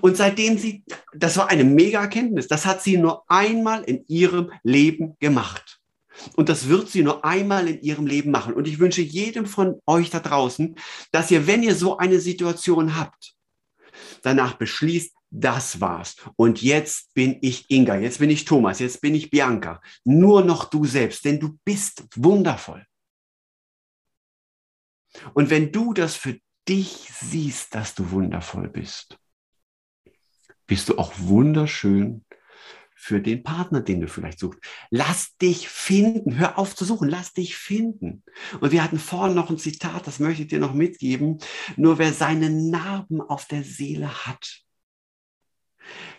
Und 0.00 0.16
seitdem 0.16 0.56
sie, 0.56 0.84
das 1.14 1.36
war 1.36 1.48
eine 1.48 1.64
mega 1.64 2.00
Erkenntnis, 2.00 2.46
das 2.48 2.64
hat 2.64 2.82
sie 2.82 2.96
nur 2.96 3.24
einmal 3.28 3.82
in 3.84 4.04
ihrem 4.06 4.52
Leben 4.62 5.16
gemacht. 5.18 5.75
Und 6.34 6.48
das 6.48 6.68
wird 6.68 6.88
sie 6.88 7.02
nur 7.02 7.24
einmal 7.24 7.68
in 7.68 7.80
ihrem 7.82 8.06
Leben 8.06 8.30
machen. 8.30 8.54
Und 8.54 8.66
ich 8.66 8.78
wünsche 8.78 9.02
jedem 9.02 9.46
von 9.46 9.80
euch 9.86 10.10
da 10.10 10.20
draußen, 10.20 10.76
dass 11.12 11.30
ihr, 11.30 11.46
wenn 11.46 11.62
ihr 11.62 11.74
so 11.74 11.98
eine 11.98 12.20
Situation 12.20 12.96
habt, 12.96 13.34
danach 14.22 14.54
beschließt, 14.54 15.14
das 15.30 15.80
war's. 15.80 16.16
Und 16.36 16.62
jetzt 16.62 17.12
bin 17.14 17.38
ich 17.42 17.70
Inga, 17.70 17.96
jetzt 17.96 18.18
bin 18.18 18.30
ich 18.30 18.44
Thomas, 18.44 18.78
jetzt 18.78 19.00
bin 19.00 19.14
ich 19.14 19.30
Bianca. 19.30 19.80
Nur 20.04 20.44
noch 20.44 20.64
du 20.64 20.84
selbst, 20.84 21.24
denn 21.24 21.40
du 21.40 21.58
bist 21.64 22.04
wundervoll. 22.14 22.86
Und 25.34 25.50
wenn 25.50 25.72
du 25.72 25.92
das 25.92 26.14
für 26.14 26.38
dich 26.68 27.10
siehst, 27.20 27.74
dass 27.74 27.94
du 27.94 28.10
wundervoll 28.10 28.68
bist, 28.68 29.18
bist 30.66 30.88
du 30.88 30.98
auch 30.98 31.12
wunderschön 31.16 32.24
für 32.98 33.20
den 33.20 33.42
Partner, 33.42 33.82
den 33.82 34.00
du 34.00 34.08
vielleicht 34.08 34.38
suchst. 34.38 34.58
Lass 34.90 35.36
dich 35.36 35.68
finden. 35.68 36.38
Hör 36.38 36.58
auf 36.58 36.74
zu 36.74 36.84
suchen. 36.84 37.08
Lass 37.08 37.34
dich 37.34 37.56
finden. 37.56 38.24
Und 38.60 38.72
wir 38.72 38.82
hatten 38.82 38.98
vorhin 38.98 39.36
noch 39.36 39.50
ein 39.50 39.58
Zitat, 39.58 40.06
das 40.06 40.18
möchte 40.18 40.42
ich 40.42 40.48
dir 40.48 40.58
noch 40.58 40.74
mitgeben. 40.74 41.38
Nur 41.76 41.98
wer 41.98 42.12
seine 42.12 42.50
Narben 42.50 43.20
auf 43.20 43.46
der 43.46 43.62
Seele 43.62 44.26
hat, 44.26 44.62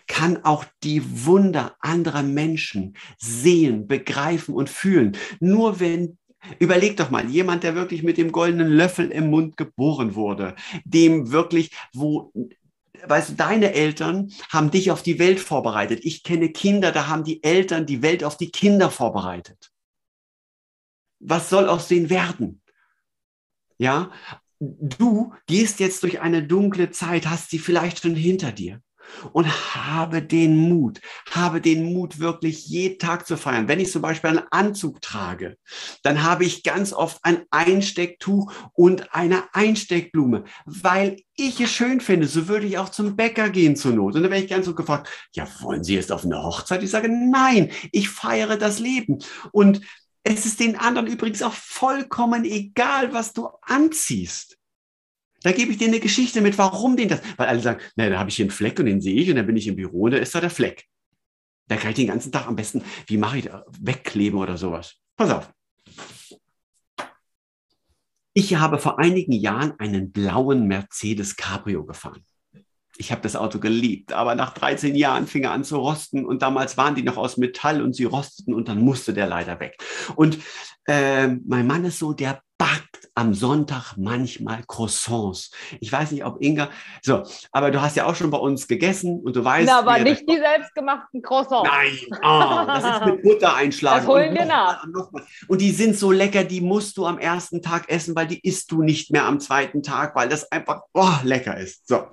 kann 0.06 0.44
auch 0.44 0.64
die 0.82 1.26
Wunder 1.26 1.76
anderer 1.80 2.22
Menschen 2.22 2.96
sehen, 3.18 3.86
begreifen 3.86 4.54
und 4.54 4.70
fühlen. 4.70 5.16
Nur 5.40 5.80
wenn 5.80 6.16
Überleg 6.60 6.96
doch 6.96 7.10
mal, 7.10 7.28
jemand, 7.28 7.64
der 7.64 7.74
wirklich 7.74 8.04
mit 8.04 8.16
dem 8.16 8.30
goldenen 8.30 8.68
Löffel 8.68 9.10
im 9.10 9.28
Mund 9.28 9.56
geboren 9.56 10.14
wurde, 10.14 10.54
dem 10.84 11.32
wirklich, 11.32 11.72
wo 11.92 12.32
weißt 13.06 13.30
du, 13.30 13.34
deine 13.34 13.74
Eltern 13.74 14.32
haben 14.50 14.70
dich 14.70 14.90
auf 14.90 15.02
die 15.02 15.18
Welt 15.18 15.40
vorbereitet. 15.40 16.00
Ich 16.02 16.22
kenne 16.22 16.50
Kinder, 16.50 16.92
da 16.92 17.06
haben 17.08 17.24
die 17.24 17.42
Eltern 17.42 17.86
die 17.86 18.02
Welt 18.02 18.24
auf 18.24 18.36
die 18.36 18.50
Kinder 18.50 18.90
vorbereitet. 18.90 19.72
Was 21.20 21.50
soll 21.50 21.68
aus 21.68 21.88
denen 21.88 22.10
werden? 22.10 22.62
Ja, 23.78 24.10
du 24.60 25.32
gehst 25.46 25.80
jetzt 25.80 26.02
durch 26.02 26.20
eine 26.20 26.42
dunkle 26.42 26.90
Zeit, 26.90 27.26
hast 27.26 27.50
sie 27.50 27.58
vielleicht 27.58 28.02
schon 28.02 28.14
hinter 28.14 28.52
dir 28.52 28.82
und 29.32 29.46
habe 29.74 30.22
den 30.22 30.56
Mut, 30.56 31.00
habe 31.30 31.60
den 31.60 31.92
Mut 31.92 32.18
wirklich 32.18 32.66
jeden 32.66 32.98
Tag 32.98 33.26
zu 33.26 33.36
feiern. 33.36 33.68
Wenn 33.68 33.80
ich 33.80 33.92
zum 33.92 34.02
Beispiel 34.02 34.30
einen 34.30 34.46
Anzug 34.50 35.00
trage, 35.02 35.56
dann 36.02 36.22
habe 36.22 36.44
ich 36.44 36.62
ganz 36.62 36.92
oft 36.92 37.18
ein 37.22 37.42
Einstecktuch 37.50 38.52
und 38.72 39.14
eine 39.14 39.44
Einsteckblume, 39.52 40.44
weil 40.64 41.16
ich 41.36 41.60
es 41.60 41.70
schön 41.70 42.00
finde. 42.00 42.26
So 42.26 42.48
würde 42.48 42.66
ich 42.66 42.78
auch 42.78 42.88
zum 42.88 43.16
Bäcker 43.16 43.50
gehen 43.50 43.76
zur 43.76 43.92
Not. 43.92 44.14
Und 44.14 44.22
dann 44.22 44.30
werde 44.30 44.44
ich 44.44 44.50
ganz 44.50 44.66
so 44.66 44.74
gefragt, 44.74 45.08
ja, 45.32 45.46
wollen 45.60 45.84
Sie 45.84 45.94
jetzt 45.94 46.12
auf 46.12 46.24
eine 46.24 46.42
Hochzeit? 46.42 46.82
Ich 46.82 46.90
sage, 46.90 47.08
nein, 47.08 47.70
ich 47.92 48.08
feiere 48.08 48.56
das 48.56 48.78
Leben. 48.78 49.18
Und 49.52 49.80
es 50.24 50.44
ist 50.44 50.60
den 50.60 50.76
anderen 50.76 51.06
übrigens 51.06 51.42
auch 51.42 51.54
vollkommen 51.54 52.44
egal, 52.44 53.12
was 53.12 53.32
du 53.32 53.48
anziehst. 53.62 54.57
Da 55.48 55.54
gebe 55.54 55.72
ich 55.72 55.78
dir 55.78 55.88
eine 55.88 55.98
Geschichte 55.98 56.42
mit, 56.42 56.58
warum 56.58 56.94
den 56.94 57.08
das. 57.08 57.22
Weil 57.38 57.46
alle 57.46 57.60
sagen, 57.60 57.80
na, 57.96 58.10
da 58.10 58.18
habe 58.18 58.28
ich 58.28 58.36
hier 58.36 58.44
einen 58.44 58.50
Fleck 58.50 58.78
und 58.80 58.84
den 58.84 59.00
sehe 59.00 59.18
ich 59.18 59.30
und 59.30 59.36
dann 59.36 59.46
bin 59.46 59.56
ich 59.56 59.66
im 59.66 59.76
Büro 59.76 60.02
und 60.02 60.10
da 60.10 60.18
ist 60.18 60.34
da 60.34 60.42
der 60.42 60.50
Fleck. 60.50 60.84
Da 61.68 61.76
kann 61.76 61.88
ich 61.88 61.96
den 61.96 62.08
ganzen 62.08 62.30
Tag 62.30 62.46
am 62.46 62.54
besten, 62.54 62.82
wie 63.06 63.16
mache 63.16 63.38
ich 63.38 63.44
das? 63.44 63.62
Wegkleben 63.80 64.38
oder 64.38 64.58
sowas. 64.58 64.96
Pass 65.16 65.30
auf. 65.30 65.50
Ich 68.34 68.56
habe 68.56 68.78
vor 68.78 68.98
einigen 68.98 69.32
Jahren 69.32 69.72
einen 69.78 70.12
blauen 70.12 70.66
Mercedes 70.66 71.34
Cabrio 71.34 71.86
gefahren. 71.86 72.22
Ich 72.98 73.10
habe 73.10 73.22
das 73.22 73.34
Auto 73.34 73.58
geliebt, 73.58 74.12
aber 74.12 74.34
nach 74.34 74.52
13 74.52 74.94
Jahren 74.96 75.26
fing 75.26 75.44
er 75.44 75.52
an 75.52 75.64
zu 75.64 75.78
rosten 75.78 76.26
und 76.26 76.42
damals 76.42 76.76
waren 76.76 76.94
die 76.94 77.04
noch 77.04 77.16
aus 77.16 77.38
Metall 77.38 77.80
und 77.80 77.94
sie 77.94 78.04
rosteten 78.04 78.52
und 78.52 78.68
dann 78.68 78.82
musste 78.82 79.14
der 79.14 79.26
leider 79.26 79.60
weg. 79.60 79.82
Und 80.14 80.40
äh, 80.84 81.28
mein 81.28 81.66
Mann 81.66 81.86
ist 81.86 82.00
so, 82.00 82.12
der 82.12 82.42
backt 82.58 83.07
am 83.18 83.34
Sonntag 83.34 83.96
manchmal 83.96 84.62
Croissants. 84.68 85.50
Ich 85.80 85.90
weiß 85.90 86.12
nicht, 86.12 86.24
ob 86.24 86.40
Inga, 86.40 86.68
so, 87.02 87.24
aber 87.50 87.72
du 87.72 87.82
hast 87.82 87.96
ja 87.96 88.06
auch 88.06 88.14
schon 88.14 88.30
bei 88.30 88.38
uns 88.38 88.68
gegessen 88.68 89.20
und 89.20 89.34
du 89.34 89.44
weißt. 89.44 89.66
Na, 89.66 89.80
aber 89.80 89.98
nicht 89.98 90.22
die 90.28 90.36
selbstgemachten 90.36 91.20
Croissants. 91.20 91.68
Nein, 91.68 92.18
oh, 92.22 92.64
das 92.64 92.84
ist 92.84 93.06
mit 93.06 93.22
Butter 93.24 93.56
einschlagen. 93.56 94.06
Das 94.06 94.06
holen 94.06 94.34
wir 94.34 94.44
nach. 94.44 94.84
Und 95.48 95.60
die 95.60 95.72
sind 95.72 95.96
so 95.96 96.12
lecker, 96.12 96.44
die 96.44 96.60
musst 96.60 96.96
du 96.96 97.06
am 97.06 97.18
ersten 97.18 97.60
Tag 97.60 97.90
essen, 97.90 98.14
weil 98.14 98.28
die 98.28 98.38
isst 98.40 98.70
du 98.70 98.82
nicht 98.82 99.10
mehr 99.10 99.24
am 99.24 99.40
zweiten 99.40 99.82
Tag, 99.82 100.14
weil 100.14 100.28
das 100.28 100.52
einfach 100.52 100.82
oh, 100.94 101.14
lecker 101.24 101.56
ist. 101.56 101.88
So. 101.88 102.04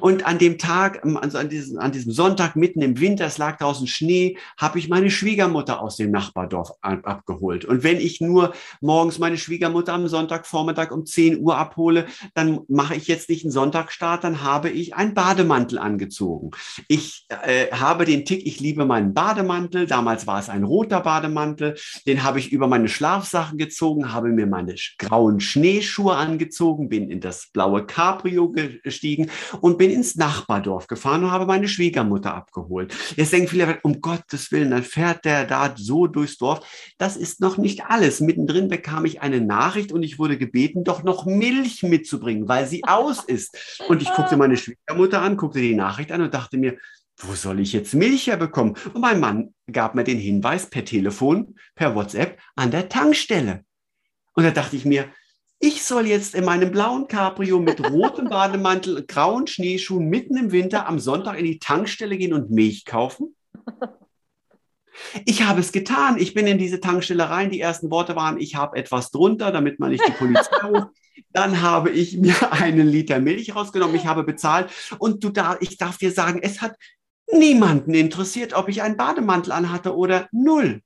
Und 0.00 0.26
an 0.26 0.38
dem 0.38 0.58
Tag, 0.58 1.04
also 1.20 1.38
an 1.38 1.48
diesem, 1.48 1.78
an 1.78 1.92
diesem 1.92 2.12
Sonntag 2.12 2.56
mitten 2.56 2.80
im 2.82 2.98
Winter, 3.00 3.26
es 3.26 3.38
lag 3.38 3.58
draußen 3.58 3.86
Schnee, 3.86 4.38
habe 4.58 4.78
ich 4.78 4.88
meine 4.88 5.10
Schwiegermutter 5.10 5.80
aus 5.80 5.96
dem 5.96 6.10
Nachbardorf 6.10 6.72
abgeholt. 6.80 7.64
Und 7.64 7.82
wenn 7.82 7.98
ich 7.98 8.20
nur 8.20 8.54
morgens 8.80 9.18
meine 9.18 9.38
Schwiegermutter 9.38 9.92
am 9.92 10.08
Sonntagvormittag 10.24 10.90
um 10.90 11.04
10 11.04 11.40
Uhr 11.40 11.56
abhole, 11.58 12.06
dann 12.34 12.60
mache 12.68 12.94
ich 12.94 13.08
jetzt 13.08 13.28
nicht 13.28 13.44
einen 13.44 13.52
Sonntagstart, 13.52 14.24
dann 14.24 14.42
habe 14.42 14.70
ich 14.70 14.94
einen 14.94 15.12
Bademantel 15.12 15.78
angezogen. 15.78 16.50
Ich 16.88 17.26
äh, 17.28 17.66
habe 17.72 18.06
den 18.06 18.24
Tick, 18.24 18.46
ich 18.46 18.58
liebe 18.60 18.86
meinen 18.86 19.12
Bademantel. 19.12 19.86
Damals 19.86 20.26
war 20.26 20.38
es 20.40 20.48
ein 20.48 20.64
roter 20.64 21.00
Bademantel. 21.00 21.76
Den 22.06 22.22
habe 22.22 22.38
ich 22.38 22.52
über 22.52 22.68
meine 22.68 22.88
Schlafsachen 22.88 23.58
gezogen, 23.58 24.12
habe 24.12 24.28
mir 24.28 24.46
meine 24.46 24.74
grauen 24.98 25.40
Schneeschuhe 25.40 26.16
angezogen, 26.16 26.88
bin 26.88 27.10
in 27.10 27.20
das 27.20 27.48
blaue 27.52 27.84
Cabrio 27.84 28.50
gestiegen 28.82 29.30
und 29.60 29.76
bin 29.76 29.90
ins 29.90 30.16
Nachbardorf 30.16 30.86
gefahren 30.86 31.24
und 31.24 31.32
habe 31.32 31.46
meine 31.46 31.68
Schwiegermutter 31.68 32.34
abgeholt. 32.34 32.94
Jetzt 33.16 33.32
denken 33.32 33.48
viele, 33.48 33.78
um 33.82 34.00
Gottes 34.00 34.50
Willen, 34.52 34.70
dann 34.70 34.82
fährt 34.82 35.24
der 35.24 35.44
da 35.44 35.74
so 35.76 36.06
durchs 36.06 36.38
Dorf. 36.38 36.66
Das 36.98 37.16
ist 37.16 37.40
noch 37.40 37.58
nicht 37.58 37.84
alles. 37.86 38.20
Mittendrin 38.20 38.68
bekam 38.68 39.04
ich 39.04 39.20
eine 39.20 39.40
Nachricht 39.40 39.92
und 39.92 40.02
ich 40.02 40.13
wurde 40.18 40.38
gebeten, 40.38 40.84
doch 40.84 41.02
noch 41.02 41.26
Milch 41.26 41.82
mitzubringen, 41.82 42.48
weil 42.48 42.66
sie 42.66 42.84
aus 42.84 43.24
ist. 43.26 43.82
Und 43.88 44.02
ich 44.02 44.12
guckte 44.12 44.36
meine 44.36 44.56
Schwiegermutter 44.56 45.22
an, 45.22 45.36
guckte 45.36 45.60
die 45.60 45.74
Nachricht 45.74 46.12
an 46.12 46.22
und 46.22 46.34
dachte 46.34 46.56
mir, 46.56 46.76
wo 47.18 47.34
soll 47.34 47.60
ich 47.60 47.72
jetzt 47.72 47.94
Milch 47.94 48.26
herbekommen? 48.26 48.76
Und 48.92 49.00
mein 49.00 49.20
Mann 49.20 49.54
gab 49.70 49.94
mir 49.94 50.04
den 50.04 50.18
Hinweis 50.18 50.68
per 50.68 50.84
Telefon, 50.84 51.54
per 51.74 51.94
WhatsApp 51.94 52.38
an 52.56 52.70
der 52.70 52.88
Tankstelle. 52.88 53.64
Und 54.34 54.44
da 54.44 54.50
dachte 54.50 54.76
ich 54.76 54.84
mir, 54.84 55.06
ich 55.60 55.82
soll 55.82 56.06
jetzt 56.06 56.34
in 56.34 56.44
meinem 56.44 56.70
blauen 56.70 57.06
Cabrio 57.06 57.58
mit 57.60 57.80
rotem 57.90 58.28
Bademantel, 58.28 59.04
grauen 59.06 59.46
Schneeschuhen 59.46 60.08
mitten 60.08 60.36
im 60.36 60.52
Winter 60.52 60.86
am 60.86 60.98
Sonntag 60.98 61.38
in 61.38 61.44
die 61.44 61.58
Tankstelle 61.58 62.18
gehen 62.18 62.34
und 62.34 62.50
Milch 62.50 62.84
kaufen? 62.84 63.34
Ich 65.24 65.42
habe 65.42 65.60
es 65.60 65.72
getan. 65.72 66.16
Ich 66.18 66.34
bin 66.34 66.46
in 66.46 66.58
diese 66.58 66.80
Tankstelle 66.80 67.28
rein. 67.30 67.50
Die 67.50 67.60
ersten 67.60 67.90
Worte 67.90 68.16
waren, 68.16 68.40
ich 68.40 68.54
habe 68.54 68.76
etwas 68.76 69.10
drunter, 69.10 69.52
damit 69.52 69.80
man 69.80 69.90
nicht 69.90 70.06
die 70.06 70.12
Polizei 70.12 70.56
ruft. 70.64 70.88
Dann 71.32 71.62
habe 71.62 71.90
ich 71.90 72.16
mir 72.16 72.34
einen 72.52 72.86
Liter 72.88 73.20
Milch 73.20 73.54
rausgenommen. 73.54 73.96
Ich 73.96 74.06
habe 74.06 74.24
bezahlt. 74.24 74.70
Und 74.98 75.22
du 75.24 75.30
da, 75.30 75.56
ich 75.60 75.76
darf 75.78 75.98
dir 75.98 76.12
sagen, 76.12 76.40
es 76.42 76.60
hat 76.60 76.76
niemanden 77.32 77.94
interessiert, 77.94 78.52
ob 78.54 78.68
ich 78.68 78.82
einen 78.82 78.96
Bademantel 78.96 79.52
anhatte 79.52 79.96
oder 79.96 80.28
null. 80.32 80.82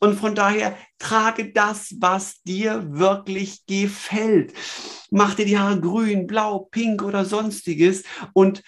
Und 0.00 0.18
von 0.18 0.34
daher 0.34 0.76
trage 0.98 1.52
das, 1.52 1.94
was 2.00 2.42
dir 2.42 2.84
wirklich 2.90 3.64
gefällt. 3.66 4.52
Mach 5.10 5.34
dir 5.34 5.46
die 5.46 5.58
Haare 5.58 5.80
grün, 5.80 6.26
blau, 6.26 6.68
pink 6.70 7.02
oder 7.02 7.24
sonstiges 7.24 8.02
und 8.32 8.62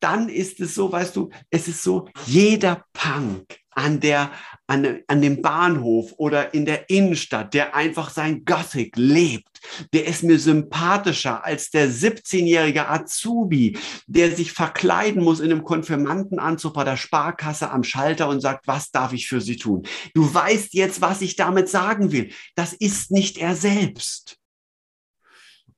dann 0.00 0.28
ist 0.28 0.60
es 0.60 0.74
so, 0.74 0.90
weißt 0.90 1.14
du, 1.16 1.30
es 1.50 1.68
ist 1.68 1.82
so, 1.82 2.08
jeder 2.26 2.84
Punk 2.92 3.60
an, 3.72 4.00
der, 4.00 4.32
an, 4.66 5.00
an 5.06 5.22
dem 5.22 5.42
Bahnhof 5.42 6.12
oder 6.16 6.52
in 6.54 6.64
der 6.64 6.90
Innenstadt, 6.90 7.54
der 7.54 7.74
einfach 7.74 8.10
sein 8.10 8.44
Gothic 8.44 8.96
lebt, 8.96 9.60
der 9.92 10.06
ist 10.06 10.22
mir 10.22 10.38
sympathischer 10.38 11.44
als 11.44 11.70
der 11.70 11.88
17-jährige 11.88 12.88
Azubi, 12.88 13.78
der 14.06 14.34
sich 14.34 14.52
verkleiden 14.52 15.22
muss 15.22 15.40
in 15.40 15.52
einem 15.52 15.64
Konfirmandenanzug 15.64 16.74
bei 16.74 16.84
der 16.84 16.96
Sparkasse 16.96 17.70
am 17.70 17.84
Schalter 17.84 18.28
und 18.28 18.40
sagt, 18.40 18.66
was 18.66 18.90
darf 18.90 19.12
ich 19.12 19.28
für 19.28 19.40
Sie 19.40 19.56
tun? 19.56 19.82
Du 20.14 20.32
weißt 20.32 20.74
jetzt, 20.74 21.00
was 21.00 21.20
ich 21.20 21.36
damit 21.36 21.68
sagen 21.68 22.12
will. 22.12 22.32
Das 22.54 22.72
ist 22.72 23.10
nicht 23.10 23.38
er 23.38 23.54
selbst 23.54 24.39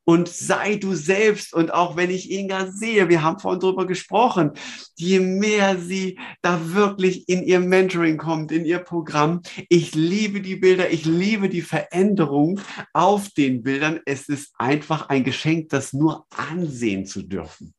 und 0.05 0.29
sei 0.29 0.77
du 0.77 0.95
selbst. 0.95 1.55
Und 1.55 1.73
auch 1.73 1.97
wenn 1.97 2.11
ich 2.11 2.31
Inga 2.31 2.67
sehe, 2.67 3.09
wir 3.09 3.23
haben 3.23 3.39
vorhin 3.39 3.61
drüber 3.61 3.87
gesprochen, 3.87 4.53
je 4.97 5.21
mehr 5.21 5.79
sie 5.79 6.19
da 6.41 6.73
wirklich 6.75 7.29
in 7.29 7.43
ihr 7.43 7.61
Mentoring 7.61 8.19
kommt, 8.19 8.53
in 8.53 8.65
ihr 8.65 8.79
Programm. 8.79 9.43
Ich 9.69 9.95
liebe 9.95 10.41
die 10.41 10.57
Bilder, 10.57 10.91
ich 10.91 11.05
liebe 11.05 11.49
die 11.49 11.63
Veränderung 11.63 12.61
auf 12.93 13.31
den 13.31 13.63
Bildern. 13.63 14.01
Es 14.07 14.29
ist 14.29 14.53
einfach 14.59 15.09
ein 15.09 15.25
Geschenk, 15.25 15.69
das 15.71 15.93
nur 15.93 16.27
ansehen 16.37 17.07
zu 17.07 17.23
dürfen. 17.23 17.75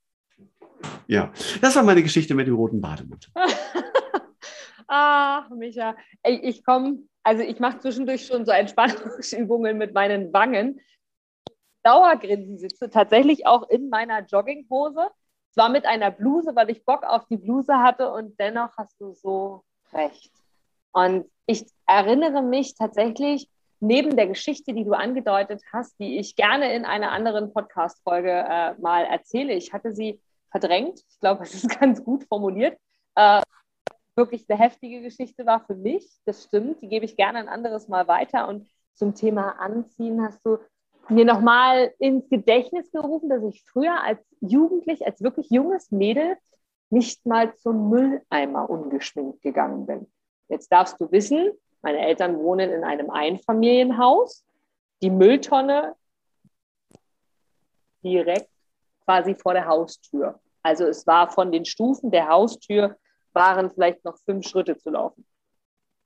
Ja, 1.08 1.32
das 1.62 1.76
war 1.76 1.84
meine 1.84 2.04
Geschichte 2.04 2.36
mit 2.36 2.48
dem 2.48 2.56
roten 2.56 2.82
Bademantel. 2.82 3.32
Ach, 4.88 5.50
Micha, 5.50 5.96
ich 6.24 6.64
komme, 6.64 7.00
also 7.24 7.42
ich 7.42 7.60
mache 7.60 7.80
zwischendurch 7.80 8.26
schon 8.26 8.46
so 8.46 8.52
Entspannungsübungen 8.52 9.78
mit 9.78 9.94
meinen 9.94 10.34
Wangen. 10.34 10.80
Dauergrinsen 11.84 12.58
sitze, 12.58 12.90
tatsächlich 12.90 13.46
auch 13.46 13.70
in 13.70 13.90
meiner 13.90 14.22
Jogginghose. 14.22 15.10
Zwar 15.52 15.70
mit 15.70 15.86
einer 15.86 16.10
Bluse, 16.10 16.56
weil 16.56 16.70
ich 16.72 16.84
Bock 16.84 17.04
auf 17.04 17.28
die 17.28 17.38
Bluse 17.38 17.78
hatte 17.78 18.12
und 18.12 18.40
dennoch 18.40 18.76
hast 18.78 19.00
du 19.00 19.14
so 19.14 19.64
recht. 19.92 20.32
Und 20.92 21.26
ich 21.46 21.66
erinnere 21.86 22.42
mich 22.42 22.76
tatsächlich, 22.76 23.50
neben 23.80 24.16
der 24.16 24.28
Geschichte, 24.28 24.74
die 24.74 24.86
du 24.86 24.94
angedeutet 24.94 25.62
hast, 25.72 26.00
die 26.00 26.18
ich 26.18 26.36
gerne 26.36 26.74
in 26.74 26.86
einer 26.86 27.12
anderen 27.12 27.54
Podcast-Folge 27.54 28.32
äh, 28.32 28.74
mal 28.80 29.04
erzähle, 29.04 29.54
ich 29.54 29.74
hatte 29.74 29.94
sie 29.94 30.22
verdrängt. 30.52 31.04
Ich 31.10 31.20
glaube, 31.20 31.44
es 31.44 31.54
ist 31.54 31.70
ganz 31.80 32.04
gut 32.04 32.24
formuliert. 32.24 32.78
Äh, 33.16 33.42
wirklich 34.16 34.46
eine 34.48 34.60
heftige 34.60 35.02
Geschichte 35.02 35.46
war 35.46 35.66
für 35.66 35.76
mich. 35.76 36.10
Das 36.26 36.46
stimmt. 36.46 36.82
Die 36.82 36.88
gebe 36.88 37.06
ich 37.06 37.18
gerne 37.18 37.40
ein 37.40 37.50
anderes 37.50 37.88
Mal 37.88 38.08
weiter. 38.08 38.48
Und 38.48 38.70
zum 38.94 39.16
Thema 39.16 39.60
Anziehen 39.60 40.22
hast 40.22 40.40
du 40.46 40.60
mir 41.10 41.26
nochmal 41.26 41.94
ins 42.00 42.30
Gedächtnis 42.30 42.92
gerufen, 42.92 43.30
dass 43.30 43.44
ich 43.44 43.64
früher 43.64 44.02
als 44.02 44.20
Jugendlich, 44.42 45.06
als 45.06 45.22
wirklich 45.22 45.50
junges 45.50 45.92
Mädel 45.92 46.38
nicht 46.90 47.26
mal 47.26 47.56
zum 47.56 47.90
Mülleimer 47.90 48.70
ungeschminkt 48.70 49.42
gegangen 49.42 49.86
bin. 49.86 50.12
Jetzt 50.50 50.72
darfst 50.72 51.00
du 51.00 51.12
wissen, 51.12 51.52
meine 51.82 52.00
Eltern 52.00 52.38
wohnen 52.40 52.70
in 52.72 52.84
einem 52.84 53.10
Einfamilienhaus. 53.10 54.46
Die 55.02 55.10
Mülltonne 55.10 55.96
direkt 58.04 58.50
quasi 59.06 59.34
vor 59.34 59.54
der 59.54 59.66
Haustür. 59.66 60.40
Also 60.62 60.86
es 60.86 61.08
war 61.08 61.30
von 61.30 61.52
den 61.52 61.66
Stufen 61.66 62.12
der 62.12 62.28
Haustür 62.30 62.98
waren 63.34 63.72
vielleicht 63.72 64.06
noch 64.06 64.18
fünf 64.20 64.48
Schritte 64.48 64.78
zu 64.78 64.92
laufen. 64.92 65.26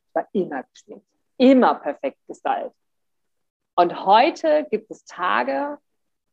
Ich 0.07 0.15
war 0.15 0.27
immer 0.31 0.63
geschminkt, 0.63 1.05
immer 1.37 1.75
perfekt 1.75 2.19
gestylt. 2.27 2.71
Und 3.79 4.05
heute 4.07 4.65
gibt 4.71 4.89
es 4.89 5.05
Tage, 5.05 5.77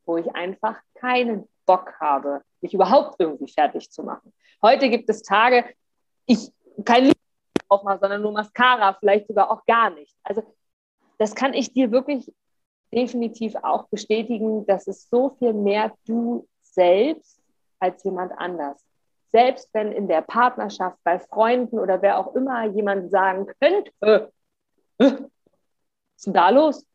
wo 0.07 0.17
ich 0.17 0.35
einfach 0.35 0.81
keinen 0.95 1.47
Bock 1.67 1.93
habe, 2.01 2.43
mich 2.63 2.73
überhaupt 2.73 3.21
irgendwie 3.21 3.53
fertig 3.53 3.91
zu 3.91 4.03
machen. 4.03 4.33
Heute 4.63 4.89
gibt 4.89 5.11
es 5.11 5.21
Tage, 5.21 5.67
ich 6.25 6.51
kein 6.87 7.05
Licht 7.05 7.21
aufmache, 7.69 7.99
sondern 8.01 8.23
nur 8.23 8.33
Mascara, 8.33 8.95
vielleicht 8.95 9.29
sogar 9.29 9.51
auch 9.51 9.63
gar 9.67 9.91
nicht. 9.91 10.17
Also 10.23 10.43
das 11.19 11.35
kann 11.35 11.53
ich 11.53 11.75
dir 11.75 11.93
wirklich 11.93 12.33
definitiv 12.91 13.57
auch 13.57 13.89
bestätigen, 13.89 14.65
dass 14.65 14.87
es 14.87 15.11
so 15.11 15.37
viel 15.39 15.53
mehr 15.53 15.93
du 16.07 16.49
selbst 16.63 17.43
als 17.79 18.03
jemand 18.05 18.33
anders. 18.39 18.83
Selbst 19.33 19.69
wenn 19.75 19.93
in 19.93 20.09
der 20.09 20.23
Partnerschaft, 20.23 20.97
bei 21.05 21.19
Freunden 21.19 21.79
oder 21.79 22.01
wer 22.01 22.19
auch 22.19 22.35
immer 22.35 22.65
jemand 22.65 23.11
sagen 23.11 23.49
könnte, 23.61 23.93
was 24.97 25.11
ist 26.17 26.27
denn 26.27 26.33
da 26.33 26.49
los? 26.49 26.87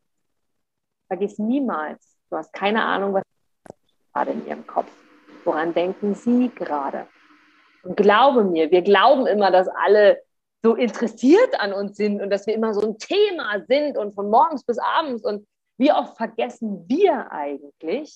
Vergiss 1.10 1.40
niemals, 1.40 2.16
du 2.30 2.36
hast 2.36 2.52
keine 2.52 2.84
Ahnung, 2.84 3.14
was 3.14 3.24
gerade 4.14 4.30
in 4.30 4.46
ihrem 4.46 4.64
Kopf. 4.64 4.92
Woran 5.44 5.74
denken 5.74 6.14
sie 6.14 6.50
gerade? 6.54 7.08
Und 7.82 7.96
glaube 7.96 8.44
mir, 8.44 8.70
wir 8.70 8.82
glauben 8.82 9.26
immer, 9.26 9.50
dass 9.50 9.66
alle 9.66 10.22
so 10.62 10.76
interessiert 10.76 11.58
an 11.58 11.72
uns 11.72 11.96
sind 11.96 12.22
und 12.22 12.30
dass 12.30 12.46
wir 12.46 12.54
immer 12.54 12.74
so 12.74 12.82
ein 12.82 12.96
Thema 12.98 13.64
sind 13.66 13.98
und 13.98 14.14
von 14.14 14.30
morgens 14.30 14.62
bis 14.62 14.78
abends. 14.78 15.24
Und 15.24 15.48
wie 15.78 15.90
oft 15.90 16.16
vergessen 16.16 16.84
wir 16.88 17.32
eigentlich, 17.32 18.14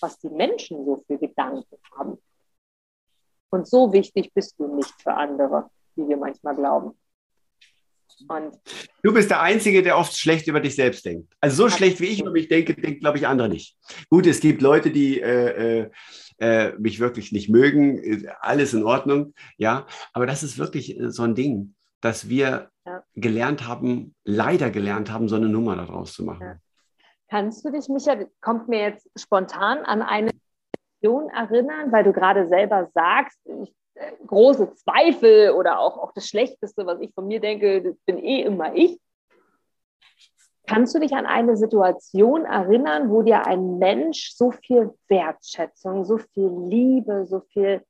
was 0.00 0.18
die 0.18 0.30
Menschen 0.30 0.84
so 0.84 0.96
für 1.06 1.16
Gedanken 1.16 1.76
haben. 1.96 2.18
Und 3.50 3.68
so 3.68 3.92
wichtig 3.92 4.34
bist 4.34 4.58
du 4.58 4.74
nicht 4.74 5.00
für 5.00 5.14
andere, 5.14 5.70
wie 5.94 6.08
wir 6.08 6.16
manchmal 6.16 6.56
glauben. 6.56 6.98
Und 8.28 8.58
du 9.02 9.12
bist 9.12 9.30
der 9.30 9.40
Einzige, 9.40 9.82
der 9.82 9.96
oft 9.98 10.16
schlecht 10.16 10.46
über 10.46 10.60
dich 10.60 10.74
selbst 10.74 11.04
denkt. 11.04 11.32
Also 11.40 11.64
so 11.64 11.68
schlecht 11.68 12.00
wie 12.00 12.06
ich 12.06 12.20
über 12.20 12.30
mich 12.30 12.48
denke, 12.48 12.74
denkt, 12.74 13.00
glaube 13.00 13.18
ich, 13.18 13.26
andere 13.26 13.48
nicht. 13.48 13.76
Gut, 14.08 14.26
es 14.26 14.40
gibt 14.40 14.62
Leute, 14.62 14.90
die 14.90 15.20
äh, 15.20 15.82
äh, 15.82 15.90
äh 16.38 16.72
mich 16.78 17.00
wirklich 17.00 17.32
nicht 17.32 17.48
mögen. 17.48 18.28
Alles 18.40 18.74
in 18.74 18.84
Ordnung, 18.84 19.34
ja. 19.56 19.86
Aber 20.12 20.26
das 20.26 20.42
ist 20.42 20.58
wirklich 20.58 20.98
äh, 20.98 21.10
so 21.10 21.22
ein 21.22 21.34
Ding, 21.34 21.74
dass 22.00 22.28
wir 22.28 22.70
ja. 22.86 23.02
gelernt 23.14 23.66
haben, 23.66 24.14
leider 24.24 24.70
gelernt 24.70 25.10
haben, 25.10 25.28
so 25.28 25.36
eine 25.36 25.48
Nummer 25.48 25.76
daraus 25.76 26.12
zu 26.12 26.24
machen. 26.24 26.42
Ja. 26.42 26.56
Kannst 27.28 27.64
du 27.64 27.70
dich, 27.70 27.88
Micha, 27.88 28.16
kommt 28.40 28.68
mir 28.68 28.80
jetzt 28.80 29.08
spontan 29.16 29.78
an 29.84 30.02
eine 30.02 30.30
Situation 31.00 31.30
erinnern, 31.30 31.92
weil 31.92 32.02
du 32.02 32.12
gerade 32.12 32.48
selber 32.48 32.90
sagst, 32.92 33.38
ich 33.62 33.72
große 34.26 34.74
Zweifel 34.74 35.50
oder 35.50 35.78
auch, 35.80 35.98
auch 35.98 36.12
das 36.12 36.28
Schlechteste, 36.28 36.86
was 36.86 37.00
ich 37.00 37.12
von 37.14 37.26
mir 37.26 37.40
denke, 37.40 37.82
das 37.82 37.96
bin 38.06 38.18
eh 38.18 38.42
immer 38.42 38.74
ich. 38.74 39.00
Kannst 40.66 40.94
du 40.94 41.00
dich 41.00 41.12
an 41.14 41.26
eine 41.26 41.56
Situation 41.56 42.44
erinnern, 42.44 43.10
wo 43.10 43.22
dir 43.22 43.46
ein 43.46 43.78
Mensch 43.78 44.32
so 44.34 44.52
viel 44.52 44.94
Wertschätzung, 45.08 46.04
so 46.04 46.18
viel 46.18 46.48
Liebe, 46.68 47.26
so 47.26 47.40
viel 47.40 47.84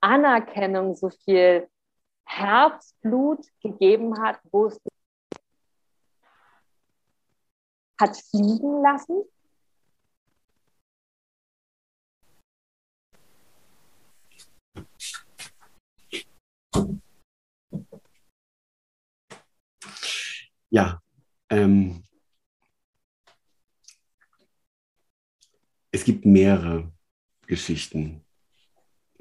Anerkennung, 0.00 0.94
so 0.94 1.10
viel 1.10 1.68
Herzblut 2.24 3.46
gegeben 3.60 4.22
hat, 4.22 4.38
wo 4.50 4.66
es 4.66 4.80
hat 8.00 8.16
fliegen 8.16 8.82
lassen? 8.82 9.22
Ja, 20.74 21.00
ähm, 21.50 22.02
es 25.92 26.02
gibt 26.02 26.24
mehrere 26.24 26.92
Geschichten. 27.46 28.24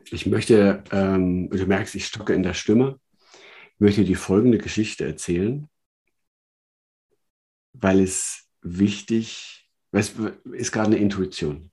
Ich 0.10 0.26
möchte, 0.26 0.84
ähm, 0.91 1.51
du 1.51 1.68
merkst, 1.68 1.93
ich 1.93 2.08
stocke 2.08 2.34
in 2.34 2.41
der 2.41 2.56
Stimme, 2.56 2.99
ich 3.76 3.80
möchte 3.80 4.04
die 4.04 4.16
folgende 4.16 4.58
Geschichte 4.58 5.06
erzählen, 5.06 5.70
weil 7.74 7.99
es 7.99 8.49
wichtig, 8.62 9.70
es 9.91 10.16
ist 10.54 10.72
gerade 10.72 10.88
eine 10.88 10.97
Intuition. 10.97 11.72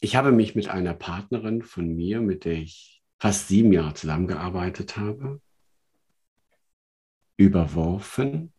ich 0.00 0.16
habe 0.16 0.32
mich 0.32 0.54
mit 0.54 0.68
einer 0.68 0.92
Partnerin 0.92 1.62
von 1.62 1.88
mir, 1.88 2.20
mit 2.20 2.44
der 2.44 2.52
ich 2.52 2.93
fast 3.24 3.48
sieben 3.48 3.72
Jahre 3.72 3.94
zusammengearbeitet 3.94 4.98
habe, 4.98 5.40
überworfen, 7.38 8.52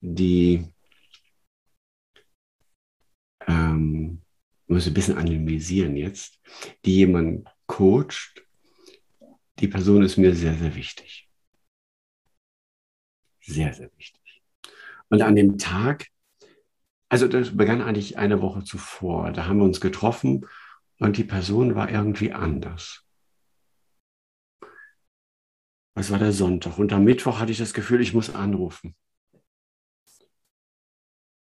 die 0.00 0.72
ähm, 3.48 4.22
muss 4.68 4.86
ein 4.86 4.94
bisschen 4.94 5.18
anonymisieren 5.18 5.96
jetzt, 5.96 6.40
die 6.84 6.98
jemanden 6.98 7.46
coacht. 7.66 8.46
Die 9.58 9.66
Person 9.66 10.04
ist 10.04 10.18
mir 10.18 10.36
sehr, 10.36 10.54
sehr 10.54 10.76
wichtig. 10.76 11.28
Sehr, 13.40 13.74
sehr 13.74 13.90
wichtig. 13.96 14.40
Und 15.08 15.20
an 15.20 15.34
dem 15.34 15.58
Tag, 15.58 16.06
also 17.08 17.26
das 17.26 17.56
begann 17.56 17.82
eigentlich 17.82 18.18
eine 18.18 18.40
Woche 18.40 18.62
zuvor, 18.62 19.32
da 19.32 19.46
haben 19.46 19.58
wir 19.58 19.64
uns 19.64 19.80
getroffen 19.80 20.46
und 21.00 21.16
die 21.16 21.24
Person 21.24 21.74
war 21.74 21.90
irgendwie 21.90 22.32
anders. 22.32 23.04
Es 25.94 26.10
war 26.10 26.18
der 26.18 26.32
Sonntag 26.32 26.78
und 26.78 26.92
am 26.92 27.04
Mittwoch 27.04 27.38
hatte 27.38 27.52
ich 27.52 27.58
das 27.58 27.74
Gefühl, 27.74 28.00
ich 28.00 28.14
muss 28.14 28.34
anrufen. 28.34 28.94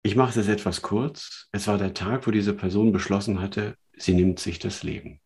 Ich 0.03 0.17
mache 0.17 0.41
es 0.41 0.49
etwas 0.49 0.81
kurz. 0.81 1.49
Es 1.53 1.67
war 1.67 1.77
der 1.77 1.93
Tag, 1.93 2.27
wo 2.27 2.31
diese 2.31 2.55
Person 2.55 2.93
beschlossen 2.93 3.41
hatte, 3.41 3.77
sie 3.97 4.15
nimmt 4.15 4.39
sich 4.39 4.59
das 4.59 4.83
Leben. 4.83 5.21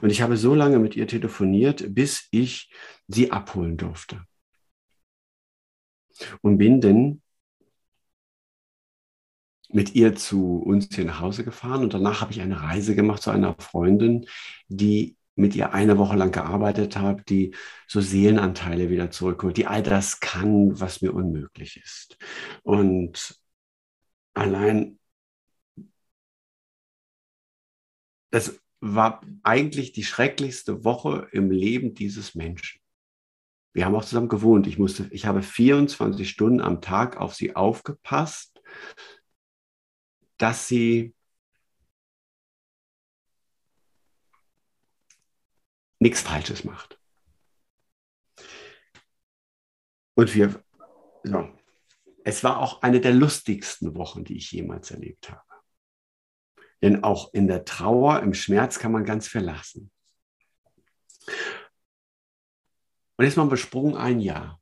Und 0.00 0.10
ich 0.10 0.22
habe 0.22 0.36
so 0.36 0.54
lange 0.54 0.78
mit 0.78 0.96
ihr 0.96 1.06
telefoniert, 1.06 1.94
bis 1.94 2.28
ich 2.30 2.72
sie 3.06 3.30
abholen 3.30 3.76
durfte. 3.76 4.24
Und 6.40 6.58
bin 6.58 6.80
dann 6.80 7.22
mit 9.68 9.94
ihr 9.94 10.14
zu 10.14 10.58
uns 10.58 10.88
hier 10.94 11.04
nach 11.04 11.20
Hause 11.20 11.44
gefahren 11.44 11.82
und 11.82 11.94
danach 11.94 12.20
habe 12.20 12.32
ich 12.32 12.40
eine 12.40 12.62
Reise 12.62 12.94
gemacht 12.94 13.22
zu 13.22 13.30
einer 13.30 13.54
Freundin, 13.58 14.26
die 14.68 15.16
mit 15.36 15.54
ihr 15.56 15.72
eine 15.72 15.98
Woche 15.98 16.16
lang 16.16 16.32
gearbeitet 16.32 16.96
habe, 16.96 17.22
die 17.24 17.54
so 17.88 18.00
Seelenanteile 18.00 18.90
wieder 18.90 19.10
zurückholt, 19.10 19.56
die 19.56 19.66
all 19.66 19.82
das 19.82 20.20
kann, 20.20 20.78
was 20.80 21.02
mir 21.02 21.12
unmöglich 21.12 21.80
ist. 21.82 22.18
Und 22.62 23.40
allein, 24.34 24.98
das 28.30 28.60
war 28.80 29.22
eigentlich 29.42 29.92
die 29.92 30.04
schrecklichste 30.04 30.84
Woche 30.84 31.28
im 31.32 31.50
Leben 31.50 31.94
dieses 31.94 32.34
Menschen. 32.34 32.80
Wir 33.72 33.86
haben 33.86 33.94
auch 33.94 34.04
zusammen 34.04 34.28
gewohnt. 34.28 34.66
Ich 34.66 34.78
musste, 34.78 35.08
ich 35.10 35.26
habe 35.26 35.42
24 35.42 36.28
Stunden 36.28 36.60
am 36.60 36.80
Tag 36.80 37.16
auf 37.16 37.34
sie 37.34 37.56
aufgepasst, 37.56 38.60
dass 40.36 40.68
sie 40.68 41.13
nichts 46.04 46.20
Falsches 46.20 46.64
macht. 46.64 47.00
Und 50.14 50.34
wir, 50.34 50.62
so, 51.24 51.48
es 52.24 52.44
war 52.44 52.58
auch 52.58 52.82
eine 52.82 53.00
der 53.00 53.14
lustigsten 53.14 53.96
Wochen, 53.96 54.22
die 54.22 54.36
ich 54.36 54.52
jemals 54.52 54.90
erlebt 54.90 55.30
habe. 55.30 55.42
Denn 56.82 57.02
auch 57.02 57.32
in 57.32 57.48
der 57.48 57.64
Trauer, 57.64 58.20
im 58.20 58.34
Schmerz 58.34 58.78
kann 58.78 58.92
man 58.92 59.04
ganz 59.04 59.26
verlassen. 59.26 59.90
Und 63.16 63.24
jetzt 63.24 63.38
mal 63.38 63.46
besprungen 63.46 63.96
ein 63.96 64.20
Jahr. 64.20 64.60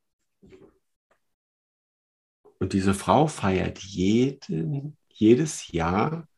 Und 2.59 2.71
diese 2.71 2.93
Frau 2.93 3.27
feiert 3.27 3.79
jeden, 3.79 4.97
jedes 5.09 5.67
Jahr 5.67 6.29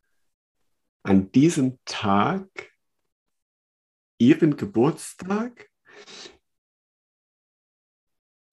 an 1.04 1.32
diesem 1.32 1.78
Tag 1.86 2.75
ihren 4.18 4.58
Geburtstag. 4.58 5.70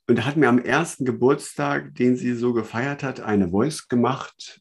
Und 0.08 0.24
hat 0.24 0.36
mir 0.36 0.48
am 0.48 0.58
ersten 0.58 1.04
Geburtstag, 1.04 1.94
den 1.94 2.16
sie 2.16 2.34
so 2.34 2.52
gefeiert 2.52 3.02
hat, 3.02 3.20
eine 3.20 3.50
Voice 3.50 3.88
gemacht, 3.88 4.60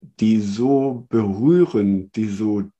die 0.00 0.40
so 0.40 1.06
berührend, 1.08 2.14
die 2.16 2.28
so, 2.28 2.70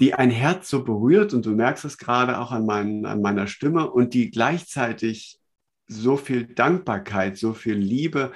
die 0.00 0.14
ein 0.14 0.30
Herz 0.30 0.68
so 0.68 0.84
berührt. 0.84 1.32
Und 1.32 1.46
du 1.46 1.50
merkst 1.50 1.84
es 1.84 1.96
gerade 1.96 2.38
auch 2.38 2.50
an, 2.50 2.66
mein, 2.66 3.06
an 3.06 3.22
meiner 3.22 3.46
Stimme. 3.46 3.90
Und 3.90 4.14
die 4.14 4.30
gleichzeitig 4.30 5.38
so 5.86 6.16
viel 6.16 6.46
Dankbarkeit, 6.46 7.38
so 7.38 7.54
viel 7.54 7.76
Liebe 7.76 8.32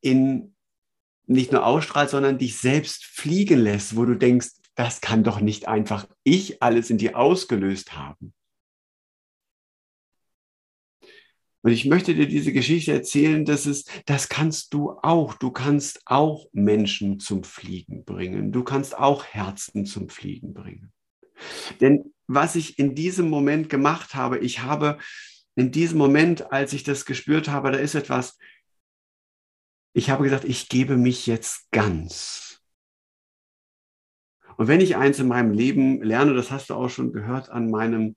in 0.00 0.54
nicht 1.26 1.52
nur 1.52 1.64
ausstrahlt, 1.64 2.10
sondern 2.10 2.38
dich 2.38 2.58
selbst 2.58 3.04
fliegen 3.04 3.60
lässt, 3.60 3.96
wo 3.96 4.04
du 4.04 4.14
denkst, 4.14 4.50
das 4.74 5.00
kann 5.00 5.24
doch 5.24 5.40
nicht 5.40 5.68
einfach 5.68 6.08
ich 6.24 6.62
alles 6.62 6.90
in 6.90 6.98
dir 6.98 7.16
ausgelöst 7.16 7.96
haben. 7.96 8.34
Und 11.62 11.72
ich 11.72 11.86
möchte 11.86 12.14
dir 12.14 12.28
diese 12.28 12.52
Geschichte 12.52 12.92
erzählen, 12.92 13.46
dass 13.46 13.64
es, 13.64 13.86
das 14.04 14.28
kannst 14.28 14.74
du 14.74 14.90
auch. 15.02 15.32
Du 15.32 15.50
kannst 15.50 16.02
auch 16.04 16.46
Menschen 16.52 17.20
zum 17.20 17.42
Fliegen 17.42 18.04
bringen. 18.04 18.52
Du 18.52 18.64
kannst 18.64 18.98
auch 18.98 19.24
Herzen 19.24 19.86
zum 19.86 20.10
Fliegen 20.10 20.52
bringen. 20.52 20.92
Denn 21.80 22.12
was 22.26 22.54
ich 22.54 22.78
in 22.78 22.94
diesem 22.94 23.30
Moment 23.30 23.70
gemacht 23.70 24.14
habe, 24.14 24.38
ich 24.38 24.60
habe 24.60 24.98
in 25.56 25.70
diesem 25.70 25.96
Moment, 25.96 26.52
als 26.52 26.74
ich 26.74 26.82
das 26.82 27.06
gespürt 27.06 27.48
habe, 27.48 27.70
da 27.70 27.78
ist 27.78 27.94
etwas, 27.94 28.38
ich 29.94 30.10
habe 30.10 30.24
gesagt, 30.24 30.44
ich 30.44 30.68
gebe 30.68 30.98
mich 30.98 31.26
jetzt 31.26 31.70
ganz. 31.70 32.53
Und 34.56 34.68
wenn 34.68 34.80
ich 34.80 34.96
eins 34.96 35.18
in 35.18 35.28
meinem 35.28 35.52
Leben 35.52 36.02
lerne, 36.02 36.34
das 36.34 36.50
hast 36.50 36.70
du 36.70 36.74
auch 36.74 36.88
schon 36.88 37.12
gehört 37.12 37.48
an 37.48 37.70
meinem 37.70 38.16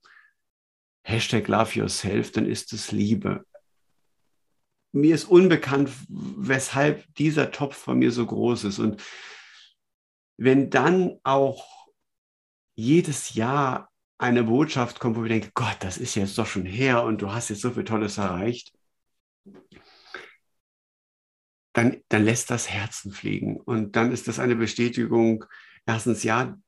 Hashtag 1.03 1.47
Love 1.47 1.79
Yourself, 1.79 2.31
dann 2.31 2.45
ist 2.45 2.73
es 2.73 2.91
Liebe. 2.91 3.45
Mir 4.91 5.15
ist 5.15 5.25
unbekannt, 5.25 5.89
weshalb 6.09 7.05
dieser 7.15 7.51
Topf 7.51 7.77
von 7.77 7.99
mir 7.99 8.11
so 8.11 8.25
groß 8.25 8.65
ist. 8.65 8.79
Und 8.79 9.03
wenn 10.37 10.69
dann 10.69 11.19
auch 11.23 11.87
jedes 12.75 13.33
Jahr 13.33 13.89
eine 14.17 14.43
Botschaft 14.43 14.99
kommt, 14.99 15.15
wo 15.15 15.23
ich 15.23 15.29
denke, 15.29 15.51
Gott, 15.53 15.77
das 15.79 15.97
ist 15.97 16.15
jetzt 16.15 16.37
doch 16.37 16.45
schon 16.45 16.65
her 16.65 17.03
und 17.03 17.21
du 17.21 17.31
hast 17.31 17.49
jetzt 17.49 17.61
so 17.61 17.71
viel 17.71 17.83
Tolles 17.83 18.17
erreicht, 18.17 18.73
dann, 21.73 22.01
dann 22.09 22.25
lässt 22.25 22.49
das 22.49 22.69
Herzen 22.69 23.11
fliegen. 23.11 23.57
Und 23.57 23.95
dann 23.95 24.11
ist 24.11 24.27
das 24.27 24.39
eine 24.39 24.55
Bestätigung, 24.55 25.45
Erstens, 25.87 26.23
ja, 26.23 26.59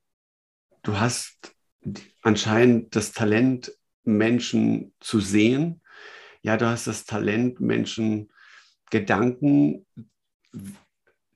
du 0.81 0.97
hast 0.97 1.55
anscheinend 2.23 2.95
das 2.95 3.11
Talent, 3.11 3.71
Menschen 4.03 4.93
zu 5.01 5.19
sehen. 5.19 5.81
Ja, 6.41 6.55
du 6.55 6.65
hast 6.65 6.87
das 6.87 7.05
Talent, 7.05 7.59
Menschen 7.59 8.31
Gedanken 8.89 9.85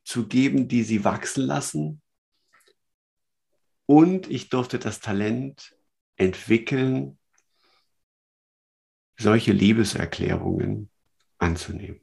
zu 0.05 0.27
geben, 0.27 0.67
die 0.69 0.83
sie 0.83 1.03
wachsen 1.03 1.43
lassen. 1.43 2.01
Und 3.85 4.27
ich 4.31 4.49
durfte 4.49 4.79
das 4.79 5.01
Talent 5.01 5.75
entwickeln, 6.15 7.19
solche 9.17 9.51
Liebeserklärungen 9.51 10.89
anzunehmen. 11.37 12.01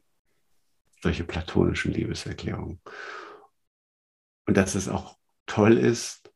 Solche 1.01 1.23
platonischen 1.23 1.91
Liebeserklärungen. 1.91 2.79
Und 4.45 4.57
das 4.57 4.75
ist 4.75 4.87
auch 4.87 5.17
toll 5.51 5.77
ist, 5.77 6.31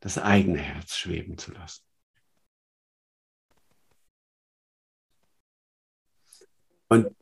das 0.00 0.18
eigene 0.18 0.58
Herz 0.58 0.96
schweben 0.96 1.38
zu 1.38 1.52
lassen. 1.52 1.84
Und 6.88 7.14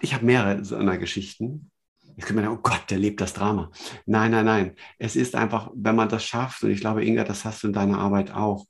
ich 0.00 0.14
habe 0.14 0.24
mehrere 0.24 0.64
so 0.64 0.76
einer 0.76 0.96
Geschichten. 0.96 1.72
Ich 2.16 2.24
kann 2.24 2.36
mir 2.36 2.42
denken, 2.42 2.58
oh 2.58 2.62
Gott, 2.62 2.84
der 2.88 2.98
lebt 2.98 3.20
das 3.20 3.32
Drama. 3.32 3.72
Nein, 4.06 4.30
nein, 4.30 4.44
nein. 4.44 4.76
Es 4.98 5.16
ist 5.16 5.34
einfach, 5.34 5.72
wenn 5.74 5.96
man 5.96 6.08
das 6.08 6.24
schafft, 6.24 6.62
und 6.62 6.70
ich 6.70 6.80
glaube, 6.80 7.04
Inga, 7.04 7.24
das 7.24 7.44
hast 7.44 7.64
du 7.64 7.66
in 7.66 7.72
deiner 7.72 7.98
Arbeit 7.98 8.30
auch, 8.30 8.66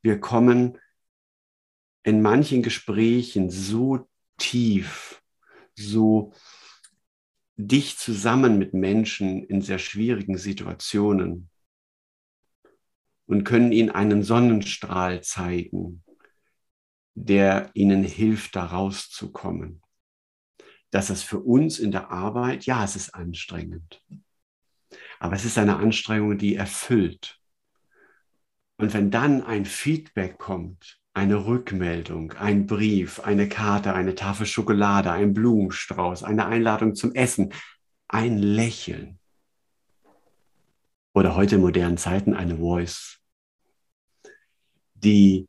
wir 0.00 0.20
kommen 0.20 0.78
in 2.02 2.22
manchen 2.22 2.62
Gesprächen 2.62 3.50
so 3.50 4.08
tief, 4.38 5.22
so 5.74 6.32
dich 7.56 7.98
zusammen 7.98 8.58
mit 8.58 8.74
Menschen 8.74 9.44
in 9.44 9.62
sehr 9.62 9.78
schwierigen 9.78 10.38
Situationen 10.38 11.50
und 13.26 13.44
können 13.44 13.72
ihnen 13.72 13.90
einen 13.90 14.22
Sonnenstrahl 14.22 15.22
zeigen, 15.22 16.02
der 17.14 17.70
ihnen 17.74 18.04
hilft, 18.04 18.56
da 18.56 18.66
rauszukommen. 18.66 19.82
Dass 20.90 21.10
es 21.10 21.22
für 21.22 21.40
uns 21.40 21.78
in 21.78 21.90
der 21.90 22.10
Arbeit, 22.10 22.66
ja, 22.66 22.84
es 22.84 22.96
ist 22.96 23.14
anstrengend, 23.14 24.02
aber 25.18 25.34
es 25.34 25.44
ist 25.44 25.58
eine 25.58 25.76
Anstrengung, 25.76 26.36
die 26.36 26.54
erfüllt. 26.54 27.38
Und 28.76 28.92
wenn 28.92 29.10
dann 29.10 29.42
ein 29.42 29.64
Feedback 29.64 30.38
kommt, 30.38 31.01
eine 31.14 31.46
Rückmeldung, 31.46 32.32
ein 32.32 32.66
Brief, 32.66 33.20
eine 33.20 33.48
Karte, 33.48 33.92
eine 33.94 34.14
Tafel 34.14 34.46
Schokolade, 34.46 35.12
ein 35.12 35.34
Blumenstrauß, 35.34 36.24
eine 36.24 36.46
Einladung 36.46 36.94
zum 36.94 37.14
Essen, 37.14 37.52
ein 38.08 38.38
Lächeln. 38.38 39.18
oder 41.14 41.36
heute 41.36 41.56
in 41.56 41.60
modernen 41.60 41.98
Zeiten 41.98 42.34
eine 42.34 42.56
Voice, 42.56 43.20
die 44.94 45.46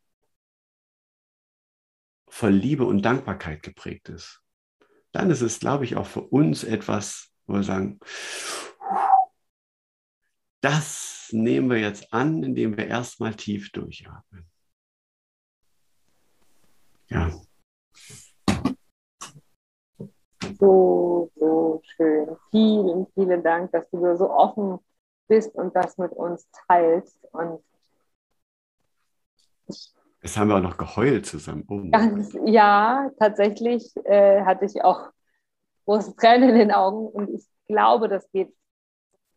von 2.27 2.51
Liebe 2.51 2.85
und 2.85 3.03
Dankbarkeit 3.03 3.63
geprägt 3.63 4.09
ist, 4.09 4.41
dann 5.13 5.29
ist 5.29 5.41
es, 5.41 5.59
glaube 5.59 5.85
ich, 5.85 5.95
auch 5.95 6.07
für 6.07 6.21
uns 6.21 6.63
etwas, 6.63 7.31
wo 7.45 7.53
wir 7.53 7.63
sagen, 7.63 7.99
das 10.61 11.29
nehmen 11.31 11.69
wir 11.69 11.79
jetzt 11.79 12.11
an, 12.13 12.43
indem 12.43 12.75
wir 12.75 12.87
erstmal 12.87 13.35
tief 13.35 13.71
durchatmen. 13.71 14.49
Ja. 17.13 17.29
So, 20.59 21.31
so 21.35 21.81
schön. 21.83 22.35
Vielen, 22.49 23.07
vielen 23.13 23.43
Dank, 23.43 23.71
dass 23.71 23.89
du 23.91 24.17
so 24.17 24.31
offen 24.31 24.79
bist 25.27 25.53
und 25.55 25.75
das 25.75 25.97
mit 25.97 26.11
uns 26.11 26.47
teilst. 26.67 27.23
Und 27.31 27.63
Jetzt 30.21 30.37
haben 30.37 30.47
wir 30.47 30.55
auch 30.55 30.61
noch 30.61 30.77
geheult 30.77 31.25
zusammen. 31.25 31.65
Oh 31.67 31.81
ganz, 31.91 32.35
ja, 32.45 33.11
tatsächlich 33.19 33.93
äh, 34.05 34.41
hatte 34.43 34.65
ich 34.65 34.83
auch 34.83 35.09
große 35.85 36.15
Tränen 36.15 36.49
in 36.49 36.55
den 36.55 36.71
Augen 36.71 37.07
und 37.07 37.29
ich 37.29 37.45
glaube, 37.67 38.07
das 38.07 38.29
geht, 38.31 38.55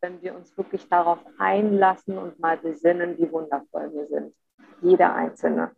wenn 0.00 0.22
wir 0.22 0.34
uns 0.34 0.56
wirklich 0.56 0.88
darauf 0.88 1.18
einlassen 1.38 2.16
und 2.18 2.38
mal 2.38 2.56
besinnen, 2.56 3.18
wie 3.18 3.30
wundervoll 3.30 3.92
wir 3.92 4.06
sind. 4.06 4.34
Jeder 4.80 5.14
Einzelne. 5.14 5.72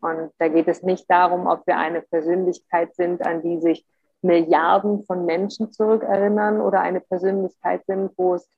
Und 0.00 0.32
da 0.38 0.48
geht 0.48 0.68
es 0.68 0.82
nicht 0.82 1.10
darum, 1.10 1.46
ob 1.46 1.66
wir 1.66 1.76
eine 1.76 2.02
Persönlichkeit 2.02 2.94
sind, 2.94 3.24
an 3.24 3.42
die 3.42 3.60
sich 3.60 3.84
Milliarden 4.22 5.04
von 5.04 5.24
Menschen 5.24 5.72
zurückerinnern 5.72 6.60
oder 6.60 6.80
eine 6.80 7.00
Persönlichkeit 7.00 7.84
sind, 7.86 8.12
wo 8.16 8.34
es 8.34 8.48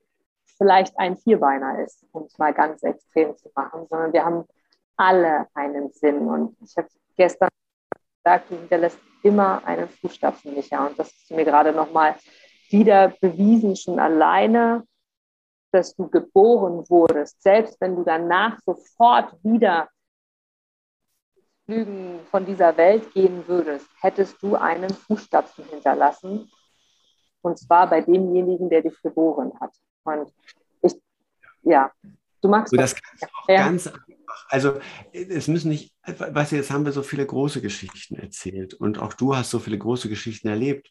vielleicht 0.56 0.98
ein 0.98 1.16
Vierbeiner 1.16 1.80
ist, 1.80 2.04
um 2.12 2.24
es 2.24 2.38
mal 2.38 2.52
ganz 2.52 2.82
extrem 2.82 3.36
zu 3.36 3.50
machen, 3.54 3.86
sondern 3.88 4.12
wir 4.12 4.24
haben 4.24 4.44
alle 4.96 5.46
einen 5.54 5.90
Sinn. 5.92 6.28
Und 6.28 6.56
ich 6.60 6.76
habe 6.76 6.88
gestern 7.16 7.48
gesagt, 8.22 8.50
du 8.50 8.56
hinterlässt 8.56 8.98
immer 9.22 9.64
einen 9.64 9.88
Fußstapfen, 9.88 10.54
Micha. 10.54 10.86
Und 10.86 10.98
das 10.98 11.08
ist 11.08 11.30
mir 11.30 11.44
gerade 11.44 11.72
nochmal 11.72 12.16
wieder 12.70 13.08
bewiesen, 13.20 13.76
schon 13.76 13.98
alleine, 13.98 14.84
dass 15.72 15.94
du 15.94 16.08
geboren 16.08 16.84
wurdest. 16.88 17.42
Selbst 17.42 17.80
wenn 17.80 17.96
du 17.96 18.02
danach 18.02 18.58
sofort 18.64 19.34
wieder 19.42 19.88
Flügen 21.72 22.20
von 22.30 22.44
dieser 22.44 22.76
Welt 22.76 23.12
gehen 23.14 23.46
würdest, 23.46 23.86
hättest 24.00 24.42
du 24.42 24.56
einen 24.56 24.90
Fußstapfen 24.90 25.64
hinterlassen. 25.70 26.50
Und 27.40 27.58
zwar 27.58 27.88
bei 27.88 28.00
demjenigen, 28.02 28.68
der 28.68 28.82
dich 28.82 29.00
geboren 29.02 29.52
hat. 29.60 29.72
Und 30.04 30.32
ich, 30.82 30.94
ja, 31.62 31.90
du 32.40 32.48
magst 32.48 32.70
so, 32.70 32.76
das. 32.76 32.94
das 33.20 33.30
ja. 33.48 33.64
ganz 33.64 33.86
einfach. 33.86 34.06
Also 34.48 34.80
es 35.12 35.48
müssen 35.48 35.70
nicht, 35.70 35.94
weißt 36.04 36.52
du, 36.52 36.56
jetzt 36.56 36.70
haben 36.70 36.84
wir 36.84 36.92
so 36.92 37.02
viele 37.02 37.24
große 37.24 37.60
Geschichten 37.60 38.16
erzählt 38.16 38.74
und 38.74 38.98
auch 38.98 39.12
du 39.14 39.34
hast 39.36 39.50
so 39.50 39.58
viele 39.58 39.78
große 39.78 40.08
Geschichten 40.08 40.48
erlebt. 40.48 40.90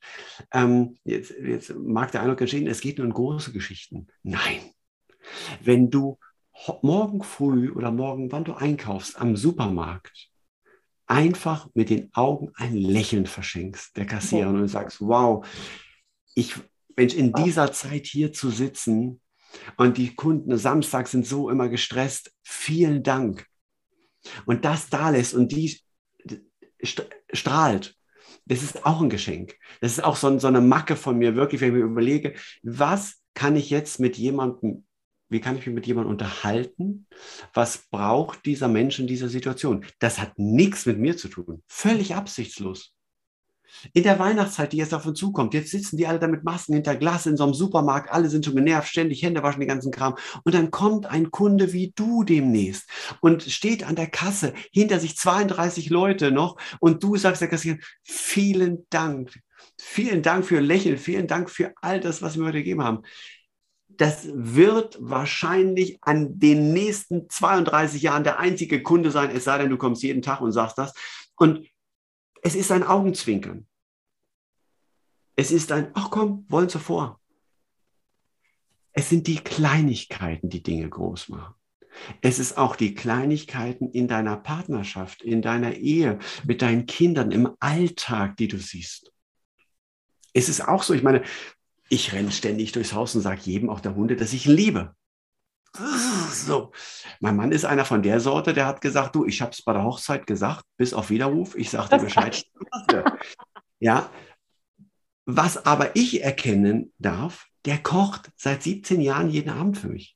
Ähm, 0.51 0.97
jetzt, 1.03 1.31
jetzt 1.31 1.75
mag 1.75 2.11
der 2.11 2.21
Eindruck 2.21 2.41
entstehen, 2.41 2.67
es 2.67 2.81
geht 2.81 2.97
nur 2.97 3.07
um 3.07 3.13
große 3.13 3.51
Geschichten. 3.51 4.07
Nein. 4.23 4.61
Wenn 5.61 5.89
du 5.89 6.17
morgen 6.81 7.23
früh 7.23 7.71
oder 7.71 7.91
morgen, 7.91 8.31
wann 8.31 8.43
du 8.43 8.53
einkaufst, 8.53 9.19
am 9.19 9.35
Supermarkt, 9.35 10.30
einfach 11.11 11.67
mit 11.73 11.89
den 11.89 12.09
Augen 12.13 12.51
ein 12.55 12.75
Lächeln 12.75 13.25
verschenkst, 13.25 13.97
der 13.97 14.05
Kassiererin, 14.05 14.61
und 14.61 14.67
sagst, 14.69 15.01
wow, 15.01 15.45
ich, 16.35 16.55
Mensch, 16.95 17.13
in 17.13 17.33
dieser 17.33 17.73
Zeit 17.73 18.05
hier 18.05 18.31
zu 18.31 18.49
sitzen, 18.49 19.19
und 19.75 19.97
die 19.97 20.15
Kunden 20.15 20.57
Samstag 20.57 21.09
sind 21.09 21.25
so 21.25 21.49
immer 21.49 21.67
gestresst. 21.67 22.31
Vielen 22.41 23.03
Dank. 23.03 23.45
Und 24.45 24.63
das 24.63 24.89
da 24.89 25.09
lässt 25.09 25.33
und 25.33 25.51
die 25.51 25.77
strahlt. 27.33 27.95
Das 28.45 28.63
ist 28.63 28.85
auch 28.85 29.01
ein 29.01 29.09
Geschenk. 29.09 29.55
Das 29.81 29.91
ist 29.91 30.03
auch 30.03 30.15
so, 30.15 30.39
so 30.39 30.47
eine 30.47 30.61
Macke 30.61 30.95
von 30.95 31.17
mir, 31.17 31.35
wirklich, 31.35 31.59
wenn 31.59 31.69
ich 31.69 31.75
mir 31.75 31.89
überlege, 31.89 32.33
was 32.63 33.21
kann 33.33 33.55
ich 33.55 33.69
jetzt 33.69 33.99
mit 33.99 34.17
jemandem, 34.17 34.85
wie 35.31 35.39
kann 35.39 35.57
ich 35.57 35.65
mich 35.65 35.73
mit 35.73 35.87
jemandem 35.87 36.11
unterhalten? 36.11 37.07
Was 37.53 37.87
braucht 37.89 38.45
dieser 38.45 38.67
Mensch 38.67 38.99
in 38.99 39.07
dieser 39.07 39.29
Situation? 39.29 39.85
Das 39.99 40.19
hat 40.19 40.37
nichts 40.37 40.85
mit 40.85 40.99
mir 40.99 41.15
zu 41.15 41.29
tun. 41.29 41.63
Völlig 41.67 42.15
absichtslos. 42.15 42.93
In 43.93 44.03
der 44.03 44.19
Weihnachtszeit, 44.19 44.73
die 44.73 44.77
jetzt 44.77 44.93
auf 44.93 45.05
uns 45.05 45.17
zukommt, 45.17 45.53
jetzt 45.53 45.71
sitzen 45.71 45.95
die 45.95 46.05
alle 46.05 46.19
da 46.19 46.27
mit 46.27 46.43
Masken 46.43 46.73
hinter 46.73 46.97
Glas 46.97 47.25
in 47.25 47.37
so 47.37 47.45
einem 47.45 47.53
Supermarkt, 47.53 48.11
alle 48.11 48.29
sind 48.29 48.43
schon 48.43 48.57
genervt, 48.57 48.89
ständig 48.89 49.23
Hände 49.23 49.41
waschen, 49.41 49.61
den 49.61 49.69
ganzen 49.69 49.93
Kram. 49.93 50.15
Und 50.43 50.53
dann 50.53 50.69
kommt 50.69 51.05
ein 51.05 51.31
Kunde 51.31 51.71
wie 51.71 51.93
du 51.95 52.25
demnächst 52.25 52.89
und 53.21 53.43
steht 53.43 53.85
an 53.85 53.95
der 53.95 54.07
Kasse, 54.07 54.53
hinter 54.73 54.99
sich 54.99 55.15
32 55.15 55.89
Leute 55.89 56.31
noch 56.31 56.57
und 56.81 57.01
du 57.01 57.15
sagst 57.15 57.41
der 57.41 57.47
Kassiererin, 57.47 57.81
vielen 58.03 58.85
Dank, 58.89 59.39
vielen 59.77 60.21
Dank 60.21 60.45
für 60.45 60.59
Lächeln, 60.59 60.97
vielen 60.97 61.27
Dank 61.27 61.49
für 61.49 61.71
all 61.81 62.01
das, 62.01 62.21
was 62.21 62.37
wir 62.37 62.43
heute 62.43 62.57
gegeben 62.57 62.83
haben 62.83 63.03
das 64.01 64.27
wird 64.33 64.97
wahrscheinlich 64.99 65.99
an 66.01 66.39
den 66.39 66.73
nächsten 66.73 67.29
32 67.29 68.01
Jahren 68.01 68.23
der 68.23 68.39
einzige 68.39 68.81
Kunde 68.81 69.11
sein, 69.11 69.29
es 69.29 69.43
sei 69.43 69.59
denn, 69.59 69.69
du 69.69 69.77
kommst 69.77 70.01
jeden 70.01 70.23
Tag 70.23 70.41
und 70.41 70.51
sagst 70.51 70.79
das. 70.79 70.95
Und 71.35 71.67
es 72.41 72.55
ist 72.55 72.71
ein 72.71 72.81
Augenzwinkern. 72.81 73.67
Es 75.35 75.51
ist 75.51 75.71
ein, 75.71 75.91
ach 75.93 76.09
komm, 76.09 76.47
wollen 76.49 76.67
Sie 76.67 76.79
vor. 76.79 77.21
Es 78.91 79.07
sind 79.07 79.27
die 79.27 79.37
Kleinigkeiten, 79.37 80.49
die 80.49 80.63
Dinge 80.63 80.89
groß 80.89 81.29
machen. 81.29 81.53
Es 82.21 82.39
ist 82.39 82.57
auch 82.57 82.75
die 82.75 82.95
Kleinigkeiten 82.95 83.87
in 83.91 84.07
deiner 84.07 84.35
Partnerschaft, 84.35 85.21
in 85.21 85.43
deiner 85.43 85.75
Ehe, 85.75 86.17
mit 86.43 86.63
deinen 86.63 86.87
Kindern, 86.87 87.29
im 87.29 87.55
Alltag, 87.59 88.35
die 88.37 88.47
du 88.47 88.57
siehst. 88.57 89.13
Es 90.33 90.49
ist 90.49 90.67
auch 90.67 90.81
so, 90.81 90.95
ich 90.95 91.03
meine, 91.03 91.23
ich 91.91 92.13
renne 92.13 92.31
ständig 92.31 92.71
durchs 92.71 92.93
Haus 92.93 93.13
und 93.15 93.21
sage 93.21 93.41
jedem, 93.43 93.69
auch 93.69 93.81
der 93.81 93.95
Hunde, 93.95 94.15
dass 94.15 94.33
ich 94.33 94.47
ihn 94.47 94.55
liebe. 94.55 94.95
So, 96.31 96.71
mein 97.19 97.35
Mann 97.35 97.51
ist 97.51 97.65
einer 97.65 97.83
von 97.83 98.01
der 98.01 98.21
Sorte, 98.21 98.53
der 98.53 98.65
hat 98.65 98.79
gesagt, 98.79 99.15
du, 99.15 99.25
ich 99.25 99.41
habe 99.41 99.51
es 99.51 99.61
bei 99.61 99.73
der 99.73 99.83
Hochzeit 99.83 100.25
gesagt, 100.25 100.63
bis 100.77 100.93
auf 100.93 101.09
Widerruf, 101.09 101.55
ich 101.55 101.69
sagte 101.69 101.97
Bescheid. 101.97 102.45
ja, 103.79 104.09
was 105.25 105.65
aber 105.65 105.93
ich 105.97 106.23
erkennen 106.23 106.93
darf, 106.99 107.47
der 107.65 107.79
kocht 107.79 108.31
seit 108.37 108.63
17 108.63 109.01
Jahren 109.01 109.29
jeden 109.29 109.49
Abend 109.49 109.77
für 109.77 109.89
mich. 109.89 110.15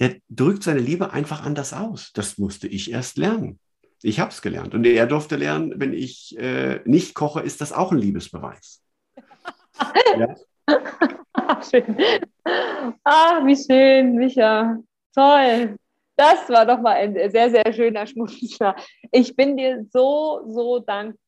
Der 0.00 0.16
drückt 0.28 0.64
seine 0.64 0.80
Liebe 0.80 1.12
einfach 1.12 1.44
anders 1.44 1.72
aus. 1.72 2.10
Das 2.12 2.38
musste 2.38 2.66
ich 2.66 2.90
erst 2.90 3.18
lernen. 3.18 3.60
Ich 4.02 4.18
habe 4.18 4.32
es 4.32 4.42
gelernt. 4.42 4.74
Und 4.74 4.84
er 4.84 5.06
durfte 5.06 5.36
lernen, 5.36 5.74
wenn 5.76 5.92
ich 5.92 6.36
äh, 6.36 6.80
nicht 6.84 7.14
koche, 7.14 7.40
ist 7.40 7.60
das 7.60 7.72
auch 7.72 7.92
ein 7.92 7.98
Liebesbeweis. 7.98 8.83
Ja. 10.16 10.34
schön. 11.70 11.96
Ach, 13.04 13.44
wie 13.44 13.56
schön, 13.56 14.16
Micha. 14.16 14.78
Toll. 15.14 15.76
Das 16.16 16.48
war 16.48 16.64
doch 16.64 16.80
mal 16.80 16.92
ein 16.92 17.14
sehr, 17.30 17.50
sehr 17.50 17.72
schöner 17.72 18.06
Schmunzler. 18.06 18.76
Ich 19.10 19.34
bin 19.34 19.56
dir 19.56 19.84
so, 19.90 20.42
so 20.46 20.78
dankbar 20.78 21.18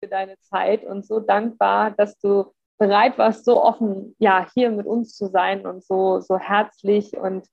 für 0.00 0.08
deine 0.08 0.38
Zeit 0.40 0.84
und 0.84 1.06
so 1.06 1.20
dankbar, 1.20 1.90
dass 1.92 2.18
du 2.18 2.52
bereit 2.78 3.18
warst, 3.18 3.44
so 3.44 3.62
offen 3.62 4.14
ja, 4.18 4.46
hier 4.54 4.70
mit 4.70 4.86
uns 4.86 5.16
zu 5.16 5.26
sein 5.26 5.66
und 5.66 5.84
so, 5.84 6.20
so 6.20 6.38
herzlich 6.38 7.16
und 7.16 7.46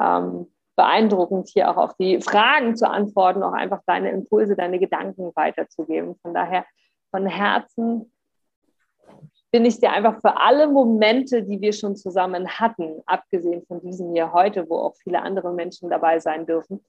ähm, 0.00 0.52
beeindruckend 0.74 1.48
hier 1.48 1.70
auch 1.70 1.76
auf 1.76 1.94
die 1.96 2.20
Fragen 2.20 2.76
zu 2.76 2.88
antworten, 2.88 3.42
auch 3.42 3.52
einfach 3.52 3.80
deine 3.86 4.10
Impulse, 4.10 4.56
deine 4.56 4.78
Gedanken 4.78 5.30
weiterzugeben. 5.34 6.16
Von 6.22 6.34
daher 6.34 6.64
von 7.10 7.26
Herzen 7.26 8.11
bin 9.52 9.66
ich 9.66 9.78
dir 9.78 9.92
einfach 9.92 10.18
für 10.20 10.38
alle 10.38 10.66
Momente, 10.66 11.42
die 11.42 11.60
wir 11.60 11.74
schon 11.74 11.94
zusammen 11.94 12.48
hatten, 12.48 13.02
abgesehen 13.04 13.62
von 13.66 13.82
diesem 13.82 14.12
hier 14.12 14.32
heute, 14.32 14.68
wo 14.68 14.78
auch 14.78 14.96
viele 14.96 15.20
andere 15.22 15.52
Menschen 15.52 15.90
dabei 15.90 16.18
sein 16.18 16.46
dürfen. 16.46 16.82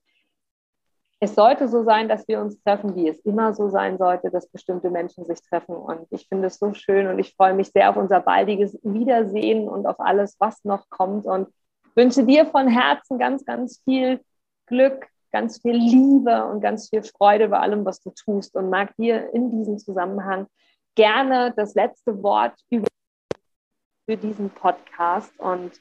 Es 1.20 1.36
sollte 1.36 1.68
so 1.68 1.84
sein, 1.84 2.08
dass 2.08 2.28
wir 2.28 2.40
uns 2.42 2.62
treffen, 2.64 2.96
wie 2.96 3.08
es 3.10 3.20
immer 3.20 3.54
so 3.54 3.70
sein 3.70 3.98
sollte, 3.98 4.30
dass 4.32 4.48
bestimmte 4.48 4.90
Menschen 4.90 5.26
sich 5.26 5.42
treffen. 5.42 5.76
Und 5.76 6.08
ich 6.10 6.28
finde 6.28 6.48
es 6.48 6.58
so 6.58 6.74
schön 6.74 7.08
und 7.08 7.20
ich 7.20 7.36
freue 7.36 7.54
mich 7.54 7.70
sehr 7.70 7.90
auf 7.90 7.98
unser 7.98 8.22
baldiges 8.22 8.78
Wiedersehen 8.84 9.68
und 9.68 9.86
auf 9.86 10.00
alles, 10.00 10.38
was 10.40 10.64
noch 10.64 10.90
kommt. 10.90 11.26
Und 11.26 11.50
wünsche 11.96 12.26
dir 12.26 12.46
von 12.46 12.68
Herzen 12.68 13.20
ganz, 13.20 13.46
ganz 13.46 13.82
viel 13.84 14.22
Glück, 14.68 15.08
ganz 15.32 15.62
viel 15.62 15.76
Liebe 15.76 16.46
und 16.46 16.62
ganz 16.62 16.90
viel 16.90 17.04
Freude 17.04 17.50
bei 17.50 17.60
allem, 17.60 17.86
was 17.86 18.02
du 18.02 18.12
tust. 18.12 18.56
Und 18.56 18.70
mag 18.70 18.96
dir 18.98 19.34
in 19.34 19.52
diesem 19.52 19.78
Zusammenhang 19.78 20.48
gerne 20.96 21.54
das 21.56 21.76
letzte 21.76 22.22
Wort 22.22 22.60
für 22.70 24.18
diesen 24.18 24.50
Podcast. 24.50 25.32
Und 25.40 25.80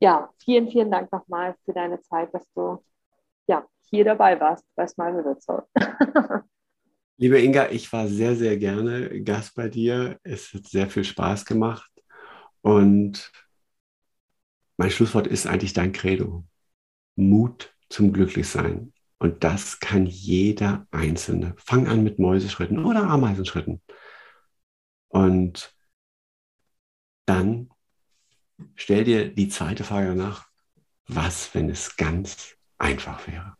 ja, 0.00 0.30
vielen, 0.38 0.70
vielen 0.70 0.90
Dank 0.90 1.12
nochmal 1.12 1.54
für 1.64 1.72
deine 1.72 2.00
Zeit, 2.02 2.32
dass 2.34 2.46
du 2.54 2.82
ja, 3.48 3.66
hier 3.88 4.04
dabei 4.04 4.38
warst 4.40 4.64
bei 4.74 4.86
Smile 4.86 5.24
Wilson. 5.24 5.62
Liebe 7.18 7.40
Inga, 7.40 7.70
ich 7.70 7.90
war 7.92 8.08
sehr, 8.08 8.36
sehr 8.36 8.58
gerne 8.58 9.22
Gast 9.22 9.54
bei 9.54 9.68
dir. 9.68 10.18
Es 10.22 10.52
hat 10.52 10.66
sehr 10.66 10.90
viel 10.90 11.04
Spaß 11.04 11.46
gemacht. 11.46 11.90
Und 12.60 13.32
mein 14.76 14.90
Schlusswort 14.90 15.26
ist 15.26 15.46
eigentlich 15.46 15.72
dein 15.72 15.92
Credo. 15.92 16.44
Mut 17.14 17.74
zum 17.88 18.12
Glücklichsein. 18.12 18.92
Und 19.18 19.44
das 19.44 19.80
kann 19.80 20.04
jeder 20.04 20.86
Einzelne. 20.90 21.54
Fang 21.56 21.86
an 21.86 22.02
mit 22.02 22.18
Mäuseschritten 22.18 22.84
oder 22.84 23.04
Ameisenschritten. 23.04 23.80
Und 25.16 25.74
dann 27.24 27.70
stell 28.74 29.04
dir 29.04 29.34
die 29.34 29.48
zweite 29.48 29.82
Frage 29.82 30.08
danach. 30.08 30.46
Was, 31.08 31.54
wenn 31.54 31.70
es 31.70 31.96
ganz 31.96 32.56
einfach 32.76 33.26
wäre? 33.26 33.56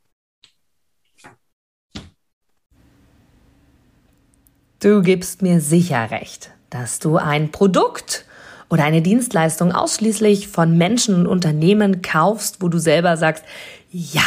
Du 4.80 5.00
gibst 5.00 5.40
mir 5.40 5.62
sicher 5.62 6.10
recht, 6.10 6.50
dass 6.68 6.98
du 6.98 7.16
ein 7.16 7.50
Produkt 7.50 8.26
oder 8.68 8.84
eine 8.84 9.00
Dienstleistung 9.00 9.72
ausschließlich 9.72 10.48
von 10.48 10.76
Menschen 10.76 11.14
und 11.14 11.26
Unternehmen 11.26 12.02
kaufst, 12.02 12.60
wo 12.60 12.68
du 12.68 12.78
selber 12.78 13.16
sagst, 13.16 13.46
ja, 13.90 14.26